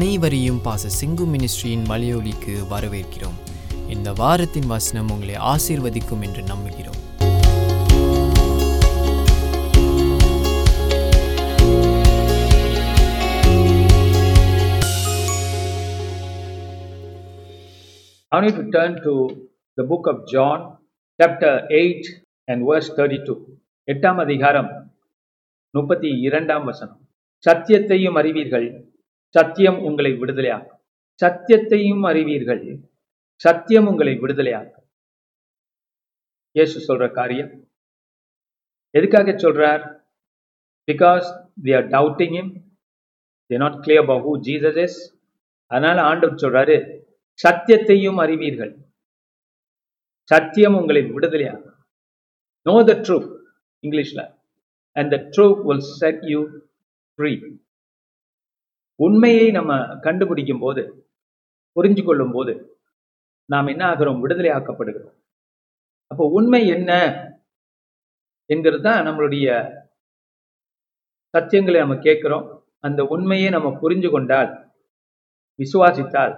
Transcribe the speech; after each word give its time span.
அனைவரையும் 0.00 0.60
பாச 0.64 0.88
சிங்கு 1.00 1.24
மினிஸ்ட்ரியின் 1.32 1.82
மலையொலிக்கு 1.88 2.52
வரவேற்கிறோம். 2.70 3.38
இந்த 3.88 4.12
வாரத்தின் 4.12 4.66
வசனம் 4.66 5.10
உங்களை 5.10 5.34
ஆசீர்வதிக்கும் 5.34 6.20
என்று 6.20 6.42
நம்புகிறோம். 6.42 6.98
I 18.28 18.40
need 18.40 18.56
to 18.56 18.78
turn 18.78 19.02
to 19.02 19.26
the 19.76 19.84
book 19.84 20.06
of 20.06 20.24
John, 20.24 20.78
chapter 21.16 21.66
8 21.68 22.02
and 22.44 22.68
verse 22.68 22.92
32. 22.96 23.38
எட்டாம் 23.86 24.16
அதிகாரம் 24.16 24.92
முப்பத்தி 25.70 26.08
இரண்டாம் 26.08 26.64
வசனம். 26.64 27.00
சத்தியத்தையும் 27.48 28.12
அறிவீர்கள் 28.12 28.89
சத்தியம் 29.34 29.78
உங்களை 29.78 30.12
விடுதலையாக்கும். 30.12 30.80
சத்தியத்தையும் 31.22 32.02
அறிவீர்கள். 32.10 32.62
சத்தியம் 33.34 33.86
உங்களை 33.86 34.18
விடுதலையாக்கும். 34.18 34.86
இயேசு 36.56 36.76
சொல்ற 36.86 37.10
காரியம். 37.10 37.50
எதுக்காக 38.90 39.30
சொல்றார்? 39.30 39.82
Because 40.88 41.26
they 41.62 41.72
are 41.74 41.88
doubting 41.88 42.36
him 42.36 42.52
they 43.46 43.56
not 43.56 43.78
clear 43.84 44.06
clear 44.06 44.20
who 44.26 44.32
Jesus 44.48 44.82
is 44.82 44.98
அதனால 45.66 46.02
ஆண்டவர் 46.02 46.42
சொல்றாரு 46.42 46.76
சத்தியத்தையும் 47.38 48.18
அறிவீர்கள். 48.24 48.72
சத்தியம் 50.30 50.74
உங்களை 50.74 51.02
விடுதலையாகும் 51.02 51.78
நோ 52.66 52.74
த 52.84 52.92
ட்ரூத் 53.06 53.30
இங்கிலீஷ்ல 53.82 54.20
and 54.96 55.10
the 55.10 55.16
truth 55.36 55.62
will 55.66 55.86
set 56.00 56.22
you 56.22 56.40
free 57.18 57.32
உண்மையை 59.04 59.46
நம்ம 59.50 59.72
கண்டுபிடிக்கும் 60.00 60.58
போது 60.58 60.82
புரிஞ்சு 61.76 62.02
கொள்ளும் 62.04 62.32
போது 62.32 62.52
நாம் 63.50 63.70
என்ன 63.72 63.82
ஆகிறோம்? 63.90 64.20
விடுதலை 64.20 64.50
ஆக்கப்படுகிறோம். 64.50 65.16
அப்போ 66.10 66.24
உண்மை 66.28 66.60
என்ன? 66.68 66.90
என்கிறது 68.50 68.82
தான் 68.82 69.06
நம்மளுடைய 69.06 69.46
சத்தியங்களை 71.34 71.78
நம்ம 71.78 71.96
கேட்கிறோம். 71.98 72.46
அந்த 72.80 73.00
உண்மையை 73.04 73.48
நம்ம 73.50 73.68
புரிஞ்சு 73.82 74.10
கொண்டால் 74.10 74.50
விசுவாசித்தால் 75.58 76.34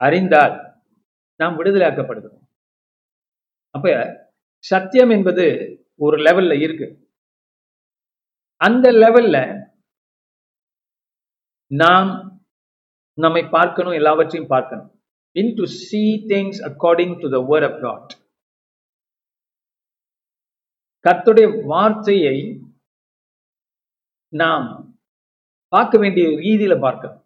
அறிந்தால் 0.00 0.54
நாம் 1.40 1.58
விடுதலையாக்கப்படுகிறோம் 1.58 2.42
அப்ப 3.74 3.88
சத்தியம் 4.64 5.10
என்பது 5.10 5.44
ஒரு 5.98 6.16
லெவல்ல 6.16 6.54
இருக்கு. 6.60 6.86
அந்த 8.60 8.86
லெவல்ல 8.92 9.36
நாம் 11.70 12.10
நம்மை 13.18 13.42
பார்க்கணும் 13.56 13.96
எல்லாவற்றையும் 13.98 14.52
பார்க்கணும். 14.52 14.90
In 15.40 15.52
to 15.58 15.64
see 15.80 16.02
things 16.32 16.60
according 16.68 17.14
to 17.22 17.28
the 17.34 17.38
word 17.50 17.66
of 17.68 17.80
God 17.84 18.12
கர்த்துடைய 21.04 21.48
வார்த்தையை 21.72 22.36
நாம் 24.32 24.66
பார்க்க 25.74 25.98
வேண்டிய 26.02 26.26
ரீதியில 26.44 26.74
பார்க்கணும். 26.84 27.20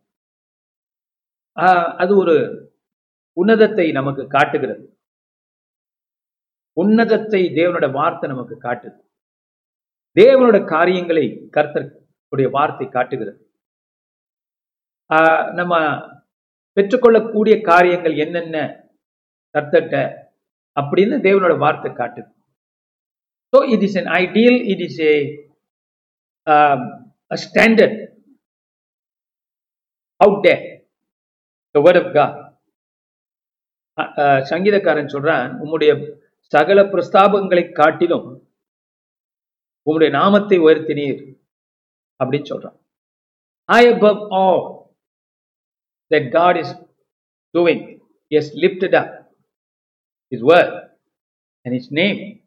அது 2.02 2.12
ஒரு 2.22 2.36
உன்னதத்தை 3.40 3.86
நமக்கு 3.98 4.22
காட்டுகிறது. 4.36 4.84
உன்னதத்தை 6.82 7.42
தேவனோட 7.58 7.86
வார்த்தை 7.98 8.26
நமக்கு 8.32 8.56
காட்டுது. 8.66 8.98
தேவனோட 10.20 10.58
காரியங்களை 10.74 11.24
கர்த்தருடைய 11.56 12.48
வார்த்தை 12.56 12.86
காட்டுகிறது. 12.96 13.38
நம்ம 15.58 15.74
பெற்றுக்கொள்ளக்கூடிய 16.76 17.54
காரியங்கள் 17.70 18.14
என்னென்ன? 18.24 18.56
கர்த்தட்ட 19.54 19.94
அப்படின்னு 20.76 21.16
தேவனோட 21.26 21.54
வார்த்தை 21.64 21.90
காட்டுது. 21.92 22.30
So 23.52 23.58
it 23.74 23.84
is 23.86 23.98
an 24.00 24.10
ideal 24.22 24.58
it 24.72 24.84
is 24.88 25.00
a 25.10 25.14
standard 27.44 27.98
out 30.20 30.44
day 30.46 30.54
the 31.74 31.80
சங்கீதக்காரன் 34.50 35.12
சொல்றான் 35.14 35.48
உம்முடைய 35.62 35.90
சகல 36.52 36.80
பிரஸ்தாபங்களை 36.92 37.64
காட்டிலும் 37.80 38.28
உம்முடைய 39.86 40.10
நாமத்தை 40.18 40.56
உயர்த்தினீர். 40.66 41.20
அப்படின்னு 42.20 42.50
சொல்றான். 42.52 42.76
I 43.68 43.80
above 43.92 44.22
all 44.40 44.62
that 46.10 46.24
God 46.38 46.54
is 46.62 46.70
doing. 47.58 47.80
He 48.30 48.38
has 48.38 48.48
lifted 48.54 48.94
up 48.94 49.10
his 50.34 50.42
word 50.42 50.98
and 51.64 51.74
his 51.74 51.92
name. 51.92 52.38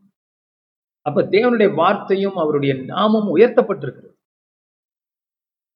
அப்ப 1.01 1.21
தேவனுடைய 1.21 1.75
வார்த்தையும் 1.75 2.35
அவருடைய 2.35 2.75
நாமும் 2.75 3.35
உயர்த்தப்பட்டிருக்கிறது. 3.35 4.11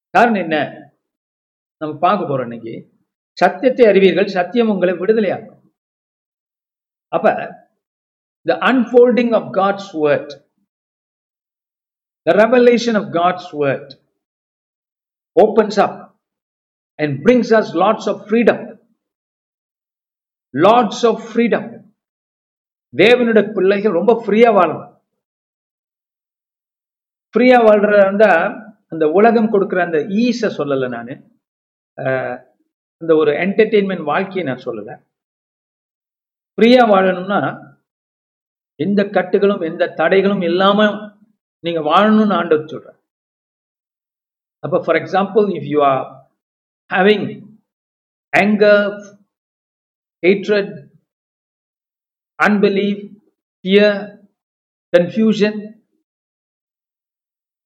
காரணம் 0.09 0.41
என்ன? 0.41 0.57
நம்ம 1.77 1.97
பார்க்க 1.97 2.25
போறோம் 2.25 2.41
இன்னைக்கு. 2.41 2.93
சத்தியத்தை 3.33 3.85
அறிவீர்கள் 3.85 4.27
சத்தியம் 4.27 4.69
உங்களை 4.69 4.93
விடுதலையாக்கும். 4.95 5.55
அப்ப 7.07 7.31
the 8.41 8.53
unfolding 8.53 9.35
of 9.35 9.53
God's 9.53 10.05
word 10.05 10.45
the 12.21 12.33
revelation 12.33 12.97
of 12.97 13.13
God's 13.13 13.63
word 13.63 13.91
opens 15.39 15.79
up 15.85 16.06
and 16.99 17.15
brings 17.25 17.49
us 17.59 17.67
lots 17.83 18.07
of 18.11 18.21
freedom 18.27 18.61
lots 20.53 21.03
of 21.09 21.23
freedom 21.29 21.67
தேவனுடைய 22.93 23.45
பிள்ளைகள் 23.55 23.97
ரொம்ப 23.99 24.13
ஃப்ரீயா 24.25 24.51
வாழணும் 24.57 24.93
ஃப்ரீயா 27.33 27.57
வாழ்றதா 27.67 28.31
அந்த 28.93 29.05
உலகம் 29.17 29.51
கொடுக்குற 29.53 29.79
அந்த 29.85 29.99
ஈஸை 30.23 30.49
சொல்லலை 30.59 30.87
நான். 30.95 31.13
அந்த 33.01 33.11
ஒரு 33.21 33.31
என்டர்டெயின்மெண்ட் 33.45 34.05
வாழ்க்கையை 34.11 34.43
நான் 34.49 34.65
சொல்லலை. 34.65 34.95
ஃப்ரீயா 36.57 36.83
வாழணும்னா 36.93 37.39
எந்த 38.79 39.01
கட்டுகளும் 39.17 39.65
எந்த 39.69 39.83
தடைகளும் 39.99 40.43
இல்லாம 40.49 40.79
நீங்க 41.63 41.81
வாழணும்னு 41.89 42.37
ஆண்டவர் 42.39 42.71
சொல்றேன் 42.73 42.97
அப்ப 44.63 44.79
for 44.85 44.99
example 45.01 45.45
if 45.57 45.69
you 45.73 45.79
are 45.91 46.05
having 46.95 47.27
anger 48.33 48.77
hatred 50.23 50.69
unbelief 52.39 52.97
fear 53.65 53.93
confusion. 54.93 55.55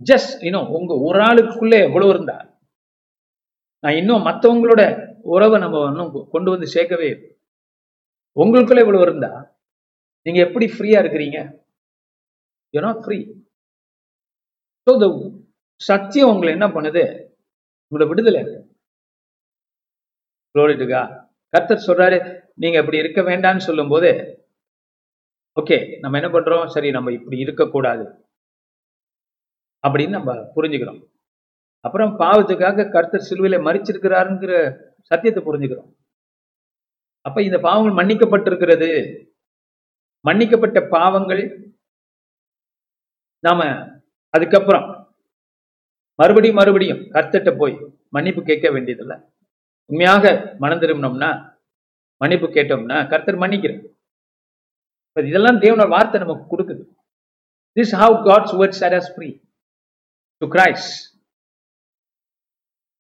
Just 0.09 0.33
இன்னும் 0.47 0.69
உங்க 0.77 0.93
ஒரு 1.07 1.19
ஆளுக்குள்ளே 1.25 1.79
எவ்வளவு 1.87 2.11
இருந்தா 2.13 2.37
நான் 3.83 3.97
இன்னும் 3.99 4.25
மற்றவங்களோட 4.27 4.81
உறவை 5.33 5.57
நம்ம 5.63 5.81
இன்னும் 5.89 6.11
கொண்டு 6.33 6.49
வந்து 6.53 6.67
சேர்க்கவே 6.75 7.09
உங்களுக்குள்ள 8.37 8.83
இவ்வளவு 8.85 9.05
இருந்தா 9.07 9.31
நீங்க 10.25 10.39
எப்படி 10.45 10.67
ஃப்ரீயா 10.73 10.99
இருக்கிறீங்க? 11.03 11.39
You 12.73 12.81
not 12.87 13.03
free 13.05 13.19
so 14.87 14.93
the 15.03 15.07
சத்தியம் 15.81 16.31
உங்களை 16.33 16.51
என்ன 16.57 16.67
பண்ணுது? 16.75 17.03
உங்களோட 17.85 18.07
விடுதலை 18.11 18.41
குளோரிட்டுக்கா 20.55 21.01
கர்த்தர் 21.47 21.85
சொல்றாரு 21.87 22.17
நீங்க 22.55 22.79
இப்படி 22.79 22.97
இருக்க 22.97 23.21
வேண்டாம்னு 23.21 23.57
சொல்லும் 23.57 23.89
போது 23.89 24.39
ஓகே 25.61 25.99
நம்ம 25.99 26.19
என்ன 26.19 26.39
பண்றோம்? 26.39 26.67
சரி 26.67 26.91
நம்ம 26.91 27.11
இப்படி 27.11 27.37
இருக்கக்கூடாது. 27.37 28.03
அப்படின்னு 29.87 30.09
நம்ம 30.09 30.33
புரிஞ்சுக்கிறோம். 30.55 31.01
அப்புறம் 31.79 32.19
பாவத்துக்காக 32.19 32.91
கர்த்தர் 32.91 33.27
சிலுவையில 33.29 33.57
மறிச்சிருக்கிறாருங்கிற 33.67 34.53
சத்தியத்தை 35.01 35.43
புரிஞ்சுக்கிறோம். 35.43 35.89
அப்ப 37.21 37.43
இந்த 37.43 37.57
பாவங்கள் 37.57 37.97
மன்னிக்கப்பட்டிருக்கிறது. 37.99 38.89
மன்னிக்கப்பட்ட 40.27 40.89
பாவங்கள் 40.89 41.73
நாம 43.39 43.63
அதுக்கப்புறம் 44.29 44.87
மறுபடியும் 46.19 46.55
மறுபடியும் 46.55 46.97
கர்த்தட்ட 46.97 47.57
போய் 47.57 47.75
மன்னிப்பு 48.09 48.43
கேட்க 48.43 48.71
வேண்டியதில்லை. 48.71 49.17
உண்மையாக 49.89 50.25
மனம் 50.63 50.81
திரும்பினோம்னா 50.83 51.29
மன்னிப்பு 52.21 52.47
கேட்டோம்னா 52.55 52.97
கர்த்தர் 53.11 53.41
மன்னிக்கிறார். 53.43 53.81
இதெல்லாம் 55.17 55.61
தேவனோட 55.63 55.87
வார்த்தை 55.95 56.17
நமக்கு 56.23 56.43
கொடுக்குது. 56.51 56.83
This 57.77 57.95
how 58.01 58.15
God's 58.27 58.53
words 58.59 58.83
are 58.87 58.95
us 58.99 59.09
free 59.15 59.29
to 60.41 60.47
Christ 60.55 60.87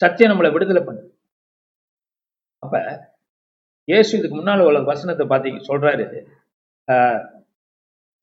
சத்தியம் 0.01 0.31
நம்மளை 0.31 0.49
விடுதலை 0.53 0.81
பண்ணு 0.85 1.03
அப்ப 2.63 2.75
இயேசு 3.87 4.11
இதுக்கு 4.17 4.37
முன்னால் 4.37 4.65
உள்ள 4.67 4.79
வசனத்தை 4.91 5.25
பார்த்தீங்க 5.31 5.59
சொல்றாரு 5.69 6.05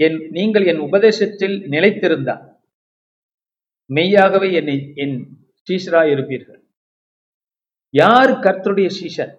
என் 0.01 0.19
நீங்கள் 0.37 0.69
என் 0.71 0.85
உபதேசத்தில் 0.89 1.57
நிலைத்திருந்தா 1.75 2.35
மெய்யாகவே 3.91 4.49
என்னை 4.61 4.77
என் 5.05 5.17
சீசராய் 5.69 6.13
இருப்பீர்கள் 6.15 6.58
யார் 7.95 8.31
கர்த்தருடைய 8.45 8.89
சீஷன்? 8.99 9.33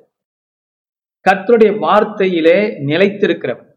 கர்த்தருடைய 1.25 1.71
வார்த்தையிலே 1.85 2.57
நிலைத்திருக்கிறவன். 2.89 3.69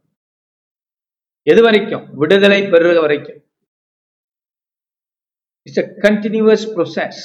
எது 1.52 1.60
வரைக்கும் 1.66 2.04
விடுதலை 2.20 2.60
பெறுகிற 2.72 2.98
வரைக்கும். 3.04 3.40
It's 5.66 5.82
a 5.82 5.86
continuous 6.04 6.66
process 6.74 7.22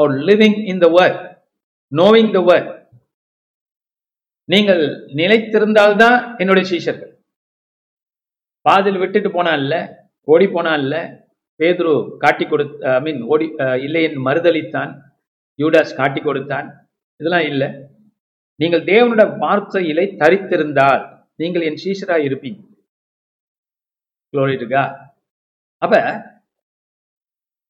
are 0.00 0.12
living 0.28 0.58
in 0.72 0.82
the 0.84 0.88
word 0.98 1.18
knowing 1.92 2.30
the 2.36 2.40
word. 2.50 2.68
நீங்கள் 4.52 4.84
நிலைத்திருந்தால்தான் 5.20 6.18
என்னுடைய 6.40 6.64
சீஷர்கள். 6.72 7.12
பாதில் 8.66 9.00
விட்டுட்டு 9.02 9.30
போனா 9.36 9.52
இல்ல 9.62 9.74
ஓடி 10.32 10.46
போனா 10.54 10.72
இல்ல 10.82 10.96
பேதுரு 11.60 11.92
காட்டி 12.22 12.44
கொடுத்த 12.46 12.92
ஐ 12.96 13.00
மீன் 13.06 13.20
ஓடி 13.32 13.46
இல்லை 13.86 14.02
என் 14.08 14.24
மறுதளித்தான் 14.26 14.92
யூடாஸ் 15.58 15.96
காட்டி 15.96 16.20
கொடுத்தான். 16.20 16.88
இதெல்லாம் 17.16 17.46
இல்லை. 17.50 17.68
நீங்கள் 18.56 18.84
தேவனோட 18.84 19.22
வார்த்தையிலே 19.44 20.04
தரித்திருந்தால் 20.22 21.24
நீங்கள் 21.36 21.62
என் 21.62 21.80
சீசரா 21.84 22.16
இருப்பீங்க. 22.28 22.60
அப்ப 25.78 25.94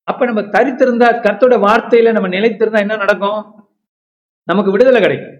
அப்ப 0.08 0.24
நம்ம 0.24 0.40
தரித்திருந்தா 0.40 1.08
கர்த்தோட 1.26 1.54
வார்த்தையில 1.68 2.12
நம்ம 2.12 2.28
நிலைத்திருந்தா 2.28 2.78
என்ன 2.78 2.96
நடக்கும்? 2.96 3.40
நமக்கு 4.48 4.70
விடுதலை 4.70 5.00
கிடைக்கும். 5.00 5.38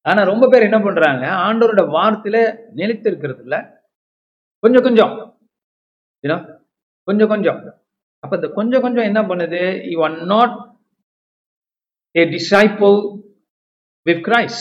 ஆனா 0.00 0.22
ரொம்ப 0.22 0.48
பேர் 0.48 0.62
என்ன 0.62 0.80
பண்றாங்க? 0.80 1.26
ஆண்டவரோட 1.26 1.82
வார்த்தையில 1.96 2.38
நிலைத்திருக்கிறது 2.76 3.40
இல்ல 3.40 3.56
கொஞ்சம். 4.60 4.82
கொஞ்சம் 4.82 6.62
கொஞ்சம் 7.04 7.28
கொஞ்சம். 7.28 7.77
அப்ப 8.24 8.32
இந்த 8.38 8.48
கொஞ்சம் 8.58 8.84
கொஞ்சம் 8.84 9.08
என்ன 9.10 9.20
பண்ணுது? 9.30 9.60
You 9.92 9.98
are 10.06 10.16
not 10.34 10.54
a 12.14 12.24
disciple 12.36 12.96
with 14.06 14.22
Christ 14.28 14.60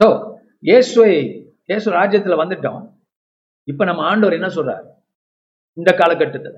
so 0.00 0.08
இயேசுவை 0.68 1.12
இயேசு 1.70 1.88
ராஜ்யத்தில் 1.98 2.40
வந்துட்டோம். 2.42 2.82
இப்ப 3.68 3.84
நம்ம 3.88 4.02
ஆண்டவர் 4.10 4.38
என்ன 4.38 4.48
சொல்றார்? 4.56 4.84
இந்த 5.78 5.90
காலகட்டத்துல 6.00 6.56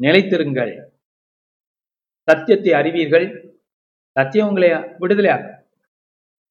நிலைத்திருங்கள். 0.00 0.72
சத்தியத்தை 2.28 2.72
அறிவீர்கள். 2.80 3.26
சத்தியம் 4.16 4.48
உங்களை 4.50 4.68
விடுதலையாகும் 5.02 5.54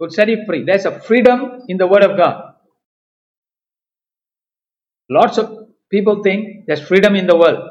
would 0.02 0.12
சரி 0.18 0.34
free 0.46 0.58
there's 0.69 0.88
a 0.90 0.94
freedom 1.04 1.44
in 1.72 1.80
the 1.81 1.86
word 1.92 2.06
of 2.08 2.18
God 2.22 2.40
lots 5.10 5.40
of 5.44 5.54
people 5.92 6.18
think 6.24 6.45
this 6.68 6.86
freedom 6.86 7.18
in 7.19 7.30
the 7.31 7.36
world 7.38 7.66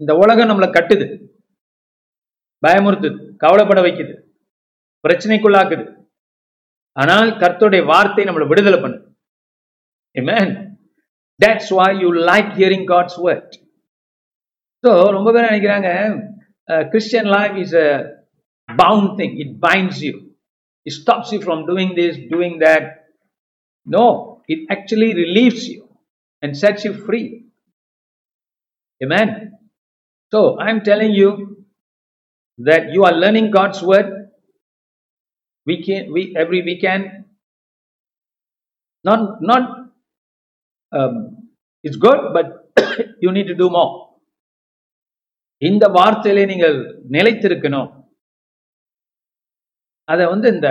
இந்த 0.00 0.12
உலகம் 0.16 0.50
நம்மளை 0.50 0.68
கட்டுது 0.72 1.06
பயமுறுத்துது 2.62 3.18
கவலைப்பட 3.42 3.80
வைக்குது 3.82 4.14
பிரச்சனைக்குள்ளாக்குது 5.04 5.84
ஆனால் 6.96 7.30
கர்த்தருடைய 7.42 7.82
வார்த்தை 7.84 8.24
நம்மளை 8.26 8.46
விடுதலை 8.48 8.78
பண்ணுது 8.78 9.06
man 10.16 10.52
that's 11.40 11.72
why 11.72 12.00
you 12.02 12.08
like 12.30 12.50
hearing 12.56 12.86
God's 12.86 13.18
word 13.26 13.54
so 14.84 14.90
ரொம்ப 15.16 15.28
பேர் 15.32 15.48
நினைக்கிறாங்க 15.50 15.90
Christian 16.92 17.30
life 17.36 17.56
is 17.64 17.76
a 17.82 17.88
bound 18.68 19.12
thing 19.20 19.36
it 19.42 19.54
binds 19.64 20.00
you 20.06 20.12
it 20.86 20.96
stops 20.98 21.32
you 21.34 21.38
from 21.44 21.62
doing 21.70 21.94
this 22.00 22.18
doing 22.32 22.58
that 22.66 22.88
no 23.86 24.04
it 24.48 24.64
actually 24.76 25.10
relieves 25.22 25.66
you 25.72 25.79
and 26.42 26.56
sets 26.56 26.84
you 26.84 26.92
free. 27.06 27.46
Amen. 29.00 29.28
So 30.32 30.58
I'm 30.58 30.82
telling 30.82 31.12
you 31.12 31.30
that 32.58 32.92
you 32.92 33.04
are 33.04 33.12
learning 33.14 33.50
God's 33.50 33.82
word. 33.82 34.08
We 35.66 35.82
can 35.84 36.12
we 36.12 36.34
every 36.36 36.62
weekend. 36.62 37.04
Not 39.04 39.20
not 39.42 39.64
um, 40.92 41.14
it's 41.84 41.96
good, 41.96 42.20
but 42.32 42.46
you 43.20 43.32
need 43.32 43.48
to 43.48 43.54
do 43.54 43.68
more. 43.70 43.90
இந்த 45.62 45.84
வார்த்தையிலே 45.96 46.42
நீங்கள் 46.50 46.76
நிலைத்திருக்கணும் 47.14 47.88
அதை 50.08 50.24
வந்து 50.32 50.48
இந்த 50.54 50.68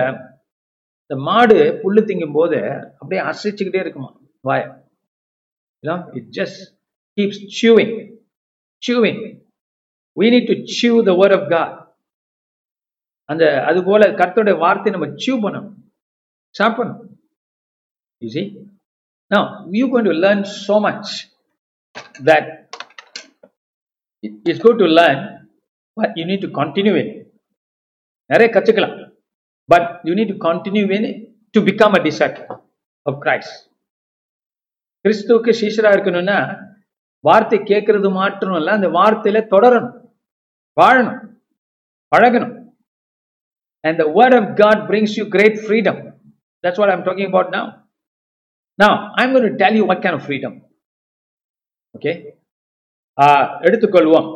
இந்த 1.04 1.16
மாடு 1.28 1.58
புல்லு 1.82 2.02
திங்கும் 2.08 2.36
போது 2.38 2.60
அப்படியே 3.00 3.22
அசைச்சுக்கிட்டே 3.32 3.82
இருக்குமா 3.84 4.10
வாய 4.48 4.64
You 5.84 5.90
know, 5.90 6.12
it 6.14 6.32
just 6.32 6.56
keeps 7.18 7.38
chewing, 7.50 7.92
chewing. 8.84 9.20
We 10.18 10.30
need 10.30 10.48
to 10.48 10.66
chew 10.68 11.04
the 11.04 11.16
word 11.16 11.32
of 11.32 11.44
God. 11.50 11.70
அந்த 13.30 13.44
அது 13.70 13.80
போல 13.88 14.04
கர்த்தருடைய 14.20 14.56
வார்த்தை 14.62 14.92
நம்ம 14.94 15.08
சீவ் 15.24 15.44
பண்ணணும் 15.44 15.68
சாப்பிடணும் 16.56 17.02
you 18.22 18.30
see 18.36 18.44
no 19.32 19.40
you 19.80 19.88
going 19.92 20.08
to 20.10 20.16
learn 20.24 20.42
so 20.64 20.78
much 20.86 21.12
that 22.30 22.50
it's 24.50 24.64
good 24.66 24.82
to 24.84 24.88
learn 25.00 25.22
but 25.98 26.16
you 26.20 26.26
need 26.32 26.44
to 26.48 26.52
continue 26.60 26.96
in 27.04 27.14
நிறைய 28.30 28.48
கற்றுக்கலாம் 28.56 28.96
but 29.70 29.90
you 30.10 30.16
need 30.20 30.34
to 30.34 30.40
continue 30.50 30.88
in 30.98 31.08
to 31.56 31.62
become 31.70 31.98
a 32.00 32.04
disciple 32.10 32.40
of 33.06 33.20
Christ 33.26 33.56
கிறிஸ்துவுக்கு 35.06 35.52
சீஷரா 35.60 35.92
இருக்கணும்னா 35.96 36.38
வார்த்தை 37.24 37.60
கேட்கறது 37.64 38.10
மாற்றம் 38.12 38.58
இல்லை 38.60 38.74
அந்த 38.74 38.90
வார்த்தையில 38.90 39.40
தொடரணும் 39.54 39.96
வாழணும் 40.78 41.20
பழகணும் 42.12 42.56
and 43.84 44.00
the 44.02 44.06
word 44.16 44.38
of 44.40 44.50
God 44.62 44.82
brings 44.88 45.18
you 45.20 45.26
great 45.28 45.60
freedom 45.64 46.00
that's 46.64 46.82
what 46.82 46.94
I'm 46.94 47.06
talking 47.06 47.32
about 47.32 47.54
now 47.56 47.70
நான் 48.80 48.98
I'm 49.22 49.34
gonna 49.34 49.58
tell 49.62 49.78
you 49.80 49.86
what 49.86 50.04
can 50.06 50.24
freedom 50.26 50.58
okay 51.96 52.14
எடுத்துக்கொள்வோம் 53.62 54.28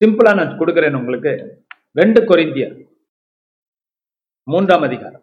சிம்பிளா 0.00 0.30
நான் 0.34 0.58
கொடுக்குறேன் 0.60 0.98
உங்களுக்கு 0.98 1.32
ரெண்டு 1.96 2.20
கொரிந்தியர் 2.22 2.76
மூன்றாம் 4.52 4.82
அதிகாரம். 4.82 5.22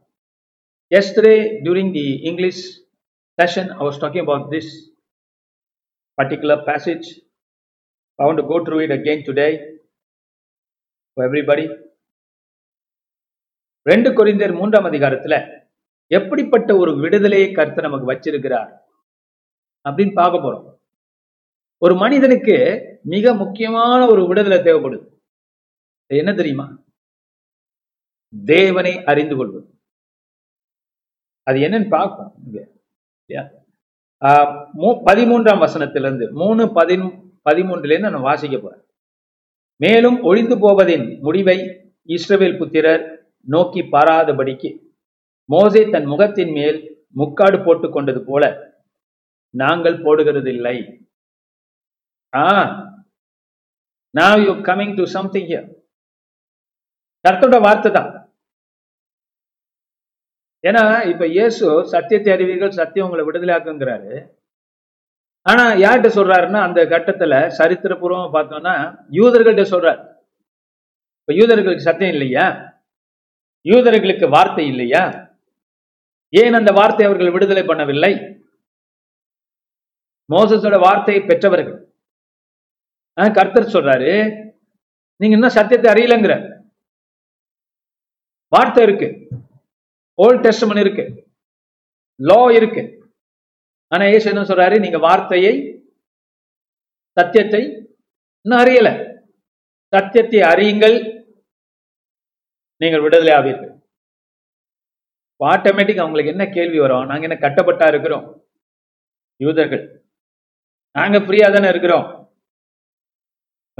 Yesterday 0.95 1.31
during 1.63 1.91
the 1.91 2.19
English 2.29 2.62
session 3.39 3.69
I 3.77 3.88
was 3.88 4.00
talking 4.03 4.22
about 4.22 4.53
this 4.53 4.69
particular 6.22 6.57
passage. 6.67 7.07
I 8.15 8.27
want 8.27 8.39
to 8.41 8.46
go 8.51 8.57
through 8.65 8.84
it 8.84 8.93
again 8.98 9.19
today 9.29 9.51
for 11.13 11.25
everybody. 11.27 11.65
ரெண்டு 13.81 14.10
கொரிந்தியர் 14.10 14.55
மூன்றாம் 14.60 14.86
அதிகாரத்துல 14.86 15.63
எப்படிப்பட்ட 16.07 16.77
ஒரு 16.77 16.98
விடுதலையை 16.98 17.51
கருத்து 17.51 17.81
நமக்கு 17.81 18.12
வச்சிருக்கிறார் 18.12 18.72
அப்படின்னு 19.89 20.13
பார்க்க 20.13 20.46
போறோம். 20.48 20.67
ஒரு 21.77 21.96
மனிதனுக்கு 21.96 22.57
மிக 23.03 23.34
முக்கியமான 23.34 24.07
ஒரு 24.07 24.27
விடுதலை 24.27 24.60
தேவைப்படுது. 24.60 25.05
என்ன 26.05 26.34
தெரியுமா? 26.34 26.67
தேவனை 28.46 29.03
அறிந்து 29.03 29.36
கொள்வது. 29.36 29.79
அது 31.43 31.60
என்னன்னு 31.60 31.89
பார்ப்போம். 31.89 32.34
இங்க. 32.46 32.67
இல்லையா? 33.25 33.51
பதிமூன்றாம் 34.81 35.62
வசனத்திலிருந்து 35.62 36.31
மூணு 36.31 36.74
பதின் 36.74 37.36
பதிமூன்றுலேருந்து 37.50 38.12
நான் 38.12 38.22
வாசிக்க 38.22 38.57
போறேன் 38.57 38.84
மேலும் 39.75 40.22
ஒழிந்து 40.22 40.60
போவதின் 40.60 41.19
முடிவை 41.19 41.57
இஸ்ரவேல் 42.07 42.57
புத்திரர் 42.57 43.31
நோக்கி 43.39 43.81
பாராதபடிக்கு 43.81 44.86
மோசே 45.46 45.89
தன் 45.89 46.05
முகத்தின் 46.05 46.51
மேல் 46.51 47.07
முக்காடு 47.15 47.65
போட்டுக் 47.65 47.93
கொண்டது 47.93 48.24
போல 48.25 48.75
நாங்கள் 49.50 49.98
போடுகிறதில்லை. 49.98 51.05
Ah 52.36 52.65
now 54.19 54.46
you 54.46 54.51
coming 54.51 54.96
to 54.96 55.05
something 55.05 55.48
here. 55.48 55.86
கர்த்தரோட 57.29 57.62
வார்த்தை 57.62 57.91
தான். 57.91 58.16
ஏன்னா 60.64 60.84
இப்ப 61.12 61.24
இயேசு 61.28 61.66
சத்தியத்தை 61.94 62.32
அறிவீர்கள் 62.34 62.78
சத்தியம் 62.80 63.08
உங்களை 63.08 63.24
விடுதலையாக்குங்கிறாரு. 63.28 64.14
ஆனா 65.46 65.64
யார்கிட்ட 65.84 66.10
சொல்றாருன்னா 66.18 66.62
அந்த 66.68 66.80
கட்டத்துல 66.94 67.34
சரித்திரபூர்வமா 67.58 68.28
பார்த்தோம்னா 68.36 68.74
யூதர்கள்ட்ட 69.18 69.66
சொல்றாரு. 69.74 70.02
இப்ப 71.20 71.34
யூதர்களுக்கு 71.40 71.88
சத்தியம் 71.90 72.14
இல்லையா? 72.16 72.46
யூதர்களுக்கு 73.66 74.26
வார்த்தை 74.36 74.66
இல்லையா? 74.74 75.04
ஏன் 76.34 76.58
அந்த 76.60 76.72
வார்த்தை 76.80 77.06
அவர்கள் 77.08 77.34
விடுதலை 77.36 77.64
பண்ணவில்லை? 77.68 78.12
மோசஸோட 80.34 80.78
வார்த்தையை 80.86 81.22
பெற்றவர்கள். 81.26 81.78
கர்த்தர் 83.38 83.74
சொல்றாரு 83.76 84.12
நீங்க 85.22 85.36
இன்னும் 85.36 85.58
சத்தியத்தை 85.58 85.88
அறியலங்கிற. 85.94 86.34
வார்த்தை 88.54 88.82
இருக்கு. 88.88 89.08
ஓல்ட் 90.21 90.45
டெஸ்டமன் 90.45 90.79
இருக்கு. 90.79 91.31
லா 92.21 92.51
இருக்கு. 92.51 93.13
ஆனா 93.88 94.03
ஏசு 94.05 94.29
என்ன 94.29 94.41
சொல்றாரு? 94.41 94.79
நீங்க 94.79 94.97
வார்த்தையை 94.97 95.53
சத்தியத்தை 97.12 97.62
இன்னும் 98.41 98.63
அறியல. 98.63 98.89
சத்தியத்தை 99.88 100.39
அறியுங்கள். 100.39 100.95
நீங்கள் 102.77 103.01
விடுதலை 103.01 103.33
ஆவீர்கள். 103.33 103.74
ஆட்டோமேட்டிக் 105.45 106.00
அவங்களுக்கு 106.00 106.31
என்ன 106.31 106.45
கேள்வி 106.47 106.79
வரும்? 106.79 107.05
நாங்க 107.05 107.27
என்ன 107.27 107.50
கட்டப்பட்டா 107.50 107.88
இருக்கிறோம்? 107.88 108.25
யூதர்கள். 109.38 109.86
நாங்க 110.97 111.19
ஃப்ரீயா 111.19 111.53
தானே 111.53 111.69
இருக்கிறோம். 111.69 112.05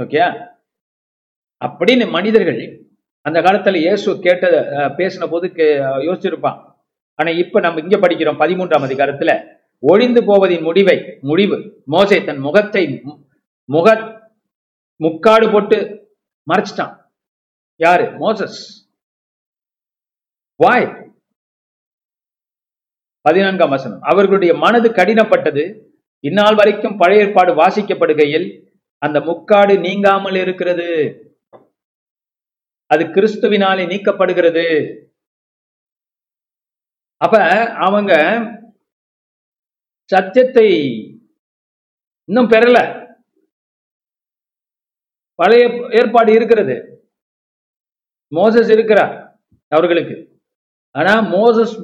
ஓகே 0.02 0.20
அப்படின்னு 1.64 2.10
மனிதர்கள் 2.10 2.87
அந்த 3.28 3.38
காலத்தில் 3.46 3.84
இயேசு 3.84 4.08
கேட்ட 4.26 4.46
பேசின 4.98 5.28
போது 5.34 5.46
யோசிச்சிருப்பான். 6.08 6.58
ஆனால் 7.20 7.38
இப்போ 7.42 7.58
நம்ம 7.66 7.80
இங்கே 7.84 7.98
படிக்கிறோம் 8.02 8.40
பதிமூன்றாம் 8.42 8.86
அதிகாரத்தில் 8.88 9.34
ஒழிந்து 9.82 10.20
போவதின் 10.28 10.66
முடிவை 10.68 10.96
முடிவு 11.30 11.56
மோசை 11.94 12.18
தன் 12.28 12.44
முகத்தை 12.46 12.84
முக 13.74 13.88
முக்காடு 15.04 15.46
போட்டு 15.54 15.78
மறைச்சிட்டான். 16.50 16.94
யாரு? 17.80 18.04
மோசஸ். 18.22 18.60
வாய் 20.60 20.86
பதினான்காம் 23.26 23.74
வசனம். 23.76 24.02
அவர்களுடைய 24.10 24.52
மனது 24.64 24.88
கடினப்பட்டது. 24.98 25.64
இந்நாள் 26.24 26.58
வரைக்கும் 26.60 26.98
பழைய 27.00 27.24
ஏற்பாடு 27.24 27.52
வாசிக்கப்படுகையில் 27.62 28.46
அந்த 29.02 29.18
முக்காடு 29.28 29.74
நீங்காமல் 29.86 30.38
இருக்கிறது. 30.44 30.88
அது 32.90 33.04
கிறிஸ்துவினாலே 33.04 33.84
நீக்கப்படுகிறது. 33.92 34.64
அப்ப 37.20 37.36
அவங்க 37.86 38.12
சத்தியத்தை 40.12 40.68
இன்னும் 42.28 42.50
பெறல. 42.50 42.78
பழைய 45.38 45.64
ஏற்பாடு 45.98 46.30
இருக்கிறது. 46.32 46.76
மோசஸ் 48.32 48.70
இருக்கிறார் 48.76 49.14
அவர்களுக்கு. 49.72 50.16
ஆனா 50.94 51.12
மோசஸ் 51.34 51.76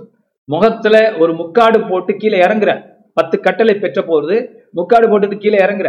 முகத்துல 0.48 0.96
ஒரு 1.18 1.32
முக்காடு 1.34 1.78
போட்டு 1.90 2.12
கீழே 2.16 2.38
இறங்குற 2.46 2.70
பத்து 3.16 3.36
கட்டளை 3.40 3.74
பெற்ற 3.74 4.02
போது 4.02 4.34
முக்காடு 4.72 5.06
போட்டுட்டு 5.08 5.38
கீழே 5.40 5.58
இறங்குற 5.64 5.88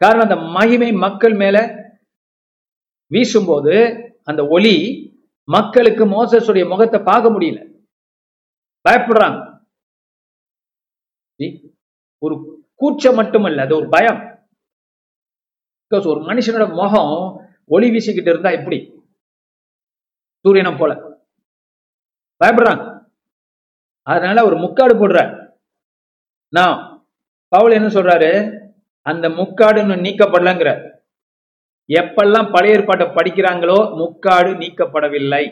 காரணம் 0.00 0.26
அந்த 0.28 0.36
மகிமை 0.56 0.92
மக்கள் 1.04 1.34
மேல 1.42 1.56
வீசும்போது 3.06 4.00
அந்த 4.24 4.46
ஒளி 4.46 5.02
மக்களுக்கு 5.44 6.06
மோசஸுடைய 6.06 6.68
முகத்தை 6.68 7.00
பார்க்க 7.00 7.30
முடியல. 7.30 7.72
பயப்படுறாங்க. 8.88 9.62
ஒரு 12.18 12.64
கூச்சம் 12.74 13.14
மட்டுமல்ல 13.14 13.62
அது 13.62 13.76
ஒரு 13.76 13.88
பயம். 13.88 14.32
ஒரு 15.88 16.20
மனுஷனோட 16.20 16.74
முகம் 16.74 17.40
ஒளி 17.66 17.90
வீசிக்கிட்டு 17.90 18.28
இருந்தா 18.28 18.50
எப்படி? 18.50 19.02
சூரியனை 20.40 20.78
போல. 20.78 21.18
பயப்படுறாங்க. 22.44 23.06
அதனால 24.02 24.44
ஒரு 24.44 24.56
முக்காடு 24.56 24.94
போடுறார். 24.94 25.58
நான் 26.48 27.06
பவுல் 27.48 27.72
என்ன 27.72 27.86
சொல்றாரு? 27.86 28.58
அந்த 29.00 29.28
முக்காடு 29.28 29.80
இன்னும் 29.80 30.02
நீக்கப்படலங்கிற 30.02 30.93
எப்பெல்லாம் 31.88 32.48
பழைய 32.54 32.74
ஏற்பாட்டை 32.76 33.06
படிக்கிறாங்களோ 33.16 33.78
முக்காடு 34.00 34.50
நீக்கப்படவில்லை. 34.62 35.44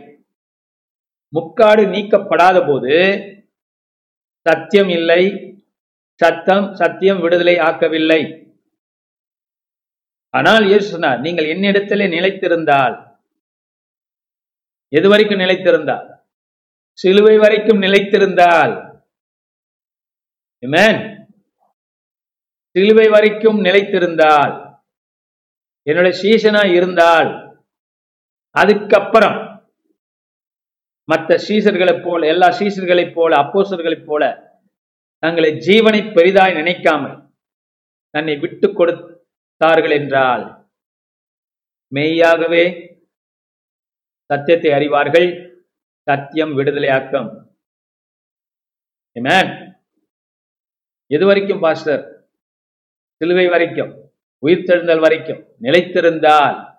முக்காடு 1.37 1.83
நீக்கப்படாத 1.95 2.57
போது 2.69 2.95
சத்தியம் 4.47 4.91
இல்லை 4.99 5.23
சத்தம் 6.21 6.67
சத்தியம் 6.81 7.21
விடுதலை 7.25 7.55
ஆக்கவில்லை. 7.69 8.23
ஆனால் 10.35 10.65
இயேசு 10.71 10.87
சொன்னார் 10.95 11.23
நீங்கள் 11.27 11.51
என்னிடத்திலே 11.55 12.07
நிலைத்திருந்தால் 12.17 12.97
எது 14.99 15.07
வரைக்கும் 15.13 15.43
நிலைத்திருந்தால் 15.45 16.09
சிலுவை 16.99 17.37
வரைக்கும் 17.43 17.83
நிலைத்திருந்தால். 17.85 18.73
சிலுவை 22.77 23.07
வரைக்கும் 23.15 23.59
நிலைத்திருந்தால். 23.67 24.55
என்னுடைய 25.83 26.19
சீசனா 26.23 26.75
இருந்தால் 26.75 27.31
அதுக்கப்புறம் 28.51 29.39
மற்ற 31.05 31.37
சீசர்களைப் 31.49 32.05
போல 32.05 32.27
எல்லா 32.27 32.49
சீசர்களைப் 32.49 33.15
போல 33.15 33.37
அப்போசர்களைப் 33.37 34.07
போல 34.07 34.23
தங்களை 35.19 35.51
ஜீவனை 35.55 36.01
பெரிதாய் 36.15 36.55
நினைக்காமல் 36.55 37.17
தன்னை 38.11 38.37
விட்டு 38.37 38.73
கொடுத்தார்கள் 38.73 39.91
என்றால் 39.91 40.45
மெய்யாகவே 41.93 42.65
சத்தியத்தை 44.31 44.71
அறிவார்கள். 44.73 45.29
சத்தியம் 46.07 46.59
விடுதலையாக்கம். 46.59 47.29
இது 51.07 51.27
வரைக்கும் 51.27 51.61
பாஸ்டர்? 51.61 52.05
சிலுவை 53.21 53.49
வரைக்கும். 53.49 54.12
உயிர்த்தெழுந்தல் 54.43 55.01
வரைக்கும் 55.01 55.47
நிலைத்திருந்தால் 55.61 56.71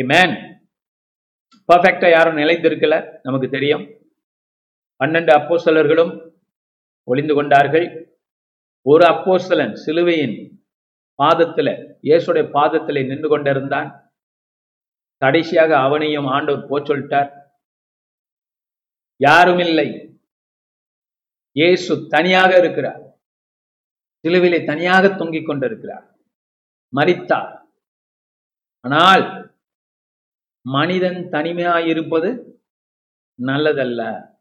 Amen. 0.00 0.58
பர்ஃபெக்டா 1.72 2.10
யாரும் 2.10 2.36
நிலைத்திருக்கல 2.36 3.18
நமக்கு 3.22 3.48
தெரியும். 3.48 3.82
பன்னெண்டு 5.04 5.32
அப்போஸ்தலர்களும் 5.38 6.32
ஒளிந்து 7.04 7.34
கொண்டார்கள். 7.34 8.18
ஒரு 8.82 9.04
அப்போஸ்தலன் 9.06 9.72
சிலுவையின் 9.72 10.66
பாதத்துல 11.22 11.98
இயேசுடைய 12.02 12.44
பாதத்திலே 12.52 13.06
நின்று 13.06 13.28
கொண்டிருந்தான். 13.28 14.14
கடைசியாக 15.16 15.78
அவனையும் 15.78 16.26
ஆண்டவர் 16.26 16.68
போச் 16.68 16.90
சொல்லிட்டார். 16.90 17.30
யாரும் 19.16 19.58
இல்லை. 19.58 20.18
இயேசு 21.52 22.06
தனியாக 22.08 22.58
இருக்கிறார். 22.58 23.02
சிலுவிலை 24.22 24.66
தனியாக 24.66 25.08
தொங்கிக் 25.08 25.46
கொண்டிருக்கிறார். 25.46 26.15
மறித்தார். 26.96 27.64
ஆனால் 28.80 29.54
மனிதன் 30.66 31.14
தனிமையாயிருப்பது 31.14 32.58
நல்லதல்ல. 33.42 34.34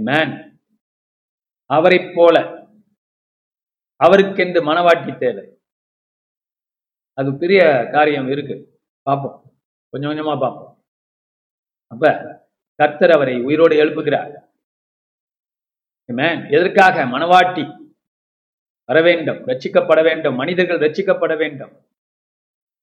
Amen. 0.00 0.58
அவரைப் 1.66 2.12
போல 2.14 2.40
அவருக்கென்று 3.96 4.72
மனவாட்டி 4.72 5.18
தேவை. 5.18 5.58
அது 7.12 7.38
பெரிய 7.38 7.88
காரியம் 7.92 8.28
இருக்கு. 8.28 8.80
பார்ப்போம். 9.02 9.60
கொஞ்சம் 9.88 10.10
கொஞ்சமா 10.10 10.40
பார்ப்போம். 10.40 10.82
அப்ப 11.86 12.08
கர்த்தர் 12.74 13.10
அவரை 13.10 13.42
உயிரோடு 13.42 13.76
எழுப்புகிறார். 13.76 14.42
எதற்காக 16.50 17.04
மனவாட்டி 17.04 17.83
வர 18.88 18.98
வேண்டும் 19.08 19.40
ரட்சிக்கப்பட 19.50 20.00
வேண்டும் 20.08 20.38
மனிதர்கள் 20.40 20.82
ரட்சிக்கப்பட 20.84 21.34
வேண்டும் 21.42 21.74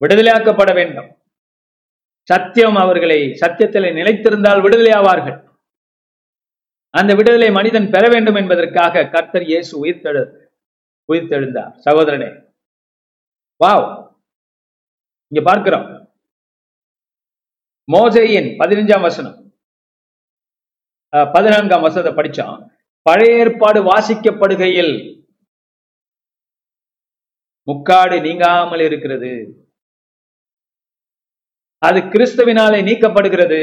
விடுதலையாக்கப்பட 0.01 0.71
வேண்டும். 0.79 1.09
சத்தியம் 2.29 2.77
அவர்களை 2.83 3.17
சத்தியத்தில் 3.41 3.95
நிலைத்திருந்தால் 3.97 4.61
விடுதலை 4.65 4.91
ஆவார்கள் 4.99 5.37
அந்த 6.99 7.11
விடுதலை 7.19 7.49
மனிதன் 7.57 7.91
பெற 7.93 8.03
வேண்டும் 8.13 8.39
என்பதற்காக 8.41 9.03
கர்த்தர் 9.13 9.45
இயேசு 9.51 9.71
உயிர்த்தெழு 9.83 10.23
உயிர்த்தெழுந்தார். 11.11 11.73
சகோதரனே 11.85 12.29
வாவ். 13.63 13.87
இங்க 15.31 15.41
பார்க்கிறோம். 15.49 15.87
மோசையின் 17.93 18.49
பதினஞ்சாம் 18.61 19.05
வசனம். 19.07 19.37
பதினான்காம் 21.35 21.85
வசனத்தை 21.85 22.13
படிச்சோம். 22.19 22.57
பழைய 23.05 23.39
ஏற்பாடு 23.41 23.79
வாசிக்கப்படுகையில் 23.91 24.93
முக்காடு 27.63 28.21
நீங்காமல் 28.21 28.79
இருக்கிறது. 28.79 29.31
அது 31.77 31.99
கிறிஸ்துவினாலே 31.99 32.79
நீக்கப்படுகிறது. 32.87 33.61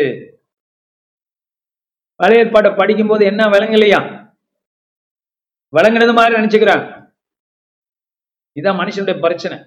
பழைய 2.14 2.44
ஏற்பாட்டை 2.44 2.74
படிக்கும்போது 2.76 3.24
என்ன 3.24 3.44
விளங்கலையா? 3.44 4.00
விளங்குனது 5.76 6.14
மாதிரி 6.14 6.34
நினைச்சுக்கிறாங்க. 6.34 6.86
இதான் 8.60 8.78
மனுஷனுடைய 8.80 9.20
பிரச்சனை. 9.20 9.58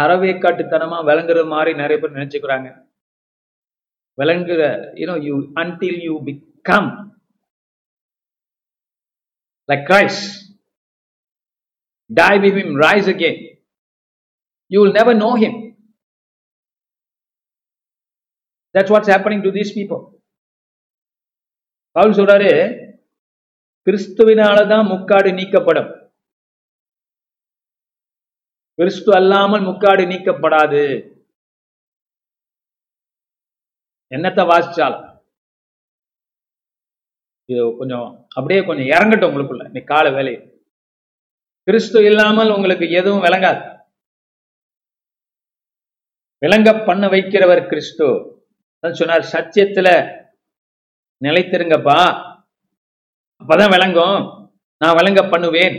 அறவேக்காட்டுத்தனமா 0.00 0.98
விளங்குறது 1.08 1.46
மாதிரி 1.48 1.76
நிறைய 1.76 1.96
பேர் 2.02 2.18
நினைச்சுக்கிறாங்க. 2.18 2.68
விளங்குற 4.20 4.62
you know 5.00 5.16
you 5.22 5.36
until 5.60 6.00
you 6.02 6.14
become 6.24 6.90
like 9.68 9.84
Christ 9.90 10.32
die 12.12 12.38
with 12.38 12.56
him 12.56 12.74
rise 12.74 13.08
again. 13.08 13.36
You 14.68 14.80
will 14.82 14.92
never 14.92 15.14
know 15.14 15.34
him. 15.40 15.62
That's 18.72 18.90
what's 18.92 19.10
happening 19.14 19.42
to 19.42 19.50
these 19.50 19.72
people. 19.74 20.12
Paul 21.90 22.12
சொல்றாரு 22.12 22.82
கிறிஸ்துவினாலதான் 23.84 24.88
முக்காடு 24.88 25.32
நீக்கப்படும். 25.32 26.12
கிறிஸ்து 28.74 29.14
அல்லாமல் 29.14 29.62
முக்காடு 29.62 30.02
நீக்கப்படாது. 30.04 31.12
என்னத்தை 34.10 34.44
வாசிச்சாலும். 34.50 35.24
இது 37.44 37.76
கொஞ்சம் 37.78 38.26
அப்படியே 38.28 38.64
கொஞ்சம் 38.64 38.86
இறங்கட்டும் 38.86 39.34
உங்களுக்குள்ள. 39.34 39.64
இன்னைக்கு 39.64 39.94
கால 39.94 40.10
வேலையை. 40.10 40.53
கிறிஸ்து 41.64 42.04
இல்லாமல் 42.04 42.50
உங்களுக்கு 42.50 42.90
எதுவும் 42.90 43.22
விளங்காது. 43.22 43.78
விளங்க 46.38 46.84
பண்ண 46.84 47.06
வைக்கிறவர் 47.06 47.68
கிறிஸ்து. 47.68 48.32
சொன்னார் 48.92 49.28
சத்தியத்துல 49.32 49.88
நிலைத்திருங்கப்பா. 51.24 51.98
அப்பதான் 53.40 53.70
விளங்கும். 53.70 54.48
நான் 54.76 54.94
விளங்க 54.94 55.28
பண்ணுவேன். 55.28 55.76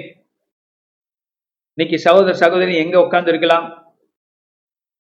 இன்னைக்கு 1.74 2.00
சகோதர 2.00 2.38
சகோதரி 2.38 2.76
எங்க 2.76 3.00
உட்கார்ந்து 3.00 3.30
இருக்கலாம் 3.30 3.94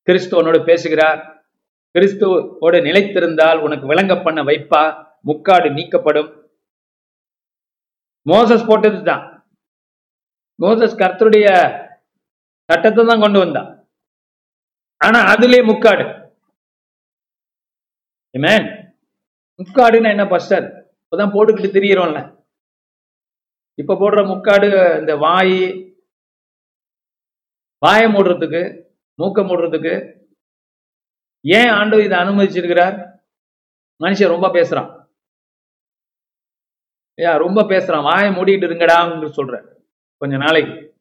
கிறிஸ்துவனோடு 0.07 0.63
பேசுகிறார். 0.63 1.47
கிறிஸ்துவோடு 1.95 2.79
நிலைத்திருந்தால் 2.87 3.59
உனக்கு 3.59 3.87
விளங்க 3.87 4.21
பண்ண 4.21 4.43
வைப்பா. 4.43 5.07
முக்காடு 5.21 5.69
நீக்கப்படும். 5.69 6.51
மோசஸ் 8.29 8.67
போட்டது 8.67 9.03
தான். 9.03 9.34
மோசஸ் 10.63 10.99
கர்த்தருடைய 10.99 11.47
சட்டத்தை 12.67 13.05
தான் 13.05 13.23
கொண்டு 13.23 13.39
வந்தான். 13.39 13.71
ஆனா 15.05 15.19
அதுலயே 15.33 15.61
முக்காடு. 15.71 16.05
முக்காடுன்னா 19.61 20.09
என்ன 20.13 20.23
பஸ்டர் 20.31 20.65
இப்பதான் 21.03 21.33
போட்டுக்கிட்டு 21.35 21.69
திரியிறோம்ல. 21.75 22.21
இப்ப 23.81 23.95
போடுற 24.01 24.19
முக்காடு 24.31 24.69
இந்த 24.99 25.15
வாய் 25.25 25.57
வாயை 27.85 28.07
மூடுறதுக்கு 28.11 28.61
மூக்க 29.21 29.39
மூடுறதுக்கு 29.47 29.93
ஏன் 31.57 31.71
ஆண்டு 31.79 32.03
இதை 32.03 32.17
அனுமதிச்சிருக்கிறார்? 32.17 32.95
மனுஷன் 34.03 34.33
ரொம்ப 34.33 34.47
பேசுறான். 34.47 34.89
ரொம்ப 37.45 37.61
பேசுறான். 37.61 38.07
வாயை 38.09 38.29
மூடிட்டு 38.35 38.67
இருங்கடான்னு 38.67 39.31
சொல்ற 39.39 39.73
கொஞ்ச 40.17 40.37
நாளைக்கு 40.37 40.95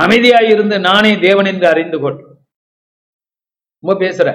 அமைதியாயிருந்து 0.00 0.80
நானே 0.80 1.18
தேவன் 1.20 1.44
என்று 1.44 1.68
அறிந்து 1.68 2.00
கொள். 2.00 2.38
ரொம்ப 3.78 4.04
பேசுற. 4.04 4.28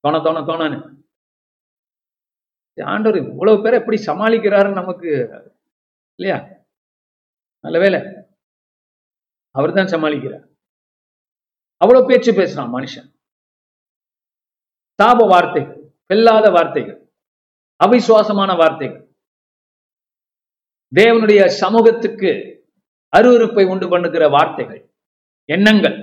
தோண 0.00 0.20
தோண 0.20 0.40
தோணான்னு. 0.40 0.94
ஆண்டவர் 2.84 3.22
இவ்வளவு 3.22 3.62
பேரை 3.62 3.80
எப்படி 3.80 4.02
சமாளிக்கிறாருன்னு 4.04 4.72
நமக்கு? 4.72 5.08
இல்லையா? 6.18 6.44
நல்ல 7.60 7.78
வேலை 7.78 8.00
அவர் 9.50 9.72
தான் 9.72 9.86
சமாளிக்கிறார். 9.86 10.54
அவ்வளவு 11.76 12.06
பேச்சு 12.06 12.32
பேசுறான் 12.32 12.72
மனுஷன். 12.76 13.14
தாப 15.02 15.28
வார்த்தைகள் 15.28 15.92
வெல்லாத 16.08 16.52
வார்த்தைகள் 16.52 17.12
அவிசுவாசமான 17.84 18.56
வார்த்தைகள். 18.56 19.15
தேவனுடைய 20.94 21.46
சமூகத்துக்கு 21.46 22.30
அருவருப்பை 23.16 23.68
உண்டு 23.68 23.88
பண்ணுகிற 23.88 24.28
வார்த்தைகள் 24.28 24.94
எண்ணங்கள். 25.44 25.96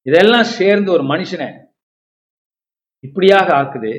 இதெல்லாம் 0.00 0.44
சேர்ந்து 0.44 0.92
ஒரு 0.92 1.02
மனுஷனை 1.02 1.48
இப்படியாக 3.00 3.52
ஆக்குது. 3.60 3.92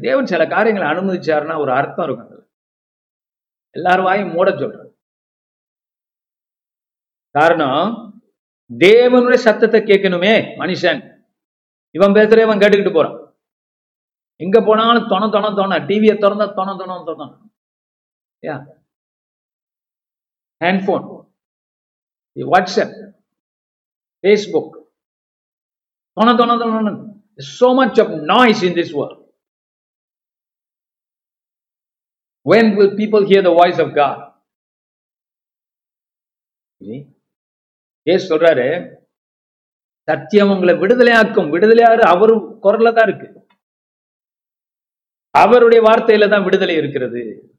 தேவன் 0.00 0.26
சில 0.26 0.46
காரியங்களை 0.46 0.88
அனுமதிச்சாருன்னா 0.88 1.58
ஒரு 1.58 1.72
அர்த்தம் 1.72 2.04
இருக்கும் 2.04 2.28
அதுல. 2.28 4.02
வாயும் 4.02 4.32
மூட 4.32 4.50
சொல்றது 4.50 4.88
காரணம் 7.30 7.90
தேவனுடைய 8.78 9.34
சத்தத்தை 9.34 9.80
கேட்கணுமே 9.80 10.34
மனுஷன். 10.62 11.00
இவன் 11.90 12.12
பேசுற 12.12 12.42
இவன் 12.42 12.58
கேட்டுக்கிட்டு 12.58 12.94
போறான். 12.94 13.29
எங்க 14.44 14.58
போனாலும் 14.66 15.08
தொண 15.12 15.22
தொண 15.34 15.46
தொண. 15.58 15.72
டிவியை 15.88 16.14
திறந்தா 16.22 16.46
தொண 16.58 16.70
தொண 16.80 16.92
தொண 17.08 17.22
யா? 18.48 18.56
ஹேண்ட்போன் 20.64 21.06
வாட்ஸ்அப் 22.36 22.96
ஃபேஸ்புக் 24.24 24.74
தொண 26.16 26.28
தொண 26.40 26.58
தொண 26.62 26.96
so 27.58 27.68
much 27.78 27.98
of 28.02 28.08
noise 28.30 28.60
in 28.68 28.72
this 28.78 28.90
world. 28.96 29.18
When 32.46 32.66
will 32.78 32.90
people 33.00 33.22
hear 33.30 33.42
the 33.46 33.54
voice 33.60 33.78
of 33.84 33.88
god? 34.00 34.18
ஏசு 38.06 38.24
சொல்றாரு 38.30 38.66
சத்தியம் 40.08 40.52
உங்களை 40.54 40.74
விடுதலையாக்கும். 40.82 41.50
விடுதலையாரு 41.54 42.02
அவரு 42.14 42.34
குரல்ல 42.64 42.92
தான் 42.98 43.08
இருக்கு. 43.08 43.29
அவருடைய 45.30 45.84
வார்த்தையில 45.84 46.30
தான் 46.30 46.44
விடுதலை 46.44 46.74
இருக்கிறது. 46.74 47.50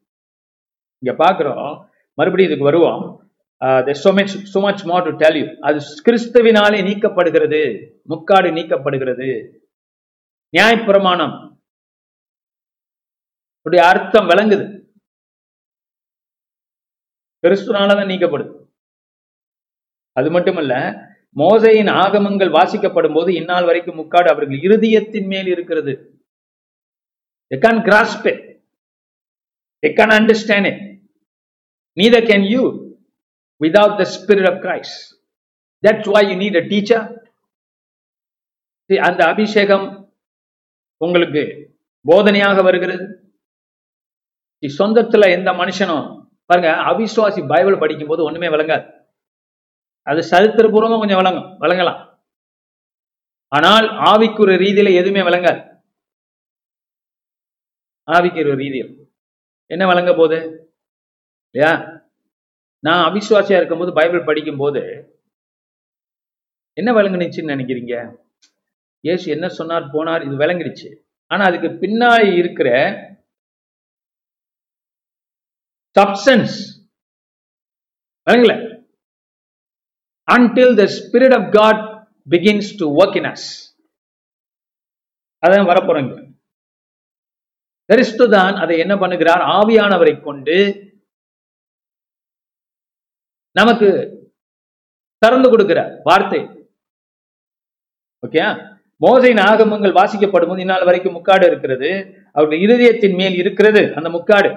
இங்க 1.00 1.26
பாக்குறோம். 1.26 1.90
மறுபடியும் 2.14 2.52
இதுக்கு 2.52 2.72
வருவோம். 2.72 3.20
Uh, 3.60 3.96
so 4.04 4.14
much 4.14 4.28
so 4.28 4.70
much 4.70 4.76
more 4.76 5.18
to 5.18 5.60
அது 5.60 5.80
கிறிஸ்துவினாலே 6.04 6.84
நீக்கப்படுகிறது. 6.86 7.92
முக்காடு 8.04 8.50
நீக்கப்படுகிறது. 8.52 9.58
நியாயப்பிரமாணம். 10.58 11.58
உடைய 13.62 13.88
அர்த்தம் 13.88 14.30
விளங்குது. 14.30 14.88
கிறிஸ்துனாலதான் 17.48 18.08
நீக்கப்படுது. 18.08 18.66
அது 20.12 20.32
மட்டுமல்ல 20.32 20.76
மோசையின் 21.36 21.90
ஆகமங்கள் 21.90 22.52
வாசிக்கப்படும் 22.52 23.14
போது 23.14 23.34
இந்நாள் 23.34 23.66
வரைக்கும் 23.66 23.96
முக்காடு 23.96 24.30
அவர்கள் 24.30 24.58
இருதயத்தின் 24.58 25.28
மேல் 25.28 25.48
இருக்கிறது. 25.48 26.11
They 27.52 27.60
can't 27.60 27.84
grasp 27.84 28.26
it. 28.26 28.40
They 29.84 29.94
can't 29.94 30.12
understand 30.12 30.66
it. 30.66 30.78
Neither 32.00 32.22
can 32.26 32.44
you 32.44 32.64
without 33.64 33.98
the 33.98 34.06
spirit 34.06 34.46
of 34.52 34.62
christ. 34.62 34.94
That's 35.88 36.06
why 36.06 36.22
you 36.22 36.38
need 36.44 36.56
a 36.56 36.66
teacher. 36.68 37.02
See, 38.88 38.98
அந்த 38.98 39.26
அபிஷேகம் 39.26 40.14
உங்களுக்கு 40.98 41.44
போதனையாக 42.08 42.64
வருகிறது. 42.64 43.34
See, 44.62 44.72
சொந்தத்துல 44.78 45.30
எந்த 45.30 45.52
மனுஷனும் 45.52 46.30
பாருங்க 46.46 46.72
அவிசுவாசி 46.82 47.48
பைபிள் 47.48 47.78
படிக்கும் 47.78 48.08
போது 48.08 48.24
ஒண்ணுமே 48.24 48.48
விளங்காது. 48.48 49.00
அது 50.02 50.30
சரித்திரபூர்வமா 50.30 51.00
கொஞ்சம் 51.00 51.18
விளங்கும் 51.18 51.62
விளங்கலாம். 51.62 52.20
ஆனால் 53.48 53.86
ஆவிக்குரிய 53.86 54.58
ரீதியில 54.64 54.94
எதுவுமே 54.94 55.30
விளங்காது. 55.30 55.71
ஆவிக்கிற 58.08 58.56
ரீதியில். 58.56 58.94
என்ன 59.72 59.88
விளங்க 59.88 60.12
போகுது? 60.14 60.40
இல்லையா? 61.52 61.74
நான் 62.80 63.14
அவிசுவாசியா 63.14 63.58
இருக்கும்போது 63.58 63.94
பைபிள் 63.94 64.24
படிக்கும் 64.24 64.58
போது 64.58 64.82
என்ன 66.74 66.90
விளங்குனுச்சுன்னு 66.94 67.54
நினைக்கிறீங்க? 67.54 67.96
ஏசு 69.04 69.32
என்ன 69.32 69.50
சொன்னார் 69.50 69.84
போனார் 69.84 70.26
இது 70.26 70.36
விளங்கிடுச்சு. 70.36 70.90
ஆனா 71.28 71.46
அதுக்கு 71.46 71.68
பின்னாடி 71.68 72.38
இருக்கிற 72.38 72.70
சப்சன்ஸ் 76.00 76.58
விளங்கல. 78.28 78.54
Until 80.28 80.76
the 80.80 80.84
Spirit 80.98 81.36
of 81.40 81.52
God 81.52 81.82
begins 82.30 82.70
to 82.78 82.88
work 83.02 83.18
in 83.18 83.30
us 83.34 83.48
அதான் 85.44 85.70
வரப்போறேங்க 85.72 86.14
கிறிஸ்து 87.92 88.30
தான் 88.30 88.56
அதை 88.56 88.78
என்ன 88.78 88.96
பண்ணுகிறார்? 88.96 89.42
ஆவியானவரை 89.58 90.14
கொண்டு 90.22 90.58
நமக்கு 93.56 93.88
திறந்து 95.18 95.48
கொடுக்கிறார். 95.50 95.92
வார்த்தை. 96.04 96.40
ஓகே? 98.28 98.44
மோசையின் 99.06 99.42
ஆகமங்கள் 99.50 99.98
வாசிக்கப்படும் 100.00 100.52
போது 100.52 100.60
இந்நாள் 100.60 100.84
வரைக்கும் 100.84 101.14
முக்காடு 101.14 101.46
இருக்கிறது. 101.48 101.90
அவர்கள் 102.34 102.60
இருதயத்தின் 102.60 103.16
மேல் 103.16 103.34
இருக்கிறது 103.34 103.82
அந்த 103.96 104.10
முக்காடு. 104.10 104.52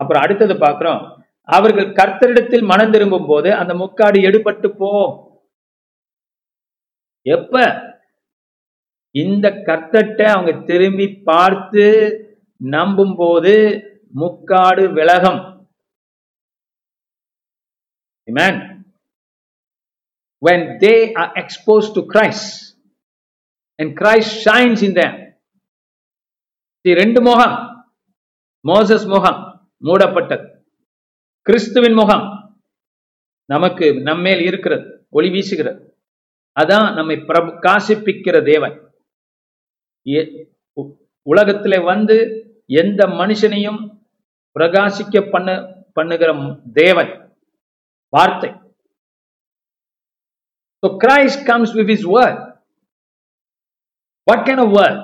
அப்புறம் 0.00 0.22
அடுத்தது 0.22 0.58
பார்க்கிறோம். 0.58 1.02
அவர்கள் 1.48 1.88
கர்த்தரிடத்தில் 2.00 2.64
மனம் 2.64 2.90
திரும்பும் 2.90 3.26
போது 3.26 3.54
அந்த 3.54 3.74
முக்காடு 3.74 4.18
எடுபட்டு 4.20 4.68
போ. 4.80 4.90
எப்ப? 7.26 7.56
இந்த 9.16 9.50
கத்தட்ட 9.50 10.22
அவங்க 10.22 10.64
திரும்பி 10.64 11.20
பார்த்து 11.24 11.86
நம்பும் 12.56 13.14
போது 13.16 13.54
முக்காடு 14.14 14.92
விலகம். 14.92 15.70
Amen. 18.30 18.84
When 20.46 20.60
they 20.84 21.12
are 21.12 21.32
exposed 21.34 21.92
to 21.96 22.02
Christ 22.12 22.78
and 23.80 24.00
Christ 24.00 24.48
shines 24.48 24.82
in 24.84 24.92
them, 24.92 25.20
See, 26.88 26.94
ரெண்டு 26.94 27.20
முகம் 27.22 27.86
மோசஸ் 28.68 29.06
முகம் 29.06 29.70
மூடப்பட்டது. 29.84 30.64
கிறிஸ்துவின் 31.42 31.92
முகம் 31.92 32.24
நமக்கு 33.44 34.00
நம்மேல் 34.00 34.40
இருக்கிறது 34.40 35.06
ஒளி 35.10 35.28
வீசுகிறது. 35.28 35.90
அதான் 36.60 36.94
நம்மை 36.94 37.16
பிரபு 37.16 37.50
காசிப்பிக்கிற 37.50 38.44
தேவன். 38.44 38.91
உலகத்திலே 41.26 41.78
வந்து 41.84 42.16
எந்த 42.80 43.02
மனுஷனையும் 43.20 43.80
பிரகாசிக்க 44.56 45.22
பண்ண 45.30 45.48
பண்ணுகிற 45.92 46.30
தேவன் 46.80 47.12
வார்த்தை 48.12 48.50
So 50.82 50.98
Christ 50.98 51.46
comes 51.46 51.72
with 51.72 51.88
his 51.88 52.04
word. 52.06 52.36
What 54.26 54.44
kind 54.46 54.58
of 54.58 54.70
word? 54.70 54.96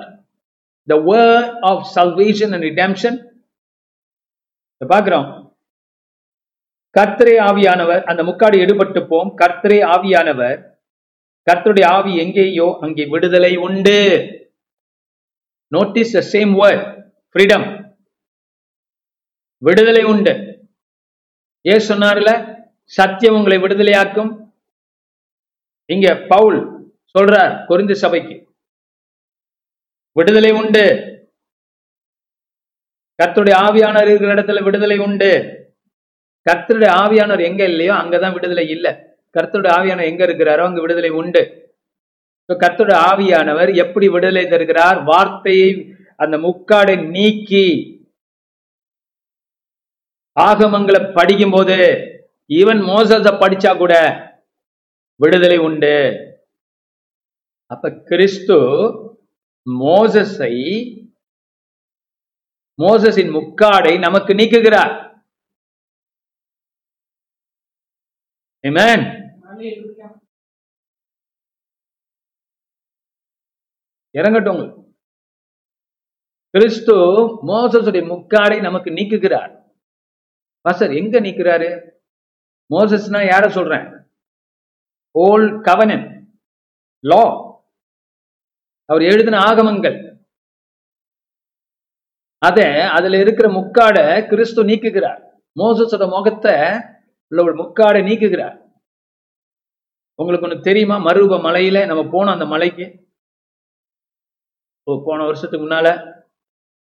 The 0.87 0.97
word 1.03 1.45
of 1.63 1.77
salvation 1.89 2.49
and 2.53 2.63
redemption. 2.63 3.13
பார்க்கிறோம் 4.81 5.27
கர்த்தரே 6.95 7.35
ஆவியானவர் 7.47 8.03
அந்த 8.03 8.21
முக்காடு 8.23 8.57
எடுபட்டு 8.57 8.99
போம் 9.09 9.31
கர்த்தரே 9.41 9.79
ஆவியானவர் 9.93 10.59
கர்த்தருடைய 11.47 11.87
ஆவி 11.95 12.13
எங்கேயோ 12.17 12.67
அங்கே 12.81 13.05
விடுதலை 13.05 13.53
உண்டு 13.67 13.97
notice 15.71 16.31
the 16.31 16.37
same 16.37 16.51
word 16.61 17.11
freedom 17.33 17.93
விடுதலை 19.55 20.03
உண்டு. 20.03 20.33
ஏன் 21.61 21.87
சொன்னார்ல? 21.87 22.57
சத்தியம் 22.83 23.35
உங்களை 23.35 23.57
விடுதலையாக்கும். 23.57 24.51
இங்க 25.85 26.15
பவுல் 26.15 26.89
சொல்றார் 27.17 27.65
குறிந்து 27.65 27.91
சபைக்கு. 27.91 28.53
விடுதலை 30.11 30.51
உண்டு. 30.51 30.85
கர்த்தருடைய 33.23 33.55
ஆவியானவர் 33.55 34.07
இருக்கிற 34.07 34.33
இடத்துல 34.33 34.63
விடுதலை 34.63 34.97
உண்டு. 34.97 35.31
கர்த்தருடைய 36.51 36.91
ஆவியானவர் 37.03 37.43
எங்க 37.43 37.63
இல்லையோ 37.63 37.93
அங்கதான் 37.93 38.33
விடுதலை 38.33 38.69
இல்லை. 38.69 38.91
கர்த்தருடைய 39.39 39.71
ஆவியானவர் 39.77 40.11
எங்க 40.11 40.25
இருக்கிறாரோ 40.25 40.63
அங்க 40.63 40.81
விடுதலை 40.81 41.09
உண்டு. 41.09 41.68
கத்தோட 42.53 42.91
ஆவியானவர் 43.09 43.75
எப்படி 43.75 44.09
விடுதலை 44.09 44.47
தருகிறார்? 44.47 45.03
வார்த்தையை 45.03 45.95
அந்த 46.15 46.37
முக்காடை 46.37 47.09
நீக்கி 47.09 47.67
ஆகமங்களை 50.39 51.13
படிக்கும் 51.13 51.51
போது 51.51 51.77
ஈவன் 52.49 52.81
மோசஸ 52.91 53.27
படிச்சா 53.41 53.77
கூட 53.77 53.93
விடுதலை 55.15 55.57
உண்டு. 55.57 55.97
அப்ப 57.65 57.91
கிறிஸ்து 57.91 58.57
மோசஸை 59.79 60.55
மோசஸின் 62.77 63.31
முக்காடை 63.37 63.99
நமக்கு 63.99 64.33
நீக்குகிறார். 64.33 65.07
Amen. 68.63 68.99
இறங்கட்டும். 74.17 74.87
கிறிஸ்து 76.49 76.95
மோசஸுடைய 77.47 78.03
முக்காடை 78.11 78.61
நமக்கு 78.61 78.89
நீக்குகிறார். 78.89 79.63
பாஸ்டர் 80.61 80.93
எங்க 80.93 81.19
நீக்குறாரு? 81.21 81.89
மோசஸ்னா 82.73 83.19
யார 83.27 83.49
சொல்றேன்? 83.49 83.87
ஓல்ட் 85.19 85.63
கவனன் 85.63 86.37
லா 87.05 87.47
அவர் 88.85 89.01
எழுதின 89.01 89.37
ஆகமங்கள். 89.37 90.17
அத 92.37 92.89
அதுல 92.89 93.19
இருக்கிற 93.19 93.49
முக்காடை 93.49 94.27
கிறிஸ்து 94.29 94.63
நீக்குகிறார். 94.63 95.21
மோசஸோட 95.59 96.09
முகத்தை 96.09 96.53
உள்ள 97.29 97.43
ஒரு 97.43 97.53
முக்காடை 97.63 98.01
நீக்குகிறார். 98.03 98.57
உங்களுக்கு 100.15 100.47
ஒண்ணு 100.47 100.61
தெரியுமா? 100.61 100.97
மருவ 100.97 101.37
மலையில 101.47 101.85
நம்ம 101.85 102.03
போனோம் 102.03 102.33
அந்த 102.33 102.45
மலைக்கு? 102.45 103.08
போன 105.05 105.23
வருஷத்துக்கு 105.23 105.67
முன்னால? 105.67 106.17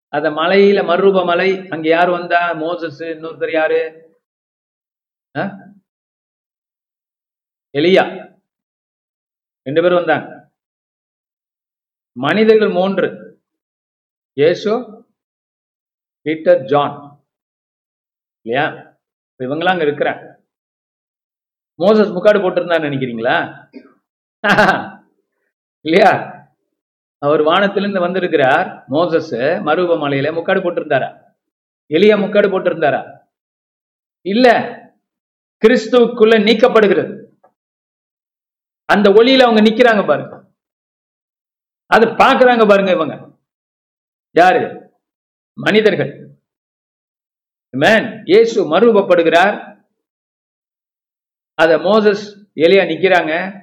அந்த 0.08 0.30
மலையில 0.30 0.84
மறுரூப 0.84 1.24
மலை 1.24 1.68
அங்க 1.68 1.88
யார் 1.88 2.10
வந்தா? 2.10 2.52
மோசஸ் 2.52 2.98
இன்னொருத்தர் 2.98 3.52
யாரு? 3.52 3.80
எலியா. 7.74 8.04
ரெண்டு 9.62 9.82
பேரும் 9.82 9.96
வந்தாங்க. 9.96 10.50
மனிதர்கள் 12.12 12.68
மூன்று. 12.68 13.08
Esau 14.36 14.72
Peter 16.22 16.64
John. 16.64 16.96
இல்லையா? 18.46 18.96
இப்ப 19.30 19.44
இவங்கெல்லாம் 19.44 19.68
அங்க 19.68 19.84
இருக்கிறாங்க. 19.84 20.38
மோசஸ் 21.78 22.12
முக்காடு 22.12 22.38
போட்டிருந்தான்னு 22.38 22.88
நினைக்கிறீங்களா? 22.88 23.36
இல்லையா? 25.80 26.39
அவர் 27.22 27.42
வானத்திலிருந்து 27.42 28.00
வந்திருக்கிறார் 28.00 28.84
மோசஸ் 28.90 29.34
மருவ 29.66 29.96
மலையில 30.02 30.32
முக்காடு 30.32 30.60
போட்டிருந்தாரா? 30.60 31.32
எளிய 31.86 32.16
முக்காடு 32.16 32.48
போட்டிருந்தாரா? 32.48 33.20
இல்ல 34.22 34.46
கிறிஸ்துவுக்குள்ள 35.66 36.34
நீக்கப்படுகிறது. 36.48 37.24
அந்த 38.84 39.10
ஒளியில 39.10 39.38
அவங்க 39.38 39.70
நிக்கிறாங்க 39.70 40.06
பாருங்க. 40.06 40.42
அது 41.86 42.06
பாக்குறாங்க 42.06 42.68
பாருங்க 42.68 42.90
இவங்க. 42.90 43.28
யாரு? 44.30 44.92
மனிதர்கள். 45.52 46.38
மேன் 47.70 48.22
இயேசு 48.24 48.78
மறுரூபப்படுகிறார் 48.78 49.78
அத 51.54 51.78
மோசஸ் 51.78 52.24
எலியா 52.54 52.84
நிக்கிறாங்க. 52.92 53.62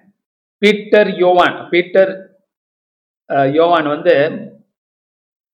பீட்டர் 0.57 1.07
யோவான். 1.07 1.69
பீட்டர் 1.69 2.26
யோவான் 3.27 3.87
வந்து 3.87 4.13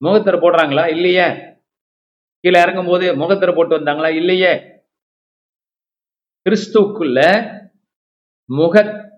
முகத்திர 0.06 0.36
போடுறாங்களா? 0.42 0.90
இல்லையே. 0.90 1.28
கீழே 2.40 2.62
இறங்கும் 2.62 2.86
போது 2.86 3.16
முகத்தரை 3.16 3.56
போட்டு 3.56 3.80
வந்தாங்களா? 3.80 4.16
இல்லையே. 4.16 4.54
கிறிஸ்துவுக்குள்ள 6.46 7.20
முகத்திரை 8.50 9.12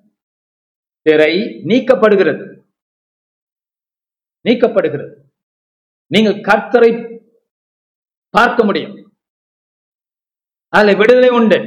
நீக்கப்படுகிறது. 1.71 2.45
நீக்கப்படுகிறது. 4.47 5.13
நீங்கள் 6.07 6.41
கர்த்தரை 6.41 6.91
பார்க்க 8.29 8.63
முடியும். 8.63 8.95
அதுல 10.67 10.97
விடுதலை 10.97 11.29
உண்டு. 11.29 11.59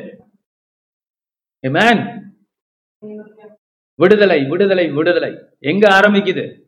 விடுதலை 3.95 4.45
விடுதலை 4.45 4.91
விடுதலை. 4.91 5.33
எங்க 5.59 5.89
ஆரம்பிக்குது? 5.89 6.68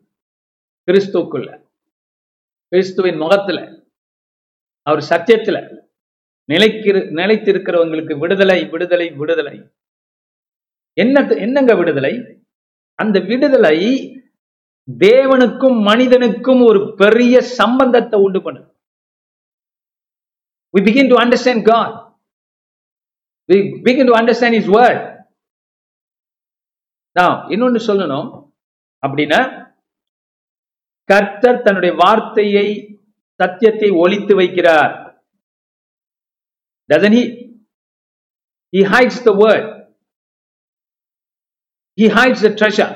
கிறிஸ்துக்குள்ள 0.87 1.49
கிறிஸ்துவின் 2.71 3.17
முகத்துல 3.17 3.59
அவர் 4.87 5.01
சத்தியத்துல 5.09 5.57
நிலைக்கிற 6.49 6.97
நிலைத்திருக்கிறவங்களுக்கு 7.19 8.13
விடுதலை 8.17 8.69
விடுதலை 8.69 9.07
விடுதலை 9.11 9.55
என்ன 10.97 11.21
என்னங்க 11.35 11.73
விடுதலை 11.75 12.13
அந்த 12.99 13.19
விடுதலை 13.19 13.77
தேவனுக்கும் 14.87 15.77
மனிதனுக்கும் 15.81 16.61
ஒரு 16.65 16.95
பெரிய 16.95 17.41
சம்பந்தத்தை 17.41 18.19
உண்டு 18.19 18.39
பண்ணுது 18.39 18.69
we 20.73 20.81
begin 20.81 21.09
to 21.09 21.15
understand 21.15 21.65
God. 21.65 22.13
We 23.49 23.81
begin 23.83 24.07
to 24.07 24.13
understand 24.13 24.55
His 24.55 24.67
word. 24.67 24.99
நான் 27.15 27.37
இன்னொன்னு 27.47 27.79
சொல்லணும் 27.87 28.27
அப்படின்னா 29.03 29.39
கர்த்தர் 31.11 31.61
தன்னுடைய 31.61 31.95
வார்த்தையை 31.95 32.67
சத்தியத்தை 33.33 33.89
ஒழித்து 33.89 34.39
வைக்கிறார். 34.39 34.93
Doesn't 36.93 37.15
he? 37.17 37.23
He 38.77 38.79
hides 38.79 39.17
the 39.27 39.33
word. 39.33 39.65
He 42.01 42.05
hides 42.05 42.41
the 42.43 42.53
treasure. 42.53 42.91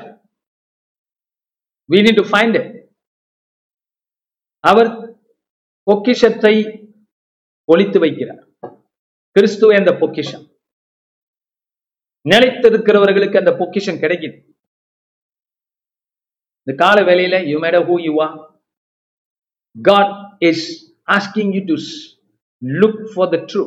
We 1.90 1.98
need 2.02 2.22
to 2.22 2.38
find 2.38 2.54
it. 2.60 2.90
அவர் 4.58 5.20
பொக்கிஷத்தை 5.82 6.54
ஒழித்து 7.64 8.04
வைக்கிறார். 8.04 8.42
கிறிஸ்துவ 9.30 9.76
அந்த 9.76 9.96
பொக்கிஷம். 10.00 10.46
நிலைத்திருக்கிறவர்களுக்கு 12.28 13.38
அந்த 13.38 13.54
பொக்கிஷம் 13.58 13.96
கிடைக்குது. 13.96 14.55
இந்த 16.66 16.74
கால 16.82 16.98
வேலையில 17.08 17.36
you 17.50 17.56
made 17.64 17.78
who 17.88 17.96
you 18.06 18.12
are 18.26 18.36
God 19.76 20.12
is 20.50 20.64
asking 21.16 21.52
you 21.56 21.62
to 21.72 21.78
look 22.62 23.02
for 23.14 23.32
the 23.34 23.38
true 23.52 23.64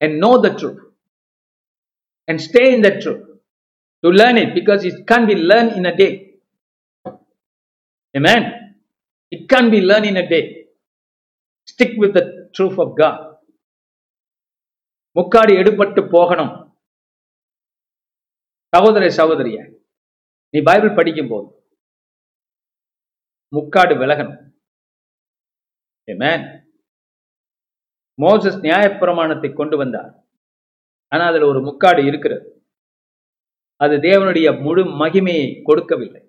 and 0.00 0.14
know 0.22 0.34
the 0.44 0.50
truth 0.60 0.78
and 2.28 2.40
stay 2.40 2.64
in 2.76 2.80
the 2.86 2.90
truth 3.02 3.20
to 4.04 4.08
learn 4.10 4.36
it 4.36 4.50
because 4.54 4.84
it 4.84 4.96
can't 5.10 5.28
be 5.30 5.36
learned 5.50 5.72
in 5.78 5.84
a 5.90 5.94
day. 6.00 6.12
Amen? 8.14 8.42
It 9.32 9.44
can 9.52 9.68
be 9.74 9.78
learn 9.90 10.06
in 10.08 10.20
a 10.22 10.24
day 10.32 10.40
stick 11.68 11.94
with 12.02 12.16
the 12.18 12.22
truth 12.56 12.80
of 12.84 12.92
God 13.00 13.20
முக்காடு 15.16 15.52
எடுபட்டு 15.60 16.02
போகணும். 16.16 16.52
சகோதர 18.72 19.08
சகோதரியா 19.20 19.62
நீ 20.54 20.60
Bible 20.60 20.96
படிக்கும்போது 20.96 21.48
முக்காடு 23.56 23.94
விலகணும். 23.94 24.38
Amen. 26.08 26.40
Moses 28.22 28.58
நியாயப்பிரமாணத்தை 28.66 29.52
கொண்டு 29.54 29.76
வந்தார். 29.76 30.10
ஆனா 31.12 31.24
அதுல 31.26 31.46
ஒரு 31.46 31.60
முக்காடு 31.68 32.00
இருக்கிறது. 32.06 32.44
அது 33.76 33.94
தேவனுடைய 33.96 34.48
முழு 34.64 34.82
மகிமையை 35.02 35.46
கொடுக்கவில்லை. 35.62 36.22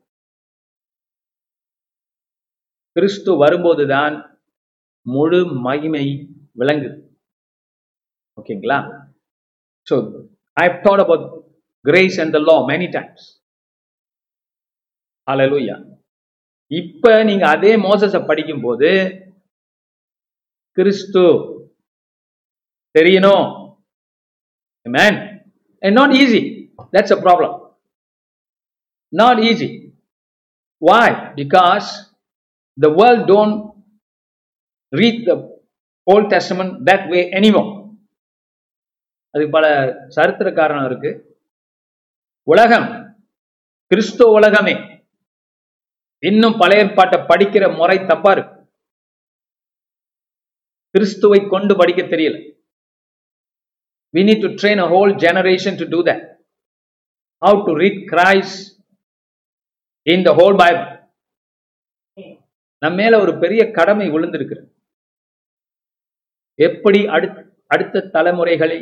கிறிஸ்து 2.96 3.32
வரும்போதுதான் 3.44 4.16
முழு 5.02 5.46
மகிமை 5.68 6.06
விளங்குது. 6.60 6.98
ஓகேங்களா 8.42 8.80
so 9.90 9.96
I 10.54 10.68
thought 10.86 11.04
about 11.06 11.26
grace 11.86 12.20
and 12.24 12.36
the 12.38 12.42
law 12.50 12.58
many 12.72 12.88
times 12.98 13.26
hallelujah 15.28 15.76
இப்ப 16.72 17.12
நீங்க 17.24 17.46
அதே 17.48 17.72
மோசஸ 17.84 18.20
படிக்கும் 18.26 18.62
போது 18.62 18.90
கிறிஸ்து 20.78 21.24
தெரியணும் 22.96 23.46
man 24.86 25.18
not 25.84 26.14
easy 26.14 26.42
that's 26.94 27.16
a 27.16 27.20
problem 27.26 27.54
not 29.14 29.42
easy 29.50 29.70
why 30.82 31.16
because 31.36 31.90
the 32.78 32.90
world 33.00 33.26
don't 33.32 33.58
read 34.94 35.22
the 35.28 35.34
Old 36.08 36.32
Testament 36.34 36.74
back 36.88 37.06
way 37.12 37.22
anymore 37.40 37.64
அதுக்கு 39.36 39.54
பல 39.54 39.68
சரித்திர 40.10 40.48
காரணம் 40.54 40.88
இருக்கு 40.90 41.12
உலகம் 42.48 42.88
கிறிஸ்துவ 43.92 44.32
உலகமே 44.32 44.74
இன்னும் 46.28 46.58
பழைய 46.60 46.84
ஏற்பாட்டை 46.84 47.18
படிக்கிற 47.30 47.64
முறை 47.80 47.98
தப்பா 48.12 48.32
இருக்கு. 48.36 48.58
கிறிஸ்துவை 50.96 51.40
கொண்டு 51.54 51.74
படிக்க 51.80 52.02
தெரியல. 52.02 52.36
We 54.14 54.22
need 54.28 54.44
to 54.46 54.52
train 54.62 54.82
a 54.86 54.88
whole 54.94 55.14
generation 55.26 55.80
to 55.82 55.88
do 55.94 56.00
that. 56.10 56.22
How 57.46 57.60
to 57.68 57.74
read 57.84 58.02
Christ 58.12 58.56
in 60.08 60.26
the 60.28 60.32
whole 60.40 60.58
Bible 60.62 60.90
நம்ம 62.84 62.96
மேல 63.02 63.20
ஒரு 63.24 63.34
பெரிய 63.44 63.62
கடமை 63.78 64.06
விழுந்திருக்கு 64.14 64.58
எப்படி 66.60 67.00
அடுத்த 67.16 67.38
அடுத்த 67.74 68.06
தலைமுறைகளை 68.16 68.80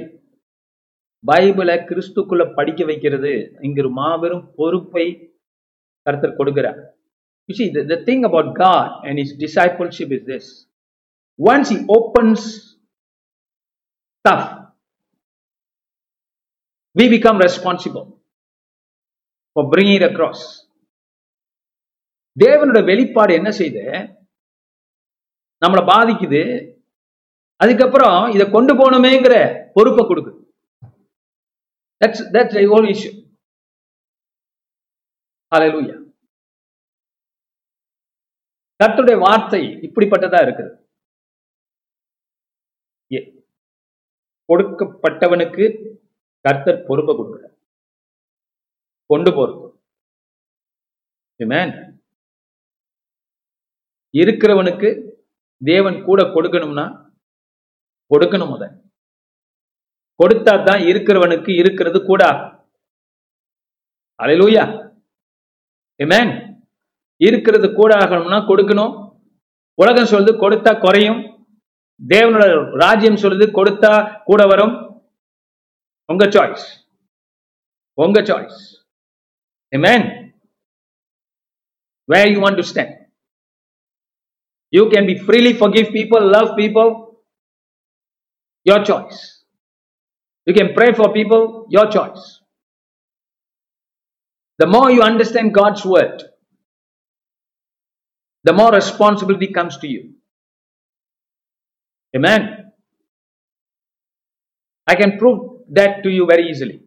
பைபிளை 1.29 1.75
கிறிஸ்துக்குள்ள 1.89 2.43
படிக்க 2.55 2.85
வைக்கிறது 2.85 3.31
இங்க 3.61 3.89
மாபெரும் 3.99 4.45
பொறுப்பை 4.55 5.05
கருத்தர் 6.05 6.39
கொடுக்கிறார். 6.39 6.79
You 7.49 7.55
see, 7.55 7.69
the, 7.69 7.83
the 7.83 8.05
thing 8.05 8.23
about 8.25 8.55
God 8.55 9.05
and 9.05 9.17
His 9.17 9.33
discipleship 9.33 10.11
is 10.11 10.25
this. 10.25 10.65
Once 11.39 11.69
He 11.69 11.85
opens 11.89 12.77
stuff, 14.25 14.43
we 16.95 17.09
become 17.09 17.37
responsible 17.39 18.19
for 19.55 19.69
bringing 19.69 19.95
it 19.95 20.03
across. 20.03 20.41
தேவனோட 22.37 22.79
வெளிப்பாடு 22.83 23.31
என்ன 23.33 23.49
செய்து 23.51 23.81
நம்மளை 25.61 25.81
பாதிக்குது 25.89 26.41
அதுக்கப்புறம் 27.59 28.19
இதை 28.35 28.45
கொண்டு 28.51 28.73
போகணுமேங்கிற 28.73 29.35
பொறுப்பை 29.75 30.03
கொடுக்குது 30.05 30.39
that's 32.01 32.23
that's 32.35 32.57
a 32.61 32.65
whole 32.71 32.87
issue 32.93 33.13
hallelujah 35.51 35.97
கர்த்தருடைய 38.81 39.17
வார்த்தை 39.25 39.61
இப்படிப்பட்டதா 39.87 40.39
இருக்குது. 40.45 40.71
கொடுக்கப்பட்டவனுக்கு 44.49 45.65
கர்த்தர் 46.45 46.85
பொறுப்பை 46.87 47.13
கொடுக்கிறார். 47.15 47.55
கொண்டு 49.11 49.31
போறது. 49.37 49.67
இருக்கிறவனுக்கு 54.13 54.89
தேவன் 55.61 55.97
கூட 56.07 56.21
கொடுக்கணும்னா 56.35 56.85
கொடுக்கணும் 58.11 58.51
முத 58.53 58.63
கொடுத்தா 60.19 60.53
தான் 60.67 60.81
இருக்கிறவனுக்கு 60.91 61.51
இருக்கிறது 61.61 61.99
கூட. 62.09 62.23
அலையிலூயா 64.23 64.63
ஏமேன் 66.03 66.33
இருக்கிறது 67.21 67.67
கூட 67.71 67.91
ஆகணும்னா 68.03 68.39
கொடுக்கணும் 68.47 68.93
உலகம் 69.79 70.11
சொல்லுது 70.11 70.33
கொடுத்தா 70.37 70.71
குறையும் 70.77 71.19
தேவனோட 72.01 72.45
ராஜ்யம் 72.83 73.21
சொல்லுது 73.23 73.45
கொடுத்தா 73.51 73.91
கூட 74.29 74.41
வரும் 74.51 74.73
உங்க 76.09 76.25
சாய்ஸ் 76.35 76.65
உங்க 77.97 78.19
choice 78.29 78.59
man 79.73 80.07
where 82.09 82.31
you 82.33 82.39
want 82.43 82.59
to 82.61 82.65
stand 82.71 82.95
you 84.73 84.83
can 84.93 85.07
be 85.11 85.15
freely 85.23 85.53
forgive 85.77 85.89
people 85.97 86.25
love 86.35 86.49
people 86.59 86.89
your 88.65 88.85
choice 88.89 89.21
you 90.47 90.53
can 90.59 90.71
pray 90.77 90.87
for 90.99 91.13
people 91.17 91.43
your 91.77 91.91
choice 91.97 92.25
the 94.59 94.65
more 94.67 94.87
you 94.93 94.99
understand 95.03 95.49
God's 95.57 95.85
word, 95.85 96.17
the 98.45 98.53
more 98.53 98.71
responsibility 98.71 99.47
comes 99.47 99.77
to 99.77 99.87
you. 99.87 100.15
Amen. 102.13 102.41
I 104.87 104.95
can 104.95 105.17
prove 105.17 105.39
that 105.69 106.03
to 106.03 106.09
you 106.09 106.25
very 106.25 106.47
easily. 106.49 106.77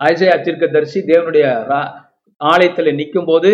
Isaiah 0.00 0.34
தரிசி 0.72 1.00
தேவனுடைய 1.00 1.46
ஆலயத்தில் 2.40 2.94
நிற்கும் 2.94 3.24
போது 3.24 3.50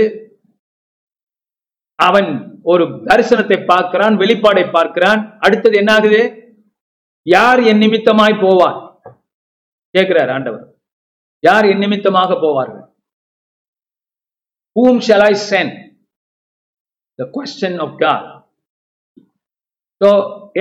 அவன் 1.98 2.28
ஒரு 2.62 2.84
தரிசனத்தை 3.04 3.58
பார்க்கிறான் 3.64 4.16
வெளிப்பாடை 4.16 4.64
பார்க்கிறான் 4.70 5.20
அடுத்தது 5.38 5.76
என்ன 5.76 5.92
ஆகுது 5.92 6.20
யார் 7.26 7.60
என் 7.70 7.82
நிமித்தமாய் 7.84 8.42
போவார் 8.42 8.78
கேட்கிறார் 9.94 10.30
ஆண்டவர் 10.30 10.64
யார் 11.44 11.66
என் 11.66 11.82
நிமித்தமாக 11.84 12.34
போவார்கள் 12.44 12.84
ஹூம் 14.76 15.00
shall 15.06 15.22
I 15.22 15.34
the 17.19 17.27
question 17.37 17.79
of 17.79 17.99
God 17.99 18.23
so 20.01 20.07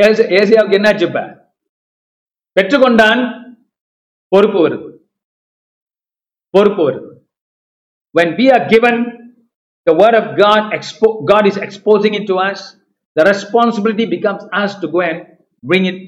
ஏச- 0.07 0.29
ஏசாயாவுக்கு 0.39 0.79
என்னாச்சு 0.79 1.07
இப்ப 1.09 1.23
பெற்றுக்கொண்டான் 2.57 3.23
பொறுப்பு 4.33 4.59
வருது 4.67 4.89
பொறுப்பு 6.55 6.83
வருது 6.89 7.09
when 8.15 8.29
we 8.39 8.47
are 8.51 8.65
given 8.69 8.97
the 9.87 9.95
word 9.95 10.15
of 10.15 10.37
God, 10.37 10.73
expo- 10.73 11.25
God 11.25 11.47
is 11.47 11.57
exposing 11.57 12.15
it 12.15 12.27
to 12.27 12.37
us, 12.39 12.61
the 13.17 13.25
responsibility 13.25 14.05
becomes 14.07 14.43
us 14.53 14.75
to 14.81 14.89
go 14.89 15.01
and 15.01 15.19
bring 15.63 15.85
it 15.87 15.99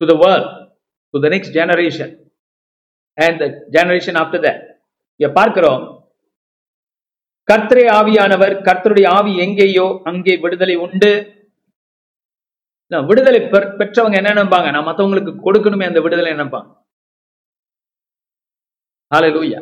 to 0.00 0.06
the 0.06 0.16
world, 0.16 0.46
to 1.14 1.20
the 1.20 1.28
next 1.28 1.50
generation, 1.50 2.08
and 3.18 3.34
the 3.42 3.48
generation 3.70 4.16
after 4.16 4.40
that. 4.46 4.58
இங்க 5.20 5.28
பார்க்கிறோம் 5.32 5.82
கர்த்தரே 7.51 7.83
ஆவியானவர் 7.97 8.53
கர்த்தருடைய 8.67 9.07
ஆவி 9.17 9.31
எங்கேயோ 9.45 9.87
அங்கே 10.09 10.33
விடுதலை 10.43 10.75
உண்டு. 10.85 11.11
விடுதலை 13.09 13.39
பெற்றவங்க 13.79 14.15
என்ன 14.19 14.31
நினைப்பாங்க? 14.37 14.69
நான் 14.75 14.87
மத்தவங்களுக்கு 14.87 15.31
கொடுக்கணுமே 15.45 15.85
அந்த 15.89 16.01
விடுதலை 16.05 16.31
நினைப்பாங்க. 16.33 16.69
லூயா 19.33 19.59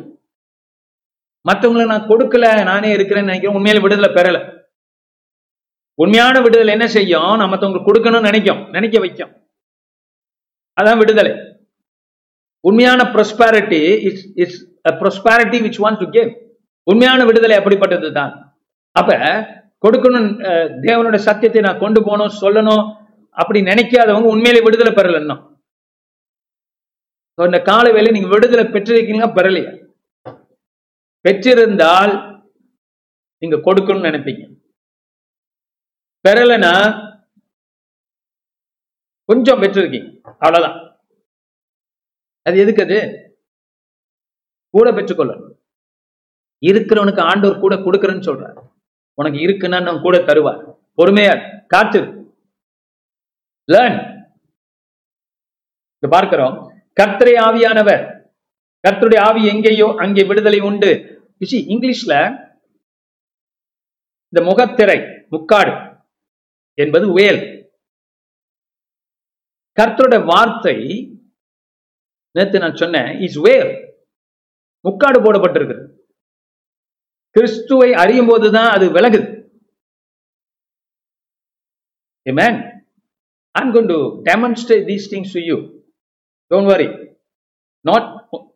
மத்தவங்களை 1.48 1.84
நான் 1.92 2.08
கொடுக்கல 2.10 2.46
நானே 2.68 2.90
இருக்கிறேன்னு 2.96 3.30
நினைக்கிறேன் 3.30 3.56
உண்மையில 3.58 3.80
விடுதலை 3.84 4.10
பெறல. 4.16 4.38
உண்மையான 6.02 6.36
விடுதலை 6.44 6.72
என்ன 6.76 6.86
செய்யும்? 6.96 7.32
நான் 7.40 7.52
மத்தவங்களுக்கு 7.52 7.90
கொடுக்கணும்னு 7.90 8.28
நினைக்கும் 8.28 8.62
நினைக்க 8.76 8.96
வைக்கும். 9.04 9.32
அதான் 10.80 11.00
விடுதலை. 11.02 11.32
உண்மையான 12.68 13.00
prosperity 13.14 13.82
is 14.10 14.24
is 14.44 14.56
prosperity 15.02 15.60
which 15.66 15.82
want 15.84 16.00
to 16.02 16.08
give 16.16 16.30
உண்மையான 16.86 17.24
விடுதலை 17.24 17.56
அப்படிப்பட்டது 17.58 18.08
தான் 18.12 18.32
அப்ப 18.96 19.10
கொடுக்கணும் 19.84 20.28
தேவனோட 20.86 21.16
சத்தியத்தை 21.28 21.62
நான் 21.62 21.82
கொண்டு 21.84 22.00
போகணும் 22.00 22.36
சொல்லணும் 22.42 22.84
அப்படி 23.36 23.60
நினைக்காதவங்க 23.70 24.34
உண்மையிலே 24.34 24.64
விடுதலை 24.66 24.92
பெறல 24.94 25.22
இன்னும் 25.22 25.42
இந்த 27.38 27.58
கால 27.68 27.86
வேலை 27.96 28.10
நீங்க 28.14 28.28
விடுதலை 28.32 28.64
பெற்றிருக்கீங்க 28.74 29.26
பெறலையா? 29.36 29.70
பெற்றிருந்தால் 31.24 32.12
நீங்க 33.42 33.56
கொடுக்கணும்னு 33.66 34.08
நினைப்பீங்க. 34.08 34.42
பெறலைன்னா 36.24 36.72
கொஞ்சம் 39.28 39.60
பெற்றிருக்கீங்க. 39.62 40.08
அவ்வளவுதான். 40.44 40.76
அது 42.46 42.56
எதுக்கு 42.64 42.84
அது? 42.86 42.98
கூட 44.74 44.88
பெற்றுக்கொள்ள 44.98 45.32
இருக்கிறவனுக்கு 46.70 47.22
ஆண்டவர் 47.30 47.62
கூட 47.64 47.74
கொடுக்குறேன்னு 47.76 48.26
சொல்றார். 48.28 48.58
உனக்கு 49.18 49.38
இருக்குன்னா 49.46 49.78
நான் 49.86 50.04
கூட 50.06 50.18
தருவார். 50.28 50.60
பொறுமையா 50.98 51.34
காத்து 51.74 52.00
லேர்ன் 53.72 53.98
பார்க்கிறோம். 56.14 56.54
கர்த்தரை 57.00 57.34
ஆவியானவர். 57.46 58.04
கர்த்தருடைய 58.86 59.20
ஆவி 59.28 59.42
எங்கேயோ 59.52 59.88
அங்கே 60.04 60.22
விடுதலை 60.30 60.60
உண்டு. 60.68 60.90
இங்கிலீஷ்ல 61.74 62.14
இந்த 64.32 64.40
முகத்திரை 64.48 64.98
முக்காடு 65.34 65.72
என்பது 66.78 67.06
வேல் 67.18 67.40
கர்த்தருடைய 69.80 70.20
வார்த்தை 70.30 70.76
நேத்து 72.38 72.62
நான் 72.64 72.80
சொன்னேன் 72.82 73.10
இஸ் 73.26 73.38
வேல் 73.46 73.72
முக்காடு 74.88 75.18
போடப்பட்டிருக்கிறது 75.24 75.91
கிறிஸ்துவை 77.34 77.92
அறியும் 77.94 78.26
போதுதான் 78.26 78.70
அது 78.70 78.92
விலகுது 78.92 79.20
Amen. 82.26 82.54
I'm 83.54 83.72
going 83.72 83.88
to 83.88 84.22
demonstrate 84.24 84.86
these 84.86 85.08
things 85.08 85.32
to 85.32 85.40
you. 85.40 85.82
Don't 86.50 86.66
worry. 86.66 86.88
Not, 87.84 88.04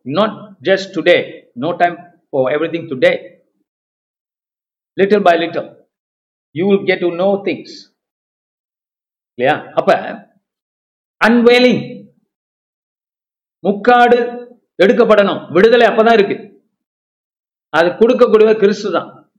not 0.05 0.31
just 0.61 0.93
today. 0.93 1.19
No 1.55 1.77
time 1.77 1.97
for 2.31 2.49
everything 2.49 2.87
today. 2.87 3.15
Little 4.97 5.19
by 5.19 5.35
little. 5.35 5.67
You 6.55 6.67
will 6.67 6.85
get 6.85 6.99
to 6.99 7.11
know 7.11 7.43
things. 7.43 7.71
இல்லையா 9.39 9.55
அப்ப 9.79 9.89
அன்வேலிங் 11.21 11.83
முக்காடு 13.63 14.17
எடுக்கப்படணும் 14.83 15.51
விடுதலை 15.51 15.87
அப்பதான் 15.87 16.13
இருக்கு 16.13 16.37
அது 17.69 17.89
கொடுக்கக்கூடிய 17.89 18.59
கிறிஸ்து 18.59 18.91
தான் 18.91 19.31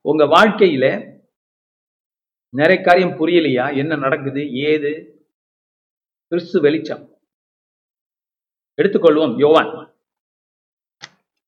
உங்க 0.00 0.24
வாழ்க்கையில 0.24 1.10
நிறைய 2.56 2.82
காரியம் 2.82 3.08
புரியலையா? 3.08 3.76
என்ன 3.76 3.96
நடக்குது? 3.96 4.54
ஏது? 4.54 4.90
கிறிஸ்து 6.26 6.60
வெளிச்சம். 6.60 7.18
எடுத்துக்கொள்வோம். 8.82 9.38
யோவான் 9.38 9.94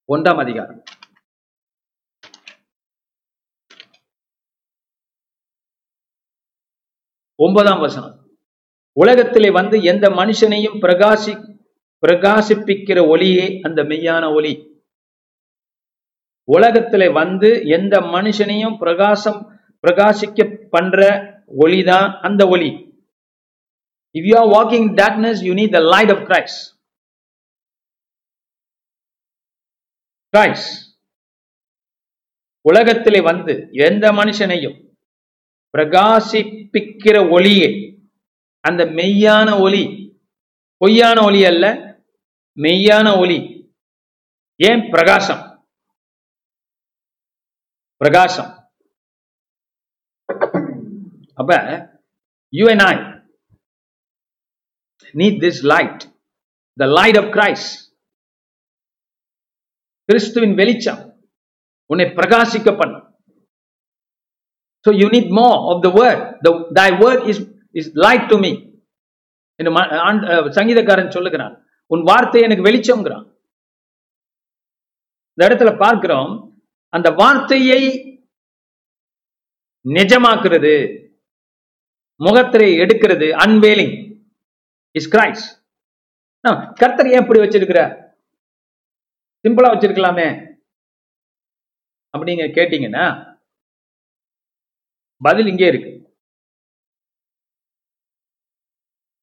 ஒன்றாம் 0.08 0.38
அதிகாரம். 0.38 0.82
ஒன்பதாம் 7.36 7.80
வசனம். 7.80 8.38
உலகத்திலே 8.92 9.50
வந்து 9.50 9.82
எந்த 9.82 10.08
மனுஷனையும் 10.08 10.80
பிரகாசி 10.80 11.53
பிரகாசிப்பிக்கிற 12.04 13.08
ஒளியே 13.08 13.60
அந்த 13.62 13.82
மெய்யான 13.82 14.34
ஒளி. 14.34 14.54
உலகத்துல 16.52 17.12
வந்து 17.12 17.50
எந்த 17.76 18.00
மனுஷனையும் 18.00 18.78
பிரகாசம் 18.78 19.40
பிரகாசிக்க 19.84 20.68
பண்ற 20.68 20.98
ஒளிதான் 21.58 22.20
அந்த 22.20 22.46
ஒளி. 22.46 22.70
If 24.18 24.26
you 24.30 24.34
are 24.40 24.50
walking 24.54 24.88
darkness 25.00 25.40
you 25.44 25.54
need 25.54 25.74
the 25.76 25.78
light 25.78 26.12
of 26.14 26.24
Christ 26.30 26.62
Christ 30.34 30.72
உலகத்திலே 32.68 33.20
வந்து 33.20 33.54
எந்த 33.72 34.12
மனுஷனையும் 34.12 34.76
பிரகாசிப்பிக்கிற 35.74 37.16
ஒளியே 37.30 37.68
அந்த 38.60 38.84
மெய்யான 38.84 39.48
ஒளி. 39.60 39.84
பொய்யான 40.76 41.18
ஒளி 41.24 41.40
அல்ல 41.44 41.66
மெய்யான 42.62 43.06
ஒளி. 43.22 43.38
ஏன் 44.68 44.82
பிரகாசம்? 44.94 45.42
பிரகாசம். 48.02 48.50
அப்ப 51.40 51.52
you 52.58 52.64
and 52.72 52.84
I 52.90 52.94
need 55.20 55.38
this 55.46 55.62
light 55.72 56.02
the 56.82 56.86
light 56.98 57.18
of 57.22 57.30
Christ 57.38 57.72
கிறிஸ்துவின் 60.08 60.54
வெளிச்சம் 60.60 61.02
உன்னை 61.90 62.06
பிரகாசிக்க 62.18 62.68
பண்ணும். 62.80 63.06
So 64.84 64.90
you 65.00 65.06
need 65.16 65.30
more 65.40 65.48
of 65.72 65.82
the 65.86 65.90
word 65.98 66.22
the 66.46 66.48
thy 66.78 66.88
word 67.02 67.22
is 67.32 67.42
is 67.80 67.90
light 68.06 68.26
to 68.32 68.38
me 68.44 68.52
சங்கீதக்காரன் 70.58 71.14
சொல்லுகிறான். 71.16 71.54
உன் 71.92 72.02
வார்த்தை 72.10 72.42
எனக்கு 72.46 72.66
வெளிச்சம்ங்கிறான். 72.68 73.26
இந்த 75.34 75.42
இடத்துல 75.48 75.70
பார்க்கிறோம் 75.78 76.32
அந்த 76.88 77.08
வார்த்தையை 77.20 77.80
நிஜமாக்குறது 79.84 80.74
முகத்திரை 82.24 82.68
எடுக்கிறது 82.82 83.26
அன்வேலிங் 83.44 83.96
இஸ் 84.98 85.10
கிரைஸ்ட் 85.14 85.50
கர்த்தர் 86.80 87.10
ஏன் 87.14 87.22
இப்படி 87.22 87.40
வச்சிருக்கிறார் 87.40 87.92
சிம்பிளா 89.44 89.68
வச்சிருக்கலாமே. 89.72 90.28
அப்படிங்க 92.14 92.44
கேட்டீங்கன்னா 92.58 93.04
பதில் 95.20 95.46
இங்கே 95.46 95.66
இருக்கு. 95.72 95.92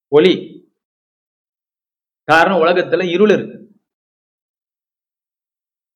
ஒளி. 0.07 0.33
காரணம் 2.27 2.61
உலகத்துல 2.63 3.05
இருள் 3.15 3.33
இருக்கு. 3.35 3.57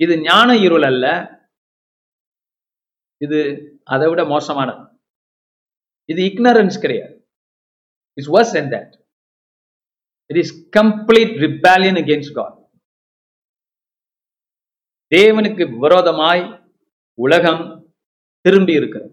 இது 0.04 0.14
ஞான 0.30 0.50
இருள் 0.66 0.86
அல்ல. 0.92 1.06
இது 3.26 3.40
அதை 3.94 4.06
விட 4.10 4.22
மோசமானது. 4.34 4.84
இது 6.12 6.22
இக்னரன்ஸ் 6.30 6.78
கிடையாது. 6.84 7.16
It's 8.18 8.32
worse 8.36 8.56
and 8.60 8.72
that 8.76 8.94
it 10.30 10.40
is 10.44 10.54
complete 10.78 11.34
rebellion 11.46 12.00
against 12.04 12.36
God 12.40 12.58
தேவனுக்கு 15.12 15.64
விரோதமாய் 15.84 16.44
உலகம் 17.26 17.64
திரும்பி 18.46 18.74
இருக்கிறது. 18.80 19.12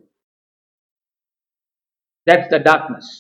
தட்ஸ் 2.27 2.51
த 2.55 2.59
டார்க்னஸ் 2.71 3.13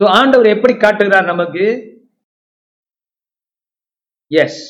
ஸோ 0.00 0.04
ஆண்டவர் 0.18 0.48
எப்படி 0.54 0.74
காட்டுகிறார் 0.82 1.30
நமக்கு? 1.32 1.64
எஸ் 4.30 4.60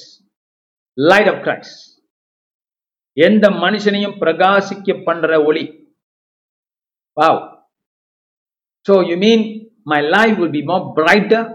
லைட் 0.99 1.31
ஆஃப் 1.33 1.43
கிரைஸ்ட் 1.45 1.79
எந்த 3.17 3.47
மனுஷனையும் 3.63 4.17
பிரகாசிக்க 4.21 4.97
பண்ற 5.07 5.39
ஒளி 5.45 5.65
wow 7.17 7.41
so 8.87 8.97
you 9.09 9.17
mean 9.25 9.45
my 9.87 10.01
life 10.17 10.37
will 10.41 10.57
be 10.59 10.65
more 10.65 10.85
brighter 10.99 11.47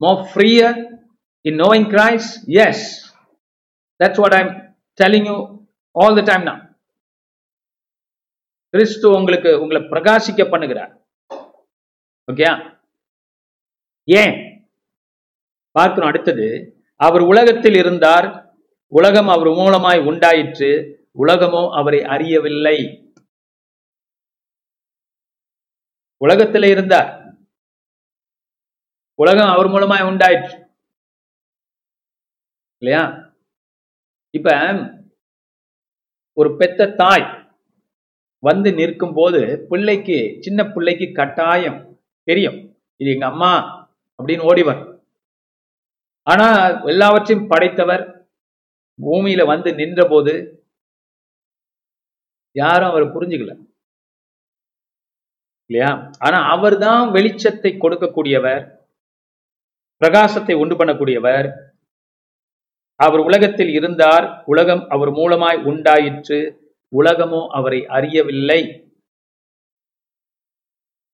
more 0.00 0.22
freer 0.30 0.78
in 1.44 1.60
knowing 1.60 1.88
Christ 1.90 2.34
yes 2.60 2.84
that's 4.00 4.22
what 4.22 4.36
I'm 4.38 4.52
telling 4.98 5.28
you 5.30 5.36
all 5.96 6.16
the 6.20 6.24
time 6.30 6.44
நான் 6.44 6.62
கிறிஸ்து 8.74 9.06
உங்களுக்கு 9.16 9.50
உங்களை 9.60 9.80
பிரகாசிக்க 9.90 10.42
பண்ணுகிறார் 10.52 10.92
ஓகே 12.28 12.46
ஏன் 14.08 14.34
பார்க்கணும் 15.76 16.08
அடுத்தது 16.08 16.46
அவர் 16.96 17.20
உலகத்தில் 17.20 17.74
இருந்தார். 17.74 18.54
உலகம் 18.86 19.28
அவர் 19.28 19.46
மூலமாய் 19.46 20.06
உண்டாயிற்று. 20.06 20.68
உலகமோ 21.18 21.70
அவரை 21.70 22.02
அறியவில்லை. 22.02 22.78
உலகத்தில் 26.16 26.62
இருந்தார். 26.62 27.36
உலகம் 29.14 29.48
அவர் 29.48 29.66
மூலமாய் 29.66 30.06
உண்டாயிற்று. 30.06 30.66
இல்லையா? 32.78 33.34
இப்ப 34.30 34.50
ஒரு 36.32 36.56
பெத்த 36.56 36.86
தாய் 36.86 37.56
வந்து 38.38 38.72
நிற்கும் 38.72 39.12
போது 39.14 39.66
பிள்ளைக்கு 39.68 40.36
சின்ன 40.40 40.64
பிள்ளைக்கு 40.64 41.12
கட்டாயம் 41.12 42.00
தெரியும். 42.22 42.78
இது 42.96 43.10
எங்க 43.10 43.26
அம்மா 43.26 43.52
அப்படின்னு 44.22 44.40
ஓடி 44.40 44.62
வரும். 44.62 44.95
ஆனா 46.26 46.46
எல்லாவற்றையும் 46.92 47.48
படைத்தவர் 47.48 48.04
பூமியில 48.98 49.46
வந்து 49.46 49.74
நின்ற 49.74 50.08
போது 50.08 50.34
யாரும் 52.52 52.88
அவர் 52.88 53.14
புரிஞ்சுக்கல. 53.14 53.54
இல்லையா? 55.70 56.10
ஆனா 56.18 56.38
அவர் 56.54 56.76
தான் 56.78 57.08
வெளிச்சத்தை 57.08 57.70
கொடுக்கக்கூடியவர் 57.78 58.62
பிரகாசத்தை 60.02 60.54
உண்டு 60.54 60.74
பண்ணக்கூடியவர். 60.76 61.48
அவர் 62.94 63.22
உலகத்தில் 63.28 63.68
இருந்தார் 63.68 64.26
உலகம் 64.44 64.82
அவர் 64.88 65.10
மூலமாய் 65.10 65.58
உண்டாயிற்று 65.70 66.38
உலகமோ 66.92 67.40
அவரை 67.58 67.80
அறியவில்லை. 67.86 68.60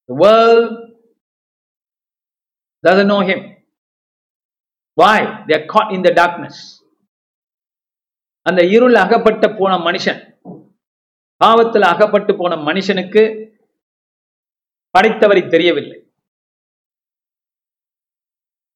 The 0.08 0.14
world 0.22 0.70
doesn't 2.84 3.10
know 3.12 3.22
him. 3.30 3.40
வாய் 4.94 5.24
They 5.24 5.56
are 5.58 6.14
டார்க்னஸ் 6.14 6.60
அந்த 8.42 8.64
இருள் 8.66 8.94
அகப்பட்டு 8.94 9.56
போன 9.58 9.76
மனுஷன் 9.76 10.30
பாவத்தில் 11.36 11.82
அகப்பட்டு 11.82 12.36
போன 12.36 12.56
மனுஷனுக்கு 12.56 13.50
படைத்தவரை 14.98 15.48
தெரியவில்லை. 15.48 16.10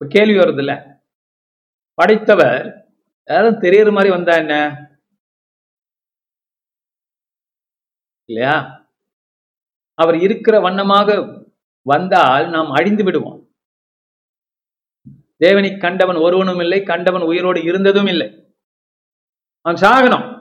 கேள்வி 0.09 0.39
வருது 0.39 0.59
இல்ல 0.59 1.03
படைத்தவர் 1.95 2.89
யாரும் 3.25 3.61
தெரியற 3.61 3.93
மாதிரி 3.93 4.11
வந்தா 4.11 4.37
என்ன? 4.37 4.55
இல்லையா? 8.25 8.89
அவர் 9.95 10.17
இருக்கிற 10.17 10.61
வண்ணமாக 10.61 11.17
வந்தால் 11.83 12.49
நாம் 12.49 12.71
அழிந்து 12.71 13.05
விடுவோம். 13.05 13.46
தேவனை 15.37 15.77
கண்டவன் 15.77 16.17
ஒருவனும் 16.17 16.59
இல்லை 16.59 16.83
கண்டவன் 16.83 17.23
உயிரோடு 17.23 17.63
இருந்ததும் 17.63 18.07
இல்லை. 18.07 18.55
அவன் 19.61 19.83
சாகணும். 19.83 20.35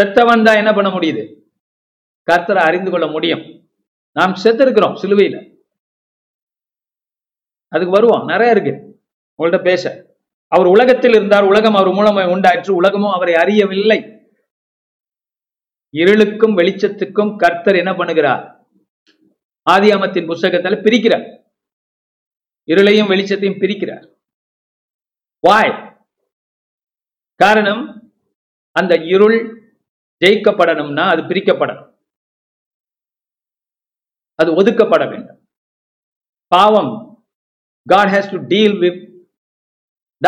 செத்தவன் 0.00 0.44
தான் 0.44 0.56
என்ன 0.56 0.72
பண்ண 0.72 0.98
முடியுது? 0.98 1.40
கர்த்தரை 2.30 2.54
அறிந்து 2.54 2.90
கொள்ள 2.90 3.06
முடியும். 3.06 3.40
நாம் 4.12 4.34
செத்திருக்கிறோம் 4.44 4.96
சிலுவையில. 5.02 5.64
அதுக்கு 7.68 7.90
வருவோம். 7.90 8.24
நிறைய 8.24 8.52
இருக்கு. 8.52 9.04
உங்கள்ட்ட 9.38 9.62
பேச. 9.62 10.14
அவர் 10.48 10.66
உலகத்தில் 10.66 11.10
இருந்தார் 11.10 11.42
உலகம் 11.42 11.74
அவர் 11.74 11.92
மூலமாக 11.92 12.30
உண்டாயிற்று 12.30 12.74
உலகமும் 12.74 13.12
அவரை 13.12 13.34
அறியவில்லை. 13.34 13.98
இருளுக்கும் 15.92 16.56
வெளிச்சத்துக்கும் 16.56 17.36
கர்த்தர் 17.36 17.76
என்ன 17.76 17.92
பண்ணுகிறார்? 17.92 18.51
ஆதியாமத்தின் 19.70 20.26
புஸ்தகத்தில் 20.26 20.82
பிரிக்கிறார். 20.82 21.44
இருளையும் 22.66 23.06
வெளிச்சத்தையும் 23.06 23.58
பிரிக்கிறார். 23.58 24.14
வாய் 25.40 26.06
காரணம் 27.34 28.12
அந்த 28.70 28.94
இருள் 28.94 29.38
ஜெயிக்கப்படணும்னா 30.24 31.08
அது 31.08 31.22
பிரிக்கப்படணும். 31.22 31.90
அது 34.34 34.52
ஒதுக்கப்பட 34.52 35.08
வேண்டும். 35.08 35.46
பாவம் 36.46 37.24
God 37.84 38.08
has 38.08 38.30
to 38.30 38.46
deal 38.46 38.78
with 38.78 39.28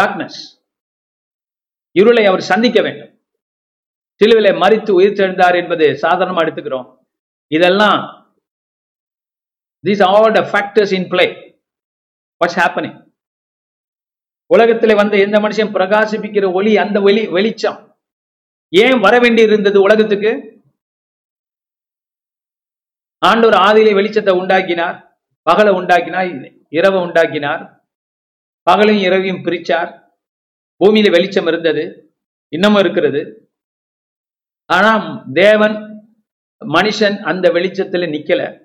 darkness 0.01 0.69
இருளை 1.93 2.27
அவர் 2.27 2.41
சந்திக்க 2.41 2.83
வேண்டும். 2.83 3.23
சிலுவிலை 4.25 4.53
மறித்து 4.59 4.91
உயிர் 4.91 5.13
தெழுந்தார் 5.13 5.55
என்பது 5.55 5.87
சாதாரணமா 5.87 6.43
எடுத்துக்கிறோம். 6.45 7.07
இதெல்லாம் 7.47 8.24
these 9.85 10.03
all 10.05 10.33
the 10.33 10.41
factors 10.51 10.93
in 10.93 11.09
play 11.09 11.27
what's 12.41 12.61
happening 12.61 13.03
உலகத்துல 14.55 14.55
உலகத்தில் 14.55 14.95
வந்த 14.95 15.19
எந்த 15.19 15.39
மனுஷன் 15.39 15.75
பிரகாசிப்பிக்கிற 15.77 16.53
ஒளி 16.53 16.77
அந்த 16.79 17.01
ஒளி 17.01 17.27
வெளிச்சம் 17.27 17.99
ஏன் 18.69 19.01
வர 19.01 19.19
வேண்டி 19.19 19.43
இருந்தது 19.43 19.81
உலகத்துக்கு? 19.81 20.63
ஆண்டவர் 23.19 23.61
ஆதியிலே 23.61 23.93
வெளிச்சத்தை 23.99 24.31
உண்டாக்கினார் 24.31 25.21
பகலை 25.51 25.71
உண்டாக்கினார் 25.71 26.53
இரவை 26.69 27.01
உண்டாக்கினார். 27.01 27.85
பகலையும் 28.71 29.05
இரவையும் 29.09 29.45
பிரிச்சார். 29.45 29.91
பூமியில 30.81 31.11
வெளிச்சம் 31.11 31.47
இருந்தது 31.47 32.15
இன்னமும் 32.49 32.81
இருக்கிறது. 32.81 33.53
ஆனா 34.67 35.25
தேவன் 35.33 35.77
மனுஷன் 36.65 37.19
அந்த 37.21 37.49
வெளிச்சத்துல 37.49 38.09
நிக்கல. 38.15 38.64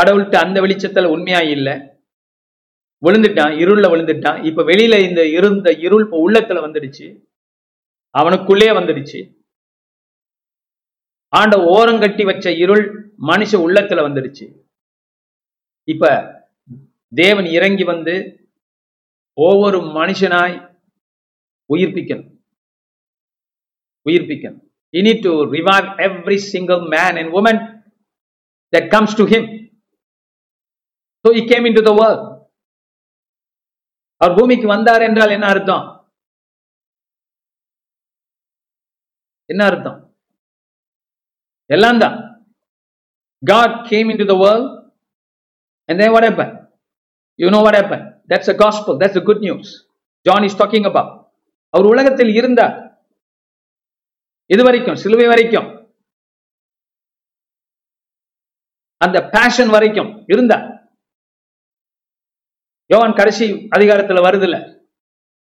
கடவுள்கிட்ட 0.00 0.34
அந்த 0.34 0.60
வெளிச்சத்துல 0.60 1.06
உண்மையா 1.06 1.38
இல்லை. 1.38 1.72
விழுந்துட்டான் 3.04 3.52
இருள்ல 3.52 3.88
விழுந்துட்டான். 3.90 4.44
இப்ப 4.44 4.62
வெளியில 4.62 5.08
இந்த 5.08 5.28
இருந்த 5.28 5.72
இருள் 5.72 6.04
இப்ப 6.04 6.30
உள்ளத்துல 6.30 6.62
வந்துடுச்சு. 6.62 7.26
அவனுக்குள்ளே 8.10 8.68
வந்துடுச்சு. 8.68 9.42
ஆண்ட 11.28 11.56
ஓரங்கட்டி 11.56 12.24
வச்ச 12.24 12.52
இருள் 12.52 13.14
மனுஷ 13.18 13.52
உள்ளத்துல 13.52 14.00
வந்துடுச்சு. 14.02 14.62
இப்ப 15.84 16.32
தேவன் 17.14 17.44
இறங்கி 17.44 17.84
வந்து 17.84 18.46
ஒவ்வொரு 19.32 19.78
மனுஷனாய் 19.78 20.78
உயிர்ப்பிக்கணும். 21.74 22.38
உயிர்ப்பிக்கணும். 24.04 24.70
இனி 24.90 25.12
to 25.12 25.44
revive 25.44 25.96
every 25.96 26.36
single 26.36 26.80
man 26.80 27.16
and 27.16 27.34
woman 27.34 27.82
that 28.76 28.88
comes 28.88 29.16
to 29.16 29.24
him 29.24 29.63
so 31.24 31.30
he 31.36 31.42
came 31.50 31.66
into 31.76 31.82
the 31.86 31.92
world 31.98 32.24
அவர் 34.20 34.36
பூமிக்கு 34.36 34.66
வந்தார் 34.72 35.04
என்றால் 35.06 35.34
என்ன 35.36 35.46
அர்த்தம் 35.46 35.84
என்ன 39.50 39.62
அர்த்தம் 39.64 39.98
எல்லாம் 41.70 42.00
தான் 42.00 42.16
God 43.42 43.74
came 43.88 44.10
into 44.22 44.26
the 44.30 44.36
world 44.42 44.70
and 45.88 46.04
what 46.14 46.26
happen 46.28 46.52
you 47.38 47.48
know 47.48 47.60
what 47.62 47.78
happen 47.80 48.04
that's 48.30 48.50
a 48.50 48.56
gospel 48.62 48.98
that's 49.02 49.20
a 49.22 49.24
good 49.28 49.42
news 49.42 49.70
John 50.26 50.46
is 50.48 50.58
talking 50.60 50.88
அப்பா 50.90 51.04
அவர் 51.74 51.90
உலகத்தில் 51.92 52.32
இருந்தார் 52.34 52.74
இது 54.50 54.62
வரைக்கும் 54.64 55.00
சிலுவை 55.02 55.26
வரைக்கும் 55.26 55.68
அந்த 59.00 59.18
பேஷன் 59.32 59.70
வரைக்கும் 59.70 60.10
இருந்தார் 60.28 60.64
யோவான் 62.86 63.12
கடைசி 63.12 63.52
அதிகாரத்துல 63.52 64.22
வருதுல. 64.26 64.86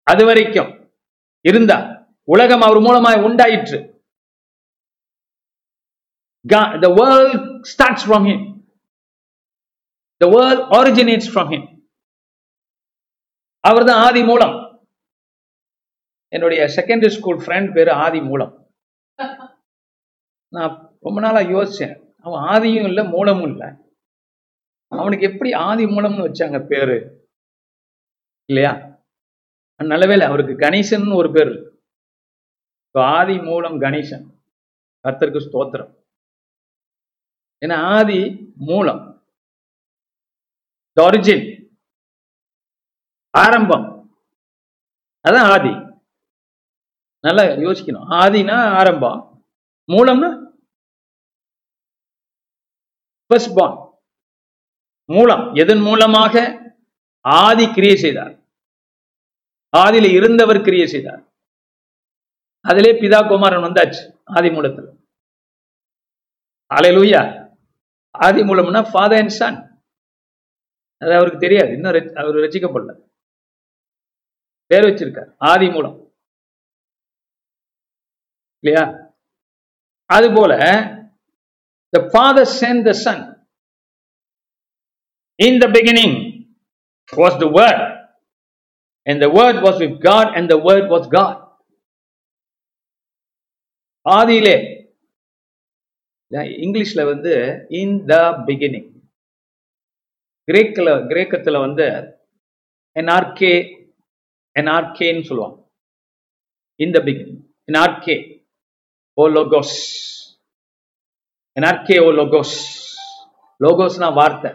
அது 0.02 0.24
வரைக்கும் 0.24 0.92
இருந்தா 1.40 2.06
உலகம் 2.24 2.60
அவர் 2.60 2.76
மூலமாய் 2.76 3.24
உண்டாயிற்று. 3.24 3.94
God, 6.48 6.82
the 6.82 6.94
world 6.94 7.40
starts 7.78 8.10
from 8.10 8.24
him. 8.24 8.54
The 10.24 10.30
world 10.30 10.58
originates 10.58 11.26
from 11.34 11.48
him. 11.50 11.90
அவர் 13.60 13.84
தான் 13.84 14.02
ஆதி 14.02 14.24
மூலம். 14.24 14.86
என்னுடைய 16.28 16.64
செகண்டரி 16.64 17.08
ஸ்கூல் 17.08 17.36
ஃப்ரெண்ட் 17.36 17.72
பேரு 17.72 17.92
ஆதி 17.92 18.20
மூலம். 18.20 18.70
நான் 20.48 20.96
ரொம்ப 21.00 21.20
நாளா 21.20 21.38
யோசிச்சேன். 21.38 22.12
அவன் 22.18 22.42
ஆதியும் 22.42 22.84
இல்லை 22.84 23.04
மூலமும் 23.04 23.50
இல்லை. 23.50 23.68
அவனுக்கு 24.88 25.32
எப்படி 25.32 25.52
ஆதி 25.52 25.84
மூலம்னு 25.84 26.30
வச்சாங்க 26.30 26.66
பேரு? 26.66 27.15
இல்லையா? 28.48 29.00
நல்லவேளை 29.84 30.26
அவருக்கு 30.26 30.52
கணேசன் 30.52 31.14
ஒரு 31.14 31.32
பேர் 31.32 31.50
இருக்கு. 31.50 31.84
ஆதி 33.00 33.38
மூலம் 33.38 33.80
கணேசன். 33.80 34.42
கர்த்தருக்கு 35.08 35.40
ஸ்தோத்திரம். 35.46 36.04
ஏன்னா 37.66 37.74
ஆதி 37.74 38.52
மூலம். 38.56 39.28
ஒரிஜின் 41.00 41.78
ஆரம்பம். 43.30 44.18
அதான் 45.28 45.50
ஆதி. 45.52 46.00
நல்லா 47.20 47.42
யோசிக்கணும். 47.42 48.06
ஆதினா 48.10 48.56
ஆரம்பம். 48.78 49.48
மூலம்னா 49.92 50.44
ஃபர்ஸ்ட் 53.26 53.54
பான் 53.54 53.76
மூலம். 55.04 55.54
எதன் 55.54 55.80
மூலமாக? 55.80 56.65
ஆதி 57.26 57.72
கிரியை 57.74 57.96
செய்தார். 57.96 58.34
ஆதியில 59.76 60.12
இருந்தவர் 60.12 60.60
கிரியை 60.60 60.86
செய்தார். 60.86 61.22
அதிலே 62.60 62.92
பிதா 63.00 63.28
குமாரன் 63.28 63.62
வந்தாச்சு 63.62 64.20
ஆதி 64.24 64.50
மூலத்தில். 64.50 64.88
அலையலூயா 66.74 67.22
ஆதி 68.10 68.40
மூலம்னா 68.42 68.90
ஃபாதர் 68.92 69.18
அண்ட் 69.18 69.28
சன் 69.28 69.58
அது 70.98 71.14
அவருக்கு 71.14 71.38
தெரியாது 71.38 71.72
இன்னும் 71.72 71.92
அவர் 71.92 72.34
ரசிக்கப்படல. 72.34 73.04
பேர் 74.66 74.84
வச்சிருக்கார் 74.84 75.34
ஆதி 75.38 75.70
மூலம். 75.70 75.96
இல்லையா? 78.60 79.14
அது 80.04 80.26
போல 80.34 80.52
the 81.88 82.08
father 82.12 82.52
sent 82.60 82.84
the 82.84 82.92
son 82.92 83.24
in 85.34 85.58
the 85.58 85.66
beginning 85.66 86.25
was 87.12 87.38
the 87.38 87.48
Word. 87.48 87.80
And 89.06 89.22
the 89.22 89.30
Word 89.30 89.62
was 89.62 89.78
with 89.78 90.00
God, 90.00 90.36
and 90.36 90.50
the 90.50 90.58
Word 90.60 90.88
was 90.88 91.06
God. 91.08 91.36
ஆதியிலே 94.06 94.56
இங்கிலீஷ்ல 96.64 97.00
வந்து 97.08 97.32
இன் 97.78 97.94
த 98.06 98.14
பிகினிங் 98.48 98.90
கிரேக்கில் 100.48 100.90
கிரேக்கத்தில் 101.10 101.64
வந்து 101.64 101.86
என்ஆர்கே 102.96 103.50
என்ஆர்கேன்னு 104.56 105.24
சொல்லுவாங்க 105.30 105.58
இன் 106.80 106.94
த 106.96 107.00
பிகினிங் 107.08 107.40
என்ஆர்கே 107.68 108.16
ஓ 109.18 109.26
லோகோஸ் 109.36 109.74
என்ஆர்கே 111.56 111.96
ஓ 112.06 112.10
லோகோஸ் 112.20 112.54
லோகோஸ்னா 113.60 114.10
வார்த்தை 114.20 114.52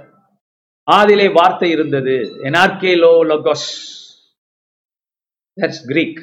ஆதிலே 0.88 1.34
வார்த்தை 1.34 1.70
இருந்தது. 1.72 2.16
எனார்கே 2.50 2.92
லோ 3.04 3.12
லோகோஸ் 3.32 3.68
தட்ஸ் 5.58 5.84
கிரீக் 5.92 6.20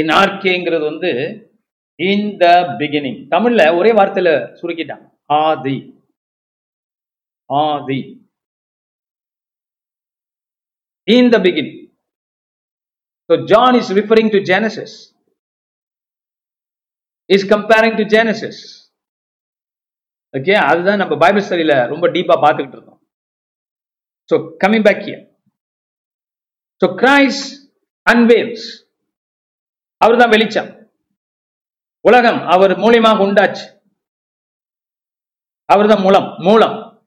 இன்ஆர்கேங்கிறது 0.00 0.84
வந்து 0.90 1.10
இன் 1.98 2.36
த 2.42 2.46
பிகினிங் 2.80 3.20
தமிழ்ல 3.34 3.62
ஒரே 3.78 3.92
வார்த்தையில 3.98 4.30
சுருக்கிட்டான் 4.60 5.04
ஆதி. 5.40 5.76
ஆதி. 7.50 8.00
In 11.08 11.32
the 11.34 11.38
beginning 11.38 11.82
So 13.30 13.44
John 13.44 13.74
is 13.74 13.90
referring 13.90 14.30
to 14.30 14.40
Genesis. 14.40 15.12
Is 17.30 17.42
comparing 17.42 17.96
to 17.96 18.04
Genesis. 18.04 18.85
Okay 20.36 20.54
அதுதான் 20.54 20.96
நம்ம 20.96 21.16
பைபிள் 21.16 21.42
ஸ்டடியில் 21.42 21.86
ரொம்ப 21.86 22.08
டீப்பா 22.08 22.40
பார்த்துக்கிட்டு 22.44 22.72
இருக்கோம் 22.72 23.00
so 24.30 24.56
coming 24.66 24.82
back 24.82 25.06
here 25.06 25.34
so 26.80 26.88
Christ 26.88 27.72
unveils 28.10 28.84
அவர் 29.98 30.18
தான் 30.18 30.28
வெளிச்சம். 30.28 30.90
உலகம் 32.00 32.46
அவர் 32.46 32.70
மூலியமாக 32.70 33.22
உண்டாச்சு. 33.22 33.80
அவர் 35.64 35.88
தான் 35.88 36.00
மூலம் 36.00 36.36
மூலம். 36.38 37.04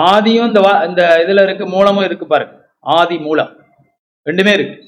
ஆதியும் 0.00 0.46
இந்த 0.46 0.60
வா- 0.60 0.88
இந்த 0.88 1.24
இதுல 1.26 1.42
இருக்கு 1.42 1.66
மூலமும் 1.66 2.04
இருக்கு 2.04 2.26
பாருங்க. 2.26 2.72
ஆதி 2.78 3.18
மூலம். 3.18 3.64
ரெண்டுமே 4.24 4.52
இருக்கு. 4.52 4.86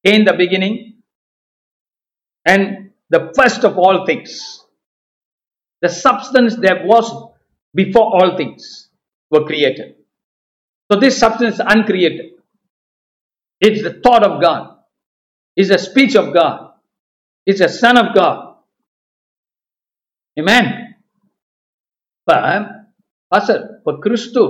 In 0.00 0.24
the 0.24 0.32
beginning 0.32 1.02
and 2.42 2.94
the 3.08 3.30
first 3.34 3.66
of 3.66 3.78
all 3.78 3.96
things 3.96 4.63
the 5.84 5.92
substance 6.04 6.54
that 6.56 6.78
was 6.92 7.06
before 7.74 8.06
all 8.16 8.30
things 8.40 8.62
were 9.32 9.44
created 9.50 9.90
so 10.90 10.98
this 11.04 11.16
substance 11.24 11.54
is 11.54 11.66
uncreated 11.74 12.28
it's 13.62 13.82
the 13.82 13.94
thought 14.04 14.24
of 14.28 14.34
god 14.40 14.62
it's 15.56 15.72
the 15.74 15.82
speech 15.88 16.14
of 16.22 16.26
god 16.34 16.56
it's 17.46 17.62
the 17.66 17.72
son 17.82 17.96
of 18.04 18.08
god 18.20 18.38
amen 20.36 20.66
But, 22.28 22.62
pastor 23.32 23.62
இப்ப 23.78 23.92
கிறிஸ்து 24.04 24.42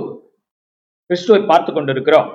கிறிஸ்துவை 1.09 1.39
பார்த்து 1.49 1.71
கொண்டிருக்கிறோம் 1.73 2.29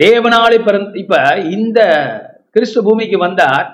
தேவனாலே 0.00 0.58
பிறந்த 0.64 0.98
இப்ப 1.02 1.16
இந்த 1.56 1.80
கிறிஸ்து 2.54 2.80
பூமிக்கு 2.82 3.18
வந்தார் 3.18 3.66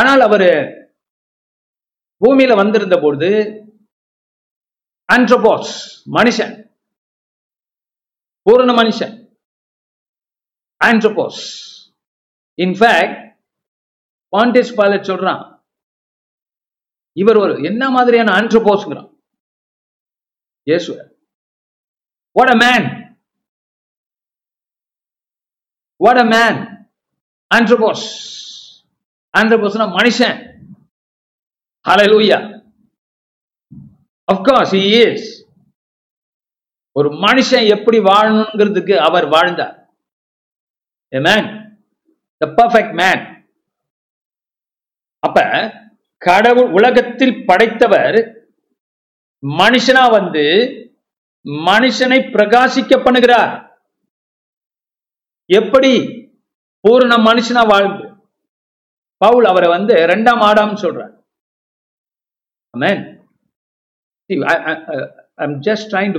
ஆனால் 0.00 0.22
அவர் 0.26 0.48
பூமியில 2.22 2.52
வந்திருந்த 2.60 2.96
பொழுது 3.02 3.30
ஆண்ட்ரோபோஸ் 5.08 5.72
மனுஷன். 6.16 6.54
பூரண 8.46 8.70
மனுஷன். 8.80 9.14
ஆண்ட்ரோபோஸ் 10.80 11.42
இன்ஃபேக்ட் 12.64 13.16
பாண்டிஸ் 14.32 14.72
பாலட் 14.78 15.08
சொல்றான் 15.10 15.42
இவர் 17.16 17.40
ஒரு 17.44 17.54
என்ன 17.70 17.84
மாதிரியான 17.96 18.32
ஆண்ட்ரோபோஸ்ங்கிறான் 18.40 19.10
இயேசு. 20.66 20.92
What 22.36 22.52
a 22.54 22.56
man 22.64 22.86
what 26.04 26.20
a 26.24 26.26
man 26.34 26.58
ஆண்ட்ரோபோஸ் 27.50 28.06
ஆண்ட்ரோபோஸ்னா 29.38 29.86
மனுஷன். 29.98 30.38
ஹalleluya 31.88 32.38
of 34.32 34.38
course 34.46 34.72
he 34.76 35.02
ஒரு 36.98 37.08
மனுஷன் 37.24 37.66
எப்படி 37.76 37.98
வாழணுங்கிறதுக்கு 37.98 38.94
அவர் 39.08 39.26
வாழ்ந்தார். 39.28 39.76
A 41.14 41.20
man 41.26 41.48
the 42.36 42.46
perfect 42.56 42.94
man 43.00 43.22
அப்ப 45.26 45.38
கடவுள் 46.26 46.70
உலகத்தில் 46.78 47.36
படைத்தவர் 47.46 48.18
மனுஷனா 49.46 50.04
வந்து 50.10 50.44
மனுஷனை 51.68 52.18
பிரகாசிக்க 52.34 52.92
பண்ணுகிறார். 53.04 53.54
எப்படி? 55.50 55.92
பூர்ண 56.88 57.12
மனுஷனா 57.28 57.62
வாழ்ந்து. 57.72 58.07
பவுல் 59.18 59.44
அவரை 59.44 59.68
வந்து 59.68 59.94
ரெண்டாம் 59.94 60.42
ஆடாம்னு 60.48 60.82
சொல்றார். 60.82 61.22
Man 62.78 63.16
See, 64.32 64.44
I, 64.44 64.56
I, 64.56 64.74
I- 64.74 65.12
I'm 65.34 65.50
just 65.50 65.82
trying 65.90 66.12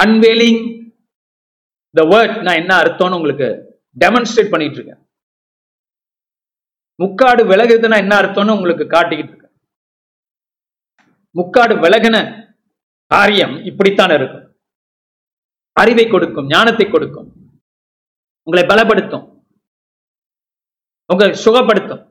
unveiling 0.00 0.90
the 1.90 2.02
word 2.02 2.42
நான் 2.42 2.54
என்ன 2.54 2.76
அர்த்தம்னு 2.76 3.14
உங்களுக்கு 3.14 3.48
டெமான்ஸ்ட்ரேட் 4.00 4.50
பண்ணிட்டு 4.50 4.76
இருக்கேன் 4.76 5.06
முக்காடு 7.02 7.44
விலகுதுன்னா 7.44 7.96
என்ன 7.96 8.20
அர்த்தம்னு 8.20 8.56
உங்களுக்கு 8.56 8.84
காட்டிக்கிட்டு 8.84 9.28
இருக்கேன். 9.28 9.52
முக்காடு 11.30 11.74
விலகின 11.76 12.46
காரியம் 13.06 13.64
இப்படித்தான் 13.64 14.10
இருக்கும். 14.10 14.58
அறிவை 15.72 16.06
கொடுக்கும் 16.06 16.46
ஞானத்தை 16.46 16.90
கொடுக்கும். 16.90 17.60
உங்களை 18.42 18.68
பலப்படுத்தும். 18.68 19.37
உங்களை 21.12 21.44
சுகப்படுத்தும். 21.44 22.02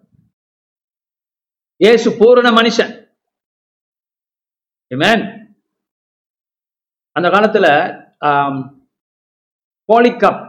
இயேசு 1.83 2.17
பூரண 2.19 2.49
மனுஷன். 2.51 2.93
அந்த 7.11 7.29
காலத்துல 7.29 7.67
போலிகப் 9.93 10.43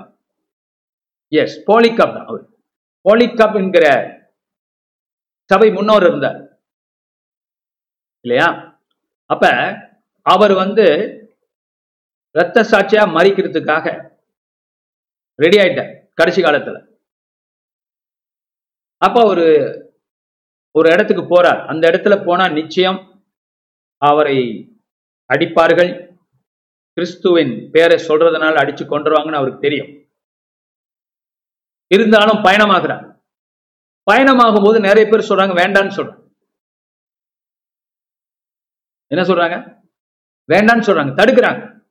எஸ் 1.28 1.70
போலிகப் 1.70 2.14
தான் 2.16 2.26
அவர். 2.26 2.44
போலிகப் 3.09 3.57
என்கிற 3.57 3.86
சபை 5.51 5.70
முன்னோர் 5.70 6.07
இருந்தார். 6.07 6.40
இல்லையா? 8.24 8.49
அப்ப 9.24 9.44
அவர் 10.22 10.53
வந்து 10.53 10.86
ரத்த 12.38 12.61
சாட்சியா 12.61 13.05
மறிக்கிறதுக்காக 13.16 13.86
ரெடி 15.34 15.57
ஆயிட்டார். 15.57 15.92
கடைசி 16.14 16.42
காலத்துல. 16.42 16.88
அப்போ 18.99 19.24
ஒரு 19.24 19.46
ஒரு 20.72 20.90
இடத்துக்கு 20.90 21.22
போறார். 21.22 21.66
அந்த 21.66 21.90
இடத்துல 21.90 22.26
போனா 22.26 22.49
நிச்சயம் 22.49 23.24
அவரை 23.96 24.36
அடிப்பார்கள். 25.34 26.16
கிறிஸ்துவின் 26.92 27.70
பேரை 27.70 28.07
சொல்றதுனால 28.07 28.57
அடிச்சு 28.57 28.84
கொண்டுருவாங்கன்னு 28.86 29.34
அவருக்கு 29.34 29.61
தெரியும். 29.61 29.86
இருந்தாலும் 31.86 32.44
பயணமாகிறார். 32.44 33.22
பயணமாகும் 34.11 34.64
போது 34.64 34.80
நிறைய 34.80 35.11
பேர் 35.11 35.28
சொல்றாங்க 35.28 35.53
வேண்டான்னு 35.53 35.96
சொல்றாங்க. 35.96 36.26
என்ன 39.07 39.24
சொல்றாங்க? 39.24 39.86
வேண்டான்னு 40.53 40.86
சொல்றாங்க. 40.88 41.12
தடுக்கிறாங்க. 41.14 41.82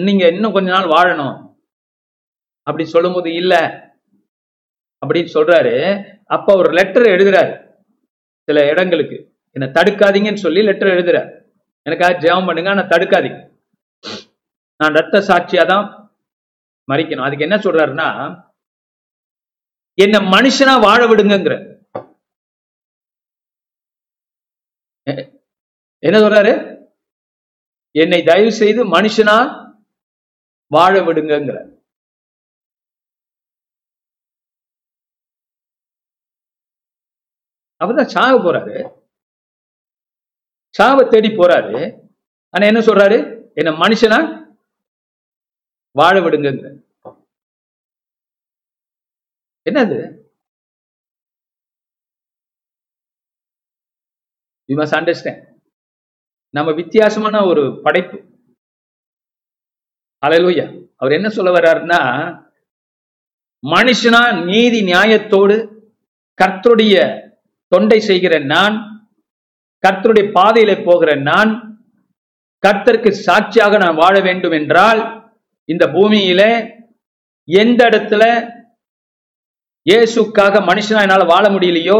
நீங்க 0.00 0.26
இன்னும் 0.28 0.52
கொஞ்ச 0.52 0.70
நாள் 0.70 0.84
வாழணும். 0.84 1.54
அப்படி 2.62 2.88
சொல்லும்போது 2.88 3.34
இல்ல 3.34 3.54
அப்படின்னு 5.02 5.30
சொல்றாரு. 5.36 5.74
அப்ப 6.36 6.54
ஒரு 6.60 6.70
லெட்டர் 6.78 7.06
எழுதுறாரு. 7.14 7.52
சில 8.48 8.64
இடங்களுக்கு. 8.72 9.18
என்னை 9.56 9.68
தடுக்காதீங்கன்னு 9.76 10.44
சொல்லி 10.46 10.60
லெட்டர் 10.68 10.94
எழுதுறார். 10.96 11.30
எனக்காக 11.86 12.18
ஜெபம் 12.24 12.46
பண்ணுங்க 12.48 12.70
ஆனால் 12.74 12.90
தடுக்காதீங்க. 12.92 13.40
நான் 14.80 14.96
ரத்த 14.98 15.16
சாட்சியா 15.28 15.64
தான் 15.72 15.84
மறிக்கணும். 16.92 17.26
அதுக்கு 17.26 17.46
என்ன 17.48 17.56
சொல்றாருன்னா 17.64 18.08
என்ன 20.04 20.16
மனுஷனா 20.34 20.74
வாழ 20.86 21.00
விடுங்கிற 21.06 21.54
என்ன 26.02 26.16
சொல்றாரு? 26.20 26.52
என்னை 27.94 28.20
தயவு 28.28 28.52
செய்து 28.60 28.80
மனுஷனா 28.94 29.34
வாழ 30.74 30.94
விடுங்கிற 31.06 31.58
அப்பதான் 37.80 38.12
சாக 38.14 38.36
போறாரு. 38.36 38.98
சாவை 40.68 41.08
தேடி 41.08 41.28
போறாரு. 41.28 42.08
ஆனா 42.50 42.66
என்ன 42.66 42.80
சொல்றாரு? 42.80 43.18
என்ன 43.54 43.70
மனுஷனா? 43.70 44.18
வாழ 45.92 46.20
விடுங்க 46.20 46.82
என்னது? 49.70 50.18
யூ 54.64 54.76
மஸ்ட் 54.76 54.96
அண்டர்ஸ்டாண்ட் 54.98 55.58
நம்ம 56.50 56.72
வித்தியாசமான 56.72 57.44
ஒரு 57.44 57.80
படைப்பு. 57.82 58.18
அலையலூயா 60.26 60.66
அவர் 60.96 61.12
என்ன 61.12 61.28
சொல்ல 61.28 61.50
வர்றாருன்னா 61.50 62.00
மனுஷனா 63.66 64.44
நீதி 64.44 64.80
நியாயத்தோடு 64.82 65.56
கர்த்தருடைய 66.42 66.94
தொண்டை 67.72 67.98
செய்கிற 68.00 68.34
நான் 68.54 68.76
கர்த்தருடைய 69.86 70.26
பாதையில 70.36 70.72
போகிற 70.84 71.10
நான் 71.30 71.50
கர்த்தருக்கு 72.66 73.10
சாட்சியாக 73.26 73.76
நான் 73.78 74.00
வாழ 74.02 74.14
வேண்டும் 74.20 74.52
என்றால் 74.52 75.00
இந்த 75.68 75.84
பூமியில 75.96 76.42
எந்த 77.48 77.80
இடத்துல 77.90 78.22
இயேசுக்காக 79.86 80.60
மனுஷனா 80.70 81.04
என்னால 81.04 81.24
வாழ 81.24 81.44
முடியலையோ 81.48 81.98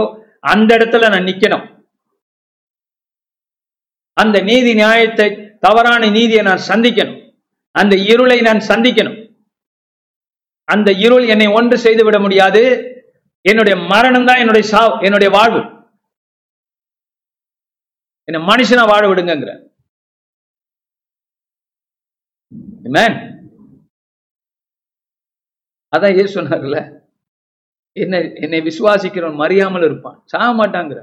அந்த 0.53 0.71
இடத்துல 0.77 1.09
நான் 1.11 1.29
நிக்கணும். 1.29 1.64
அந்த 4.16 4.37
நீதி 4.41 4.73
நியாயத்தை 4.75 5.29
தவறான 5.64 6.03
நீதியை 6.16 6.43
நான் 6.43 6.68
சந்திக்கணும். 6.68 7.18
அந்த 7.75 7.95
இருளை 8.12 8.39
நான் 8.41 8.61
சந்திக்கணும். 8.68 9.18
அந்த 10.68 10.91
இருள் 11.05 11.27
என்னை 11.27 11.49
ஒன்று 11.59 11.77
செய்து 11.79 12.05
விட 12.05 12.18
முடியாது. 12.18 12.62
என்னுடைய 13.45 13.74
மரணம் 13.93 14.26
தான் 14.28 14.41
என்னுடைய 14.43 14.64
சாவு 14.72 14.93
என்னுடைய 15.07 15.28
வாழ்வு. 15.36 15.61
என்ன 18.28 18.38
மனுஷனா 18.51 18.82
வாழ 18.91 19.03
விடுங்கிற 19.09 19.53
அதான் 25.93 26.16
ஏ 26.20 26.24
சொன்னார்ல 26.34 26.78
என்ன 27.97 28.18
என்னை 28.45 28.61
விசுவாசிக்கிறவன் 28.68 29.41
மறியாமல் 29.43 29.86
இருப்பான் 29.88 30.18
சாக 30.32 30.51
மாட்டாங்கிற 30.61 31.01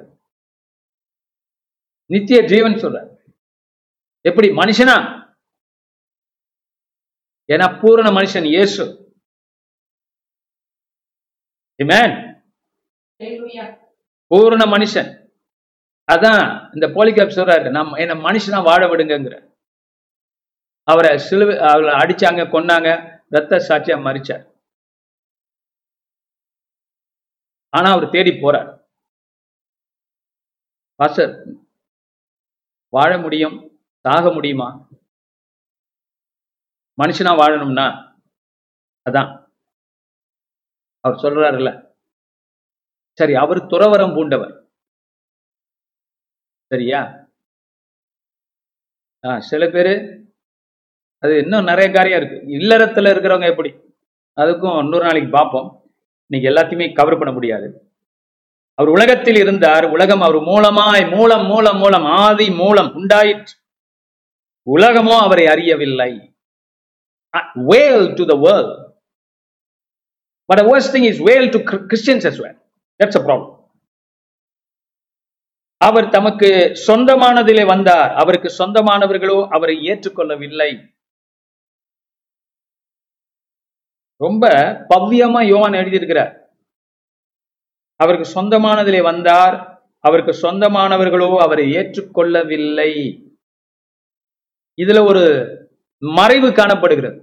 நித்திய 2.10 2.38
ஜீவன் 2.52 2.82
சொல்ற 2.84 3.00
எப்படி 4.26 4.48
மனுஷனா? 4.62 4.96
ஏன்னா 7.50 7.68
பூரண 7.82 8.08
மனுஷன் 8.18 8.48
இயேசு. 8.54 8.84
இமேன் 11.80 12.16
பூரண 14.32 14.64
மனுஷன். 14.66 15.10
அதான் 16.12 16.74
இந்த 16.74 16.88
போலிகாப் 16.88 17.36
சொல்றாரு 17.38 17.72
நம்ம 17.72 17.98
என்ன 17.98 18.14
மனுஷனா 18.14 18.64
வாழ 18.64 18.88
விடுங்கிற 18.88 19.36
அவரை 20.84 21.18
சிலுவை 21.18 21.58
அவரை 21.58 21.94
அடிச்சாங்க 22.02 22.44
கொன்னாங்க 22.54 22.90
ரத்த 23.30 23.56
சாட்சியா 23.68 23.98
மறிச்சார் 24.08 24.44
ஆனா 27.70 27.92
அவர் 27.92 28.10
தேடி 28.10 28.30
போறார். 28.30 28.70
பாஸ்டர் 30.96 31.34
வாழ 32.90 33.18
முடியும் 33.18 33.82
சாக 34.06 34.34
முடியுமா? 34.34 34.68
மனுஷனா 36.98 37.32
வாழணும்னா. 37.42 37.88
அதான். 39.06 39.30
அவர் 41.04 41.22
சொல்றாருல்ல 41.24 41.72
சரி 43.18 43.36
அவர் 43.36 43.66
துறவரம் 43.66 44.14
பூண்டவர். 44.14 44.70
சரியா? 46.66 47.30
ஆ, 49.28 49.40
சில 49.40 49.68
பேரு 49.68 50.22
அது 51.18 51.38
இன்னும் 51.38 51.64
நிறைய 51.64 51.92
காரியம் 51.92 52.22
இருக்கு. 52.22 52.48
இல்லறத்துல 52.48 53.08
இருக்கிறவங்க 53.08 53.50
எப்படி? 53.50 53.70
அதுக்கும் 54.42 54.80
இன்னொரு 54.80 55.04
நாளைக்கு 55.04 55.30
பார்ப்போம். 55.30 55.92
இன்னைக்கு 56.28 56.62
எல்லாத்தையுமே 56.62 56.94
கவர் 56.94 57.18
பண்ண 57.18 57.34
முடியாது. 57.34 57.94
அவர் 58.74 58.92
உலகத்தில் 58.92 59.36
இருந்தார். 59.36 59.86
உலகம் 59.86 60.22
அவர் 60.22 60.36
மூலமாய் 60.36 61.16
மூலம் 61.16 61.46
மூலம் 61.46 61.78
மூலம் 61.78 62.04
ஆதி 62.04 62.52
மூலம் 62.52 62.94
உண்டாயிற்று. 62.94 63.60
உலகமோ 64.76 65.18
அவரை 65.18 65.48
அறியவில்லை. 65.48 66.38
Veil 67.54 68.14
to 68.14 68.26
the 68.26 68.36
world 68.36 68.96
but 70.46 70.60
worst 70.60 70.96
thing 70.96 71.06
is 71.10 71.24
veil 71.24 71.50
to 71.50 71.60
Christians 71.60 72.26
as 72.26 72.40
well. 72.40 72.66
That's 73.04 73.20
a 73.20 73.24
problem 73.26 73.56
அவர் 75.78 76.10
தமக்கு 76.10 76.50
சொந்தமானதிலே 76.88 77.66
வந்தார். 77.68 78.12
அவருக்கு 78.12 78.50
சொந்தமானவர்களோ 78.58 79.48
அவரை 79.48 79.76
ஏற்றுக்கொள்ளவில்லை. 79.90 80.96
ரொம்ப 84.16 84.46
பவ்யமா 84.90 85.48
யோவான் 85.48 85.74
எழுதியிருக்கிறார். 85.74 86.32
அவருக்கு 87.96 88.42
சொந்தமானதிலே 88.42 89.02
வந்தார். 89.04 89.56
அவருக்கு 90.00 90.32
சொந்தமானவர்களோ 90.32 91.38
அவரை 91.38 91.72
ஏற்றுக்கொள்ளவில்லை. 91.76 92.92
இதுல 94.82 95.08
ஒரு 95.08 95.24
மறைவு 95.98 96.54
காணப்படுகிறது. 96.54 97.20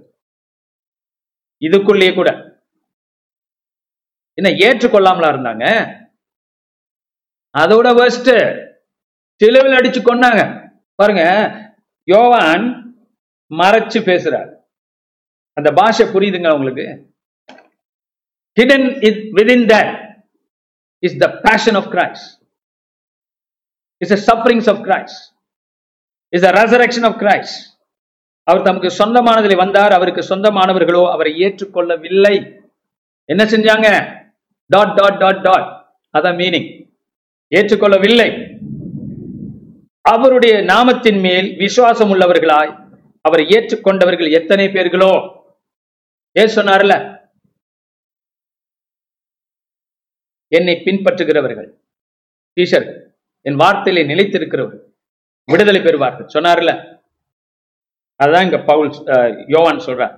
இதுக்குள்ளேயே 1.61 2.15
கூட 2.15 2.54
என்ன 4.41 4.49
ஏற்றுக்கொள்ளாமலா 4.65 5.29
இருந்தாங்க? 5.33 5.65
அதோட 7.57 7.87
worst. 7.99 8.27
சிலுவையில் 9.35 9.79
அடிச்சு 9.79 10.03
கொன்னாங்க. 10.05 10.69
பாருங்க 10.95 11.23
யோவான் 12.03 12.63
மறைச்சு 13.49 13.99
பேசுறார். 14.09 14.53
அந்த 15.53 15.71
பாஷை 15.71 16.07
புரியுதுங்க 16.07 16.53
உங்களுக்கு? 16.53 17.13
Hidden 18.59 19.03
is 19.03 19.17
within 19.17 19.61
that 19.65 20.23
is 20.99 21.17
the 21.17 21.39
passion 21.43 21.75
of 21.75 21.91
Christ. 21.93 22.47
Is 23.97 24.27
the 24.27 24.35
sufferings 24.35 24.69
of 24.69 24.85
Christ. 24.85 25.35
Is 26.29 26.43
the 26.43 26.51
resurrection 26.51 27.05
of 27.05 27.21
Christ. 27.21 27.83
அவர் 28.43 28.61
தமக்கு 28.61 28.89
சொந்தமானதில் 28.91 29.55
வந்தார். 29.55 29.91
அவருக்கு 29.91 30.21
சொந்தமானவர்களோ 30.21 31.11
அவரை 31.11 31.43
ஏற்றுக்கொள்ளவில்லை. 31.43 32.61
என்ன 33.23 33.43
செஞ்சாங்க? 33.43 34.23
டாட் 34.65 34.93
டாட் 34.93 35.17
டாட் 35.17 35.41
டாட் 35.41 35.67
அதான் 36.17 36.37
மீனிங் 36.37 36.69
ஏற்றுக்கொள்ளவில்லை. 37.55 38.29
அவருடைய 40.01 40.55
நாமத்தின் 40.61 41.19
மேல் 41.19 41.57
விசுவாசம் 41.57 42.11
உள்ளவர்களாய் 42.13 42.71
அவரை 43.21 43.45
ஏற்றுக்கொண்டவர்கள் 43.45 44.31
எத்தனை 44.31 44.67
பேர்களோ? 44.67 45.13
ஏ 46.37 46.43
சொன்னார்ல? 46.43 46.93
என்னை 50.47 50.81
பின்பற்றுகிறவர்கள். 50.85 51.69
டீச்சர்கள் 52.57 52.99
என் 53.41 53.55
வார்த்தையிலே 53.55 54.03
நிலைத்திருக்கிறவர்கள். 54.05 54.83
விடுதலை 55.51 55.81
பெறுவார்கள். 55.81 56.27
சொன்னார்ல? 56.33 56.71
அதுதான் 58.15 58.43
இங்க 58.43 58.57
பவுல் 58.59 58.89
அஹ், 58.89 59.43
யோவான் 59.47 59.77
சொல்றார். 59.77 60.15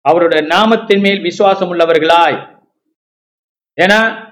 அவருடைய 0.00 0.46
நாமத்தின் 0.46 1.00
மேல் 1.00 1.20
விசுவாசம் 1.20 1.72
உள்ளவர்களாய் 1.72 2.55
ஏன்னா 3.80 4.24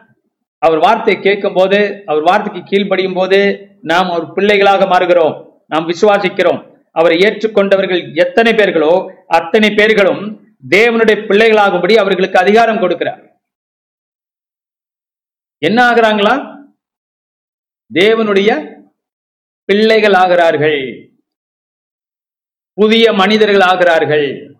அவர் 0.58 0.78
வார்த்தையை 0.78 1.22
கேட்கும் 1.22 1.54
போது 1.54 2.02
அவர் 2.06 2.22
வார்த்தைக்கு 2.22 2.76
கீழ்ப்படியும் 2.76 3.14
போது 3.14 3.68
நாம் 3.82 4.10
அவர் 4.10 4.32
பிள்ளைகளாக 4.32 4.84
மாறுகிறோம். 4.84 5.50
நாம் 5.66 5.88
விசுவாசிக்கிறோம். 5.88 6.76
அவரை 6.92 7.18
ஏற்றுக்கொண்டவர்கள் 7.18 8.14
எத்தனை 8.14 8.52
பேர்களோ 8.52 9.14
அத்தனை 9.26 9.70
பேர்களும் 9.70 10.40
தேவனுடைய 10.70 11.16
பிள்ளைகளாகும்படி 11.28 11.94
அவர்களுக்கு 11.94 12.38
அதிகாரம் 12.38 12.76
கொடுக்கிறார். 12.76 13.32
என்ன 15.58 15.90
ஆகுறாங்களா? 15.90 16.52
தேவனுடைய 17.94 18.50
பிள்ளைகள் 19.64 20.12
ஆகிறார்கள் 20.12 21.12
புதிய 22.72 23.12
மனிதர்கள் 23.12 23.60
ஆகிறார்கள் 23.60 24.52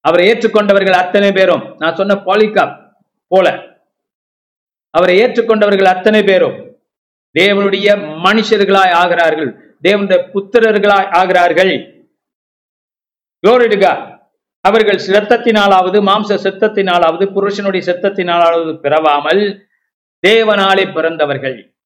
அவரை 0.00 0.30
ஏற்றுக்கொண்டவர்கள் 0.30 0.92
அத்தனை 0.92 1.32
பேரும். 1.32 1.74
நான் 1.78 1.94
சொன்ன 1.94 2.14
பாலிகாப் 2.14 2.83
போல. 3.34 3.76
அவரை 4.90 5.22
ஏற்றுக்கொண்டவர்கள் 5.22 5.84
அத்தனை 5.84 6.22
பேரும் 6.22 6.78
தேவனுடைய 7.38 7.86
மனுஷர்களாய் 8.24 8.94
ஆகிறார்கள். 9.02 9.50
தேவனுடைய 9.82 10.18
புத்திரர்களாய் 10.34 11.10
ஆகிறார்கள். 11.20 11.72
அவர்கள் 14.60 15.06
சித்தத்தினாலாவது 15.06 15.98
மாம்ச 16.02 16.38
சித்தத்தினாலாவது 16.44 17.32
புருஷனுடைய 17.32 17.92
சித்தத்தினாலாவது 17.92 18.78
பிறவாமல் 18.78 19.68
தேவனாலே 20.26 20.92
பிறந்தவர்கள். 20.94 21.76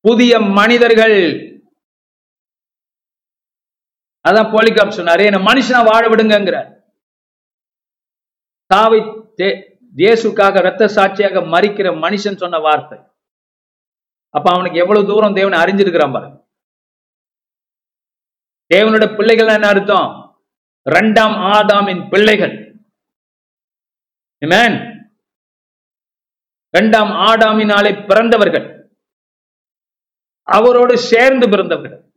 புதிய 0.00 0.40
மனிதர்கள் 0.40 1.51
அதான் 4.28 4.50
போலிகாப் 4.52 4.88
சொன்னாரு 4.88 5.24
என்ன 5.24 5.52
மனுஷனா 5.52 5.84
வாழ 5.84 6.08
விடுங்கிறார் 6.08 6.80
சாவை 8.64 9.00
தே- 9.36 9.70
இயேசுக்காக 9.96 10.62
ரத்த 10.62 10.88
சாட்சியாக 10.88 11.40
மறிக்கிற 11.40 11.96
மனுஷன் 12.00 12.36
சொன்ன 12.36 12.58
வார்த்தை. 12.58 12.98
அப்ப 14.28 14.52
அவனுக்கு 14.52 14.78
எவ்வளவு 14.78 15.06
தூரம் 15.06 15.34
தேவனை 15.34 15.58
அறிஞ்சிருக்கிறான் 15.58 16.12
பாருங்க. 16.12 16.46
தேவனோட 18.74 19.16
பிள்ளைகள் 19.16 19.46
என்ன 19.46 19.68
அர்த்தம்? 19.68 20.36
இரண்டாம் 20.82 21.32
ஆதாமின் 21.32 22.08
பிள்ளைகள். 22.08 22.84
ரெண்டாம் 24.44 24.90
இரண்டாம் 26.76 27.08
ஆடாமினாலே 27.08 28.06
பிறந்தவர்கள். 28.06 28.96
அவரோடு 30.42 30.98
சேர்ந்து 30.98 31.48
பிறந்தவர்கள். 31.48 32.11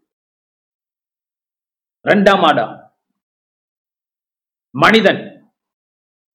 இரண்டாம் 2.05 2.41
ஆடாம். 2.41 2.91
மனிதன். 4.77 5.21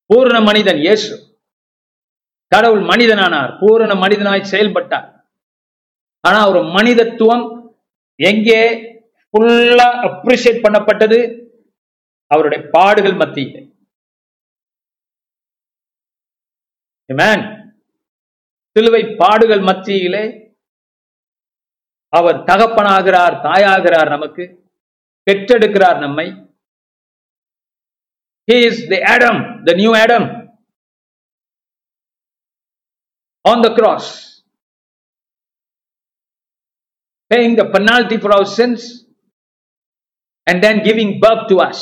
பூரண 0.07 0.41
மனிதன் 0.41 0.77
இயேசு. 0.77 1.41
கடவுள் 2.47 2.81
மனிதனானார். 2.81 3.59
பூரண 3.61 3.95
மனிதனாய் 3.95 4.43
செயல்பட்டார். 4.43 5.33
ஆனா 6.21 6.49
ஒரு 6.49 6.63
மனிதத்துவம் 6.63 7.45
எங்கே 8.17 8.61
ஃபுல்லா 9.31 9.89
அப்ரிசியேட் 10.07 10.65
பண்ணப்பட்டது? 10.65 11.19
அவருடைய 12.27 12.69
பாடுகள் 12.73 13.15
மத்தியில். 13.15 13.75
சிலுவை 18.73 19.15
பாடுகள் 19.19 19.61
மத்தியிலே 19.61 20.25
அவர் 22.09 22.37
தகப்பனாகிறார் 22.37 23.35
தாயாகிறார் 23.47 24.09
நமக்கு. 24.09 24.70
பெற்றெடுக்கிறார் 25.27 26.01
நம்மை 26.07 26.29
He 28.49 28.67
is 28.67 28.89
the 28.89 29.01
Adam, 29.15 29.37
the 29.67 29.75
new 29.75 29.95
Adam 29.95 30.23
on 33.45 33.63
the 33.63 33.73
cross, 33.77 34.07
paying 37.31 37.55
the 37.55 37.67
penalty 37.67 38.17
for 38.17 38.33
our 38.37 38.47
sins 38.57 38.81
and 40.47 40.65
then 40.65 40.83
giving 40.83 41.21
birth 41.21 41.45
to 41.51 41.59
us. 41.61 41.81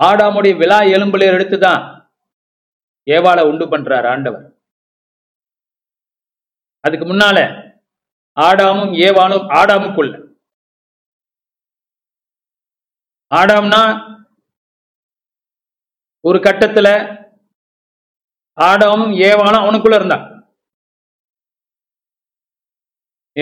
ஆடாமுடைய 0.00 0.54
விழா 0.58 0.80
எலும்புல 0.96 1.28
எடுத்துதான் 1.34 1.84
ஏவாளை 3.06 3.44
உண்டு 3.50 3.66
பண்றார் 3.66 4.06
ஆண்டவர் 4.06 4.46
அதுக்கு 6.84 7.06
முன்னால 7.06 7.38
ஆடாமும் 8.46 8.92
ஏவானும் 9.06 9.46
ஆடாமுக்குள்ள. 9.58 10.14
ஆடாம்னா 13.34 13.82
ஒரு 16.20 16.38
கட்டத்துல 16.38 16.88
ஆடாமும் 18.60 19.12
ஏவானும் 19.28 19.64
அவனுக்குள்ள 19.64 19.94
இருந்தான் 19.94 20.26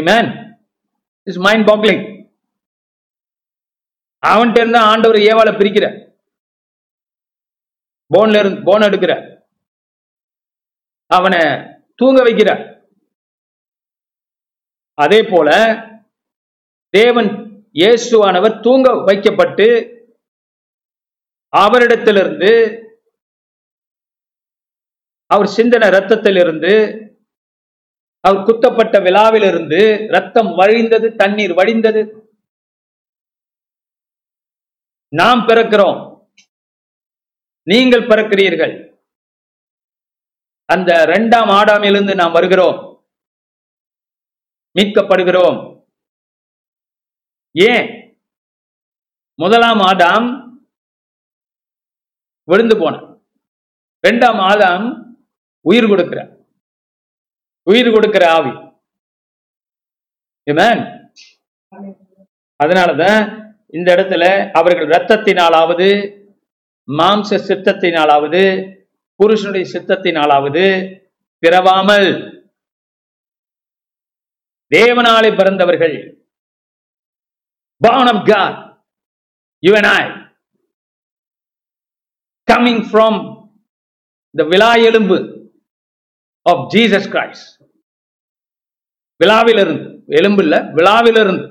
மேன் 0.09 0.31
இஸ் 1.23 1.39
மைண்ட் 1.39 1.69
பாக்லிங் 1.69 2.05
அவன்கிட்ட 4.27 4.61
இருந்தா 4.61 4.81
ஆண்டவர் 4.91 5.17
ஏவால 5.17 5.51
பிரிக்கிற. 5.59 5.87
போன்ல 8.15 8.39
இருந்து 8.39 8.61
போன் 8.65 8.81
எடுக்கிற. 8.81 9.13
அவனை 11.07 11.41
தூங்க 11.95 12.23
வைக்கிற. 12.23 12.76
அதே 15.03 15.23
போல 15.23 15.49
தேவன் 16.89 17.31
இயேசுவானவர் 17.73 18.63
தூங்க 18.63 18.93
வைக்கப்பட்டு 19.05 19.67
அவரிடத்திலிருந்து 21.57 22.53
அவர் 25.27 25.49
சிந்தன 25.57 25.85
ரத்தத்திலிருந்து 25.97 26.75
அவர் 28.21 28.47
குத்தப்பட்ட 28.47 28.97
விழாவிலிருந்து 29.01 30.09
ரத்தம் 30.09 30.47
வழிந்தது 30.47 31.15
தண்ணீர் 31.17 31.53
வழிந்தது. 31.53 32.03
நாம் 35.13 35.41
பிறக்கிறோம். 35.49 35.99
நீங்கள் 37.63 38.09
பிறக்கிறீர்கள். 38.11 38.75
அந்த 40.65 41.03
இரண்டாம் 41.03 41.49
ஆடாமிலிருந்து 41.49 42.15
நாம் 42.15 42.33
வருகிறோம். 42.33 42.86
மீட்கப்படுகிறோம். 44.77 45.59
ஏன்? 47.55 47.87
முதலாம் 49.35 49.79
ஆதாம் 49.79 50.27
விழுந்து 52.49 52.79
போன 52.79 52.95
இரண்டாம் 54.05 54.39
ஆதாம் 54.51 54.87
உயிர் 55.61 55.89
கொடுக்கிற 55.89 56.21
உயிர் 57.63 57.91
கொடுக்கிற 57.93 58.25
ஆவி. 58.33 58.53
அதனாலதான் 62.61 63.23
இந்த 63.69 63.89
இடத்துல 63.97 64.25
அவர்கள் 64.53 64.89
இரத்தத்தினாலாவது 64.89 65.89
மாம்ச 66.89 67.39
சித்தத்தினாலாவது 67.49 68.43
புருஷனுடைய 69.21 69.65
சித்தத்தினாலாவது 69.73 70.65
பிறவாமல் 71.39 72.09
தேவனாலே 74.75 75.31
பிறந்தவர்கள். 75.37 75.97
Born 77.81 78.07
of 78.13 78.21
God 78.27 78.55
you 79.67 79.75
and 79.77 79.87
I. 79.87 80.05
Coming 82.51 82.79
from 82.93 83.15
the 84.39 84.45
விழா 84.45 84.71
எலும்பு 84.89 85.19
of 86.51 86.59
Jesus 86.75 87.05
Christ. 87.15 87.45
விழாவிலிருந்து 89.25 89.89
எலும்பு 90.07 90.43
இல்ல 90.43 90.57
விழாவிலிருந்து 90.79 91.47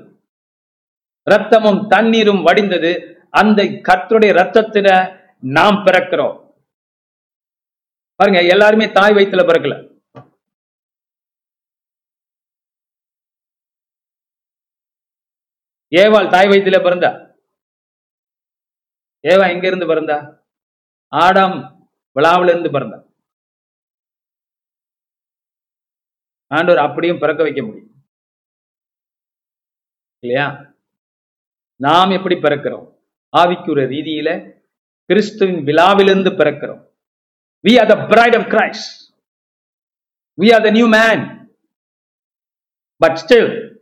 ரத்தமும் 1.30 1.80
தண்ணீரும் 1.86 2.42
வடிந்தது 2.48 2.92
அந்த 3.30 3.62
கர்த்தருடைய 3.64 4.32
ரத்தத்தில 4.40 4.88
நாம் 5.56 5.78
பிறக்கிறோம். 5.86 6.36
பாருங்க 8.14 8.40
எல்லாருமே 8.54 8.92
தாய் 8.92 9.14
வயிற்றுல 9.14 9.42
பிறக்கல. 9.48 9.95
ஏவாள் 15.92 16.30
தாய் 16.30 16.48
வயிற்றுல 16.48 16.78
பிறந்தா? 16.82 17.10
ஏவா 19.24 19.50
எங்க 19.50 19.66
இருந்து 19.66 19.86
பிறந்தா? 19.86 20.16
ஆடாம் 21.12 21.56
விழாவில 22.16 22.52
இருந்து 22.54 22.70
பிறந்தா. 22.70 22.98
ஆண்டவர் 26.50 26.84
அப்படியும் 26.86 27.18
பிறக்க 27.18 27.42
வைக்க 27.42 27.62
முடியும். 27.62 27.92
இல்லையா? 30.18 30.74
நாம் 31.80 32.10
எப்படி 32.10 32.34
பிறக்கிறோம்? 32.34 32.86
ஆவிக்குற 33.36 33.80
ரீதியில 33.94 34.28
கிறிஸ்துவின் 35.10 35.64
விழாவிலிருந்து 35.64 36.30
பிறக்கிறோம். 36.30 36.82
We 37.64 37.72
are 37.80 37.86
the 37.86 38.06
bride 38.06 38.36
of 38.36 38.48
Christ 38.54 39.12
we 40.40 40.54
are 40.54 40.62
the 40.62 40.70
new 40.70 40.88
man 40.88 41.22
but 42.96 43.18
still 43.22 43.75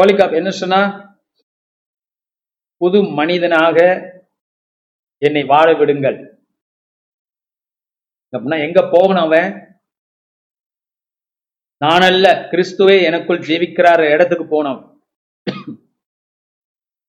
Polycarp 0.00 0.34
என்ன 0.34 0.50
சொன்னா 0.50 0.80
புது 2.76 3.02
மனிதனாக 3.02 3.76
என்னை 5.18 5.44
வாழ 5.44 5.74
விடுங்கள். 5.74 6.18
அப்படின்னா 8.36 8.66
எங்க 8.66 8.88
போகணும் 8.92 9.22
அவன்? 9.22 9.62
நானல்ல 11.84 12.26
கிறிஸ்துவே 12.50 13.02
எனக்குள் 13.02 13.38
ஜீவிக்கிறார் 13.38 14.12
இடத்துக்கு 14.12 14.44
போனோம் 14.44 14.80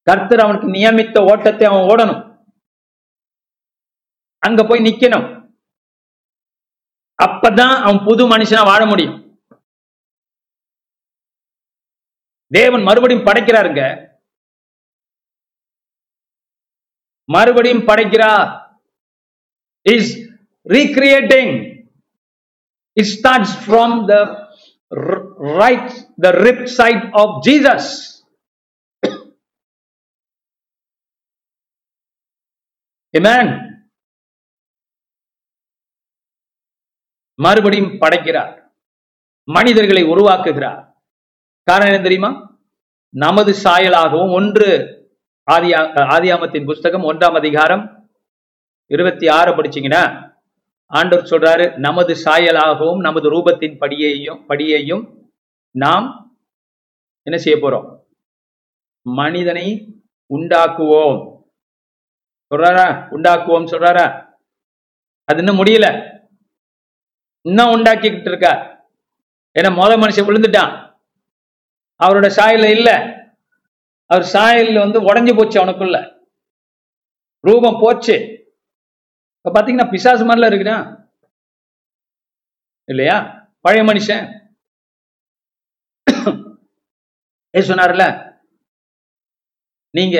கர்த்தர் 0.02 0.40
அவனுக்கு 0.40 0.68
நியமித்த 0.68 1.18
ஓட்டத்தை 1.32 1.68
அவன் 1.68 1.88
ஓடணும். 1.92 2.24
அங்க 4.38 4.64
போய் 4.64 4.86
நிக்கணும். 4.86 5.28
அப்பதான் 7.24 7.76
அவன் 7.86 8.06
புது 8.06 8.24
மனுஷனா 8.30 8.64
வாழ 8.66 8.86
முடியும். 8.86 9.25
தேவன் 12.48 12.82
மறுபடியும் 12.82 13.26
படைக்கிறாருங்க. 13.26 14.14
மறுபடியும் 17.26 17.88
படைக்கிறார். 17.88 18.78
Is 19.82 20.18
recreating 20.70 21.84
it 22.94 23.06
starts 23.06 23.56
from 23.66 24.06
the 24.06 24.16
right 25.62 26.14
the 26.22 26.30
rib 26.30 26.66
side 26.66 27.10
of 27.12 27.44
Jesus 27.48 28.14
amen. 33.14 33.48
மறுபடியும் 37.36 37.98
படைக்கிறார். 38.00 38.72
மனிதர்களை 39.44 40.04
உருவாக்குகிறார். 40.04 40.95
காரணம் 41.70 41.94
என்ன 41.94 42.02
தெரியுமா? 42.02 42.60
நமது 43.10 43.52
சாயலாகவும் 43.64 44.34
ஒன்று 44.34 44.68
ஆதியா 45.52 45.80
ஆதியாமத்தின் 46.16 46.66
புஸ்தகம் 46.66 47.02
ஒன்றாம் 47.02 47.36
அதிகாரம் 47.36 48.10
இருபத்தி 48.88 49.28
ஆறு 49.28 49.56
படிச்சீங்கன்னா 49.56 50.34
ஆண்டவர் 50.86 51.26
சொல்றாரு 51.26 51.78
நமது 51.78 52.14
சாயலாகவும் 52.24 52.98
நமது 52.98 53.32
ரூபத்தின் 53.32 53.78
படியையும் 53.80 54.46
படியையும் 54.50 55.28
நாம் 55.72 56.38
என்ன 57.24 57.38
செய்ய 57.38 57.60
போறோம்? 57.60 58.00
மனிதனை 59.02 59.98
உண்டாக்குவோம். 60.34 61.48
சொல்றாரா? 62.50 62.88
உண்டாக்குவோம் 63.12 63.68
சொல்றாரா? 63.72 64.38
அது 65.24 65.38
இன்னும் 65.38 65.64
முடியல. 65.64 66.18
இன்னும் 67.42 67.72
உண்டாக்கிக்கிட்டு 67.72 68.28
இருக்கார் 68.28 68.88
ஏன்னா 69.60 69.74
முத 69.80 69.98
மனுஷன் 69.98 70.28
விழுந்துட்டான். 70.28 70.85
அவரோட 72.00 72.28
சாயல்ல 72.38 72.70
இல்ல. 72.78 72.90
அவர் 74.06 74.26
சாயல்ல 74.34 74.80
வந்து 74.80 75.00
உடஞ்சி 75.02 75.38
போச்சு 75.38 75.66
அவனுக்குள்ள. 75.66 75.98
ரூபம் 77.44 77.80
போச்சு. 77.82 78.16
இப்ப 79.38 79.62
பாத்தீங்கன்னா 79.62 79.90
பிசாசு 79.90 80.26
மாதிரில 80.26 80.46
இருக்கிறான் 80.46 80.86
இல்லையா? 82.90 83.18
பழைய 83.62 83.84
மனுஷன். 83.84 84.26
சொன்னார்ல? 87.54 88.06
நீங்க 89.94 90.18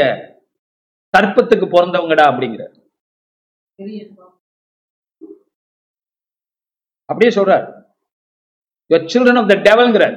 சர்ப்பத்துக்கு 1.14 1.66
பிறந்தவங்கடா 1.74 2.26
அப்படிங்கிற 2.32 2.64
அப்படியே 7.10 7.32
சொல்றார். 7.38 7.66
யுவர் 8.90 9.10
சில்ட்ரன் 9.14 9.40
ஆஃப் 9.42 9.50
த 9.52 9.56
டெவல்ங்கிறார் 9.68 10.16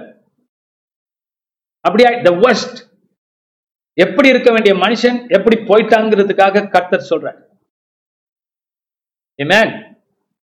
அப்படியா? 1.88 2.20
த 2.22 2.30
ஒஸ்ட் 2.30 2.86
எப்படி 3.92 4.28
இருக்க 4.28 4.52
வேண்டிய 4.52 4.74
மனுஷன் 4.74 5.28
எப்படி 5.28 5.56
போயிட்டாங்கிறதுக்காக 5.56 6.70
கர்த்தர் 6.70 7.06
சொல்றார். 7.10 7.46
Amen. 9.42 9.96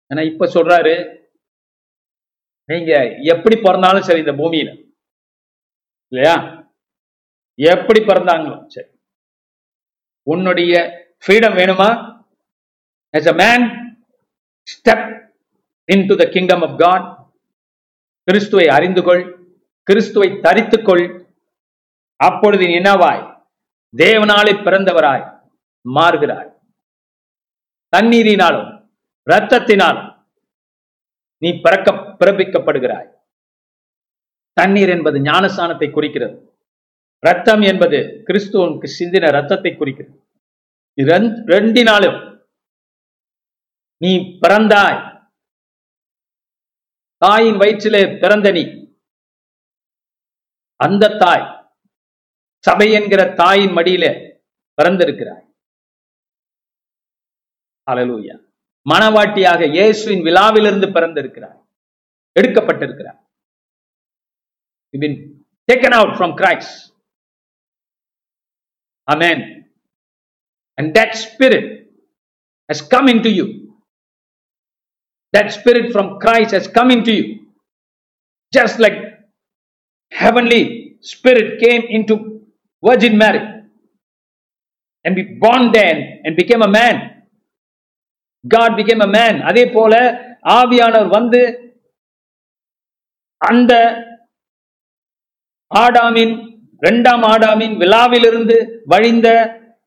ஆனா 0.08 0.22
இப்ப 0.22 0.46
சொல்றாரு 0.46 1.22
நீங்க 2.64 3.16
எப்படி 3.22 3.56
பிறந்தாலும் 3.56 4.02
சரி 4.02 4.18
இந்த 4.18 4.32
பூமியில. 4.32 4.94
இல்லையா? 6.08 6.66
எப்படி 7.54 8.00
பிறந்தாங்களோ 8.00 8.66
சரி. 8.66 8.88
உன்னுடைய 10.22 10.72
ஃப்ரீடம் 11.26 11.56
வேணுமா? 11.60 12.12
As 13.10 13.28
a 13.28 13.32
man 13.32 13.60
step 14.66 15.30
into 15.92 16.18
the 16.18 16.28
kingdom 16.30 16.60
of 16.60 16.70
god. 16.70 17.26
கிறிஸ்துவை 18.24 18.68
அறிந்து 18.68 19.02
கொள் 19.02 19.46
கிறிஸ்துவை 19.82 20.30
தரித்துக்கொள். 20.30 21.23
அப்பொழுது 22.16 22.64
என்னவாய்? 22.64 23.32
தேவனாலே 23.96 24.52
பிறந்தவராய் 24.62 25.50
மாறுகிறாய். 25.88 26.52
தண்ணீரினாலும் 27.96 28.88
இரத்தத்தினாலும் 29.30 30.26
நீ 31.38 31.60
பிறக்க 31.60 31.90
பிறப்பிக்கப்படுகிறாய். 31.92 33.10
தண்ணீர் 34.52 34.88
என்பது 34.88 35.18
ஞானஸ்தானத்தை 35.18 35.90
குறிக்கிறது. 35.90 36.58
ரத்தம் 37.18 37.60
என்பது 37.60 37.96
கிறிஸ்துவனுக்கு 38.26 38.88
சிந்தின 38.98 39.30
ரத்தத்தை 39.30 39.76
குறிக்கிறது. 39.76 40.18
ரெண்டினாலும் 40.96 42.46
நீ 43.96 44.18
பிறந்தாய். 44.18 45.28
தாயின் 47.16 47.56
வயிற்றிலே 47.56 48.18
பிறந்த 48.20 48.50
நீ. 48.50 48.62
அந்த 50.76 51.08
தாய் 51.08 51.53
சபை 52.64 52.86
என்கிற 52.98 53.22
தாயின் 53.40 53.74
மடியிலே 53.78 54.10
பிறந்திருக்கிறாய் 54.78 55.42
அல்லேலூயா 57.86 58.36
மணவாட்டியாக 58.86 59.66
இயேசுவின் 59.76 60.24
விழாவிலிருந்து 60.28 60.88
பிறந்திருக்கிறாய் 60.96 61.60
எடுக்கப்பட்டிருக்கிறாய் 62.36 63.20
You've 64.94 65.00
been 65.00 65.16
taken 65.68 65.92
out 65.92 66.16
from 66.16 66.36
Christ. 66.36 66.72
Amen. 69.08 69.38
And 70.78 70.94
that 70.94 71.16
spirit 71.16 71.64
has 72.68 72.80
come 72.80 73.08
into 73.08 73.28
you. 73.28 73.46
That 75.34 75.52
spirit 75.52 75.90
from 75.90 76.20
Christ 76.20 76.52
has 76.52 76.68
come 76.68 76.92
into 76.92 77.12
you. 77.12 77.24
Just 78.52 78.78
like 78.78 78.98
heavenly 80.12 80.62
spirit 81.02 81.58
came 81.58 81.82
into 81.98 82.33
Virgin 82.84 83.16
Mary 83.16 83.42
and 85.04 85.16
be 85.16 85.24
born 85.38 85.72
then 85.72 85.96
and 86.24 86.36
became 86.36 86.62
a 86.62 86.68
man. 86.70 86.96
God 88.44 88.76
became 88.76 89.00
a 89.00 89.10
man. 89.10 89.42
அதே 89.42 89.66
போல 89.68 89.92
ஆவியானவர் 90.50 91.08
வந்து 91.08 91.40
அந்த 93.40 93.72
ஆடாமின் 95.70 96.34
இரண்டாம் 96.82 97.22
ஆடாமின் 97.22 97.76
விழாவிலிருந்து 97.76 98.56
வழிந்த 98.86 99.28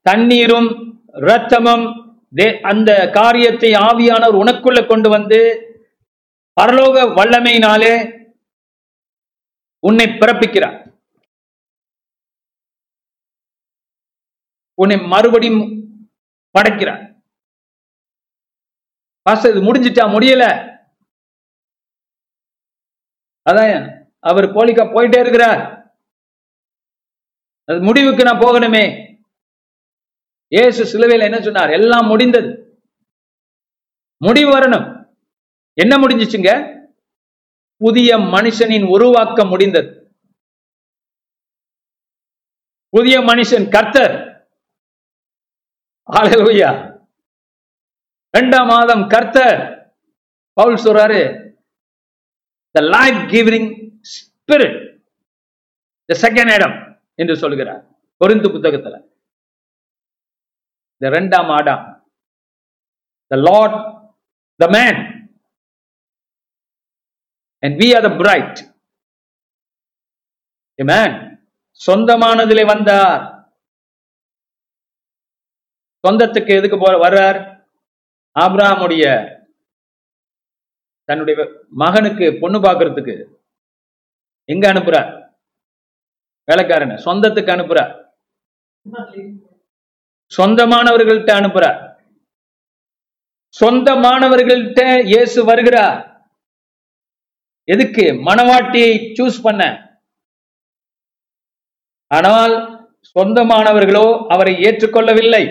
தண்ணீரும் 0.05 0.69
இரத்தமும் 1.15 1.85
தே- 2.33 2.61
அந்த 2.61 2.89
காரியத்தை 3.09 3.71
ஆவியானவர் 3.87 4.41
உனக்குள்ள 4.41 4.85
கொண்டு 4.85 5.09
வந்து 5.09 5.39
பரலோக 6.57 7.05
வல்லமையினாலே 7.17 7.93
உன்னை 9.83 10.07
பிறப்பிக்கிறார் 10.13 10.77
உன்னை 14.81 14.97
மறுபடியும் 15.13 15.61
படைக்கிறார் 16.51 17.03
பாஸ்டர் 19.21 19.51
இது 19.51 19.61
முடிஞ்சிட்டா 19.67 20.03
முடியல? 20.13 20.43
அதான் 23.49 23.73
அவர் 24.19 24.45
கோலிக்கா 24.45 24.83
போயிட்டே 24.93 25.19
இருக்கிறார். 25.19 25.61
அது 27.69 27.79
முடிவுக்கு 27.81 28.23
நான் 28.23 28.43
போகணுமே. 28.45 28.85
இயேசு 30.47 30.85
சிலுவையில் 30.85 31.27
என்ன 31.29 31.39
சொன்னார்? 31.41 31.69
எல்லாம் 31.69 32.07
முடிந்தது. 32.07 32.49
முடிவு 34.17 34.49
வரணும். 34.57 34.85
என்ன 35.73 35.93
முடிஞ்சிச்சுங்க? 35.97 36.51
புதிய 37.77 38.17
மனுஷனின் 38.17 38.87
உருவாக்கம் 38.95 39.47
முடிந்தது. 39.47 39.89
புதிய 42.89 43.19
மனுஷன் 43.19 43.67
கர்த்தர். 43.75 44.15
ஆலையா 46.09 46.69
ரெண்டாம் 48.33 48.69
மாதம் 48.71 49.03
கர்த்தர் 49.07 49.59
பவுல் 50.57 50.83
சொல்றாரு 50.85 51.21
the 52.75 52.81
life 52.95 53.19
giving 53.31 53.69
spirit 54.11 54.77
the 56.09 56.15
second 56.19 56.53
இடம் 56.53 56.75
என்று 57.15 57.35
சொல்கிறார் 57.35 57.83
பொருந்து 58.21 58.49
புத்தகத்துல 58.49 58.95
இந்த 61.01 61.09
ரெண்டாம் 61.09 61.51
Adam 61.57 61.83
the 63.31 63.37
Lord 63.47 63.77
the 64.59 64.67
man 64.69 64.99
and 67.63 67.75
we 67.81 67.89
are 67.93 68.05
the 68.07 68.11
bride 68.21 68.59
man 70.79 71.15
சொந்தமானதிலே 71.79 72.63
வந்தார் 72.65 73.21
சொந்தத்துக்கு 76.03 76.51
எதுக்கு 76.57 76.77
போ 76.77 76.89
வர்றார்? 76.91 77.39
ஆப்ராமுடைய 78.39 79.05
தன்னுடைய 81.03 81.65
மகனுக்கு 81.69 82.37
பொண்ணு 82.41 82.59
பார்க்கறதுக்கு 82.59 83.15
எங்க 84.45 84.73
அனுப்புறார்? 84.73 85.09
வேலைக்காரன். 86.43 87.01
சொந்தத்துக்கு 87.05 87.51
அனுப்புறார். 87.55 87.93
சொந்தமானவர்கள்ட்ட 90.37 91.31
அனுப்புறார். 91.39 91.79
சொந்தமானவர்கள்ட்ட 93.59 94.81
இயேசு 95.05 95.45
வருகிறார். 95.45 95.99
எதுக்கு? 97.63 98.01
மணவாட்டியை 98.01 98.91
சூஸ் 99.17 99.37
பண்ண. 99.41 99.63
ஆனால் 102.07 102.53
சொந்தமானவர்களோ 103.15 104.25
அவரை 104.27 104.53
ஏற்றுக்கொள்ளவில்லை. 104.63 105.43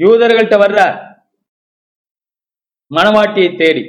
யூதர்கள்ட்ட 0.00 0.56
வர்றார் 0.64 0.96
மணவாட்டியை 2.90 3.56
தேடி. 3.56 3.84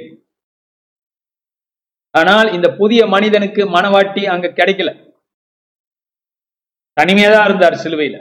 ஆனால் 2.10 2.52
இந்த 2.52 2.68
புதிய 2.76 3.06
மனிதனுக்கு 3.06 3.62
மணவாட்டி 3.64 4.22
அங்க 4.34 4.46
கிடைக்கல. 4.48 4.90
தனிமையா 7.00 7.30
தான் 7.32 7.46
இருந்தார் 7.48 7.82
சிலுவையில. 7.82 8.16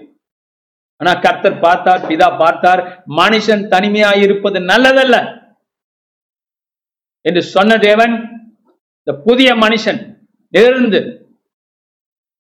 ஆனா 0.98 1.12
கர்த்தர் 1.20 1.60
பார்த்தார் 1.60 2.06
பிதா 2.10 2.28
பார்த்தார் 2.38 2.82
மனுஷன் 3.22 3.64
தனிமையா 3.74 4.22
இருப்பது 4.24 4.60
நல்லதல்ல. 4.60 5.16
என்று 7.22 7.42
சொன்ன 7.42 7.78
தேவன் 7.78 8.14
இந்த 9.00 9.22
புதிய 9.28 9.50
மனுஷன் 9.56 10.00
இருந்து 10.54 11.00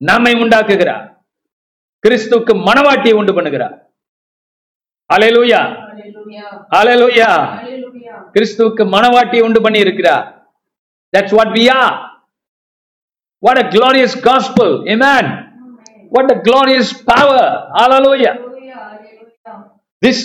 நம்மை 0.01 0.33
உண்டாக்குகிறார். 0.33 1.05
கிறிஸ்துவுக்கு 2.03 2.53
மனவாட்டியை 2.69 3.15
உண்டு 3.19 3.33
பண்ணுகிறார். 3.33 3.75
அலையலூயா 5.09 5.61
அலையலூயா 6.79 7.31
கிறிஸ்துவுக்கு 8.35 8.83
மணவாட்டியை 8.95 9.43
உண்டு 9.49 9.61
பண்ணி 9.65 9.85
இருக்கிறார் 9.85 10.25
That's 11.13 11.31
what 11.31 11.53
we 11.53 11.69
are. 11.71 11.93
What 13.43 13.57
a 13.57 13.69
glorious 13.69 14.15
gospel. 14.21 14.69
Amen. 14.85 15.25
What 16.11 16.29
a 16.29 16.41
glorious 16.41 16.91
power. 17.03 17.43
Hallelujah. 17.73 18.33
These 20.01 20.21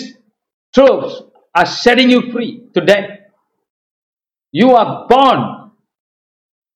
truths 0.73 1.13
are 1.55 1.65
setting 1.65 2.09
you 2.09 2.31
free 2.33 2.51
today. 2.73 3.01
You 4.53 4.71
are 4.71 5.07
born 5.07 5.39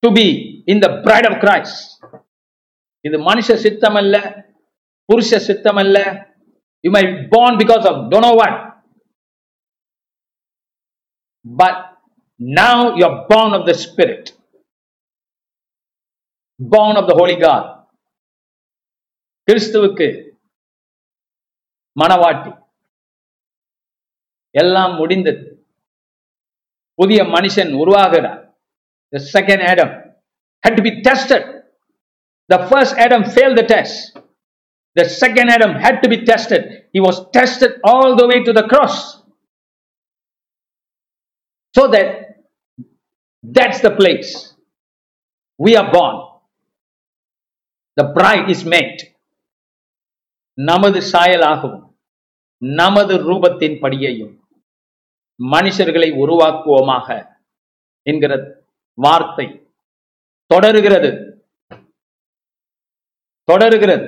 to 0.03 0.11
be 0.11 0.27
in 0.67 0.79
the 0.79 1.01
bride 1.05 1.27
of 1.31 1.35
Christ. 1.43 1.75
இது 3.05 3.17
மனுஷ 3.27 3.55
சித்தம் 3.63 3.97
அல்ல 4.01 4.15
புருஷ 5.09 5.39
சித்தம் 5.47 5.79
அல்ல 5.83 5.97
you 6.85 6.91
my 6.95 7.03
born 7.33 7.53
because 7.61 7.85
of 7.91 7.95
don't 8.11 8.25
know 8.25 8.35
what 8.41 8.55
but 11.45 11.75
now 12.39 12.77
you're 12.99 13.17
born 13.31 13.51
of 13.57 13.63
the 13.69 13.75
spirit 13.85 14.23
born 16.59 16.95
of 17.01 17.07
the 17.09 17.15
holy 17.21 17.37
god 17.47 17.63
கிறிஸ்துவுக்கு 19.47 20.07
மனவாட்டி 21.95 22.51
எல்லாம் 24.53 24.93
முடிந்தது 25.01 25.43
புதிய 26.99 27.21
மனுஷன் 27.35 27.71
உருவாகிறார் 27.81 28.41
the 29.13 29.21
second 29.35 29.61
adam 29.71 29.89
had 30.63 30.73
to 30.79 30.83
be 30.87 30.91
tested 31.07 31.43
the 32.49 32.59
first 32.71 32.93
adam 33.05 33.21
failed 33.35 33.57
the 33.61 33.67
test 33.73 33.97
the 34.95 35.05
second 35.21 35.49
adam 35.49 35.71
had 35.75 35.95
to 36.03 36.09
be 36.09 36.19
tested 36.25 36.61
he 36.93 36.99
was 36.99 37.17
tested 37.31 37.71
all 37.83 38.15
the 38.15 38.27
way 38.27 38.39
to 38.43 38.53
the 38.53 38.63
cross 38.63 38.97
so 41.75 41.87
that 41.87 42.07
that's 43.43 43.81
the 43.81 43.91
place 43.91 44.29
we 45.59 45.75
are 45.75 45.89
born 45.91 46.15
the 47.97 48.07
bride 48.17 48.49
is 48.49 48.63
made 48.75 49.01
நமது 50.57 50.99
சாயலாகவும் 51.11 51.85
நமது 52.59 53.13
ரூபத்தின் 53.29 53.77
படியையும் 53.81 54.33
மனுஷர்களை 55.39 56.09
உருவாக்குவோமாக 56.23 57.07
என்கிற 58.05 58.33
வார்த்தை 58.97 59.47
தொடருகிறது 60.51 61.09
தொடருகிறது 63.47 64.07